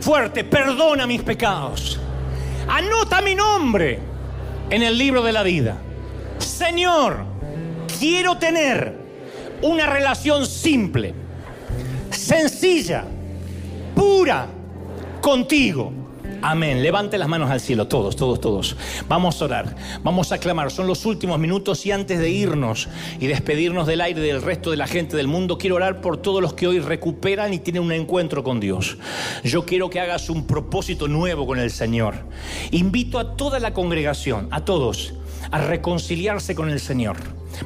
Fuerte, 0.00 0.44
perdona 0.44 1.06
mis 1.06 1.22
pecados. 1.22 2.00
Anota 2.68 3.20
mi 3.20 3.34
nombre 3.34 3.98
en 4.70 4.82
el 4.82 4.96
libro 4.96 5.22
de 5.22 5.32
la 5.32 5.42
vida. 5.42 5.76
Señor, 6.38 7.27
quiero 7.98 8.38
tener 8.38 8.96
una 9.62 9.86
relación 9.86 10.46
simple, 10.46 11.14
sencilla, 12.10 13.04
pura 13.94 14.46
contigo. 15.20 15.92
Amén. 16.40 16.84
Levante 16.84 17.18
las 17.18 17.26
manos 17.26 17.50
al 17.50 17.60
cielo, 17.60 17.88
todos, 17.88 18.14
todos, 18.14 18.40
todos. 18.40 18.76
Vamos 19.08 19.42
a 19.42 19.46
orar, 19.46 19.74
vamos 20.04 20.30
a 20.30 20.38
clamar. 20.38 20.70
Son 20.70 20.86
los 20.86 21.04
últimos 21.04 21.38
minutos 21.40 21.84
y 21.84 21.90
antes 21.90 22.20
de 22.20 22.30
irnos 22.30 22.88
y 23.18 23.26
despedirnos 23.26 23.88
del 23.88 24.00
aire 24.00 24.20
del 24.20 24.42
resto 24.42 24.70
de 24.70 24.76
la 24.76 24.86
gente 24.86 25.16
del 25.16 25.26
mundo, 25.26 25.58
quiero 25.58 25.74
orar 25.76 26.00
por 26.00 26.18
todos 26.18 26.40
los 26.40 26.54
que 26.54 26.68
hoy 26.68 26.78
recuperan 26.78 27.52
y 27.52 27.58
tienen 27.58 27.82
un 27.82 27.90
encuentro 27.90 28.44
con 28.44 28.60
Dios. 28.60 28.98
Yo 29.42 29.66
quiero 29.66 29.90
que 29.90 29.98
hagas 29.98 30.30
un 30.30 30.46
propósito 30.46 31.08
nuevo 31.08 31.44
con 31.44 31.58
el 31.58 31.72
Señor. 31.72 32.14
Invito 32.70 33.18
a 33.18 33.34
toda 33.36 33.58
la 33.58 33.72
congregación, 33.72 34.46
a 34.52 34.64
todos, 34.64 35.14
a 35.50 35.58
reconciliarse 35.58 36.54
con 36.54 36.70
el 36.70 36.78
Señor. 36.78 37.16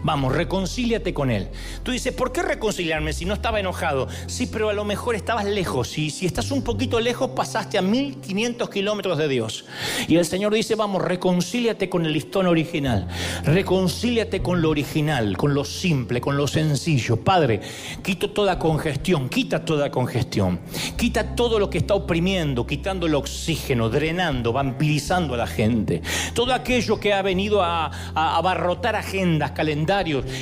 Vamos, 0.03 0.35
reconcíliate 0.35 1.12
con 1.12 1.30
Él. 1.30 1.49
Tú 1.83 1.93
dices, 1.93 2.12
¿por 2.12 2.33
qué 2.33 2.43
reconciliarme 2.43 3.12
si 3.12 3.24
no 3.24 3.35
estaba 3.35 3.61
enojado? 3.61 4.09
Sí, 4.26 4.47
pero 4.47 4.68
a 4.68 4.72
lo 4.72 4.85
mejor 4.85 5.14
estabas 5.14 5.45
lejos. 5.45 5.99
Y 5.99 6.11
si 6.11 6.26
estás 6.26 6.51
un 6.51 6.62
poquito 6.62 7.01
lejos, 7.01 7.30
pasaste 7.30 7.78
a 7.78 7.83
1500 7.83 8.70
kilómetros 8.70 9.18
de 9.18 9.28
Dios. 9.28 9.64
Y 10.09 10.16
el 10.16 10.24
Señor 10.24 10.55
dice, 10.55 10.74
vamos, 10.74 11.03
reconcíliate 11.03 11.89
con 11.89 12.07
el 12.07 12.12
listón 12.12 12.47
original. 12.47 13.09
Reconcíliate 13.45 14.43
con 14.43 14.62
lo 14.62 14.70
original, 14.70 15.37
con 15.37 15.55
lo 15.55 15.64
simple, 15.64 16.20
con 16.20 16.37
lo 16.37 16.47
sencillo. 16.47 17.18
Padre, 17.18 17.61
quito 18.03 18.30
toda 18.30 18.59
congestión, 18.59 19.28
quita 19.28 19.64
toda 19.64 19.91
congestión. 19.91 20.61
Quita 20.97 21.35
todo 21.35 21.59
lo 21.59 21.70
que 21.70 21.78
está 21.78 21.95
oprimiendo, 21.95 22.66
quitando 22.66 23.07
el 23.07 23.14
oxígeno, 23.14 23.89
drenando, 23.89 24.53
vampirizando 24.53 25.35
a 25.35 25.37
la 25.37 25.47
gente. 25.47 26.03
Todo 26.35 26.55
aquello 26.55 26.99
que 26.99 27.12
ha 27.12 27.22
venido 27.22 27.62
a, 27.62 27.87
a 28.14 28.37
abarrotar 28.37 28.97
agendas, 28.97 29.53
calendarios 29.53 29.82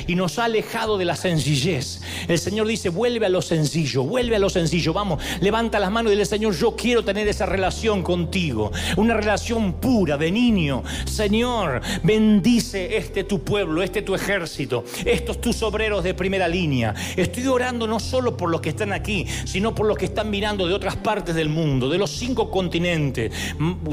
y 0.07 0.15
nos 0.15 0.37
ha 0.39 0.45
alejado 0.45 0.97
de 0.97 1.05
la 1.05 1.15
sencillez. 1.15 2.01
El 2.27 2.37
Señor 2.37 2.67
dice, 2.67 2.89
vuelve 2.89 3.25
a 3.25 3.29
lo 3.29 3.41
sencillo, 3.41 4.03
vuelve 4.03 4.35
a 4.35 4.39
lo 4.39 4.49
sencillo. 4.49 4.93
Vamos, 4.93 5.23
levanta 5.41 5.79
las 5.79 5.91
manos 5.91 6.11
y 6.11 6.15
dile, 6.15 6.25
Señor, 6.25 6.55
yo 6.55 6.75
quiero 6.75 7.03
tener 7.03 7.27
esa 7.27 7.45
relación 7.45 8.03
contigo. 8.03 8.71
Una 8.97 9.15
relación 9.15 9.73
pura 9.73 10.17
de 10.17 10.31
niño. 10.31 10.83
Señor, 11.05 11.81
bendice 12.03 12.97
este 12.97 13.23
tu 13.23 13.43
pueblo, 13.43 13.81
este 13.81 14.01
tu 14.01 14.13
ejército, 14.13 14.83
estos 15.05 15.41
tus 15.41 15.63
obreros 15.63 16.03
de 16.03 16.13
primera 16.13 16.47
línea. 16.47 16.93
Estoy 17.15 17.47
orando 17.47 17.87
no 17.87 17.99
solo 17.99 18.37
por 18.37 18.49
los 18.49 18.61
que 18.61 18.69
están 18.69 18.93
aquí, 18.93 19.25
sino 19.45 19.73
por 19.73 19.87
los 19.87 19.97
que 19.97 20.05
están 20.05 20.29
mirando 20.29 20.67
de 20.67 20.73
otras 20.73 20.97
partes 20.97 21.33
del 21.33 21.49
mundo, 21.49 21.89
de 21.89 21.97
los 21.97 22.11
cinco 22.11 22.51
continentes. 22.51 23.33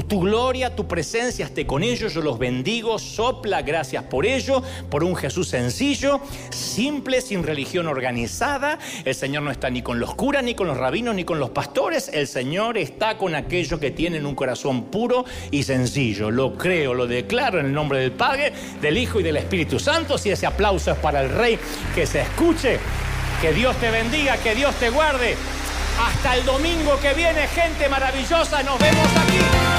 Tu 0.07 0.19
gloria, 0.19 0.75
tu 0.75 0.87
presencia 0.87 1.45
esté 1.45 1.65
con 1.65 1.81
ellos. 1.81 2.13
Yo 2.13 2.21
los 2.21 2.37
bendigo. 2.37 2.99
Sopla, 2.99 3.63
gracias 3.63 4.03
por 4.03 4.25
ello, 4.25 4.61
por 4.89 5.03
un 5.03 5.15
Jesús 5.15 5.28
Jesús 5.29 5.49
sencillo, 5.49 6.21
simple, 6.49 7.21
sin 7.21 7.43
religión 7.43 7.85
organizada. 7.85 8.79
El 9.05 9.13
Señor 9.13 9.43
no 9.43 9.51
está 9.51 9.69
ni 9.69 9.83
con 9.83 9.99
los 9.99 10.15
curas, 10.15 10.43
ni 10.43 10.55
con 10.55 10.65
los 10.65 10.75
rabinos, 10.75 11.13
ni 11.13 11.23
con 11.23 11.39
los 11.39 11.51
pastores. 11.51 12.09
El 12.11 12.27
Señor 12.27 12.79
está 12.79 13.15
con 13.15 13.35
aquellos 13.35 13.79
que 13.79 13.91
tienen 13.91 14.25
un 14.25 14.33
corazón 14.33 14.85
puro 14.85 15.25
y 15.51 15.61
sencillo. 15.61 16.31
Lo 16.31 16.57
creo, 16.57 16.95
lo 16.95 17.05
declaro 17.05 17.59
en 17.59 17.67
el 17.67 17.73
nombre 17.73 17.99
del 17.99 18.11
Padre, 18.11 18.53
del 18.81 18.97
Hijo 18.97 19.19
y 19.19 19.23
del 19.23 19.37
Espíritu 19.37 19.77
Santo. 19.77 20.17
Si 20.17 20.31
ese 20.31 20.47
aplauso 20.47 20.93
es 20.93 20.97
para 20.97 21.21
el 21.21 21.29
Rey, 21.29 21.59
que 21.93 22.07
se 22.07 22.21
escuche. 22.21 22.79
Que 23.39 23.53
Dios 23.53 23.77
te 23.77 23.91
bendiga, 23.91 24.35
que 24.37 24.55
Dios 24.55 24.73
te 24.79 24.89
guarde. 24.89 25.35
Hasta 26.01 26.37
el 26.37 26.43
domingo 26.43 26.99
que 26.99 27.13
viene, 27.13 27.47
gente 27.49 27.87
maravillosa. 27.87 28.63
Nos 28.63 28.79
vemos 28.79 29.07
aquí. 29.15 29.78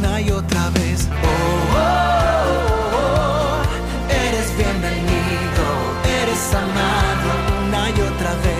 una 0.00 0.20
y 0.20 0.30
otra 0.30 0.70
vez. 0.70 1.08
Oh, 1.10 1.76
oh, 1.76 1.90
oh, 2.96 3.62
eres 4.08 4.56
bienvenido, 4.56 5.64
eres 6.22 6.54
amado 6.54 7.28
una 7.68 7.90
y 7.90 8.00
otra 8.10 8.32
vez. 8.46 8.59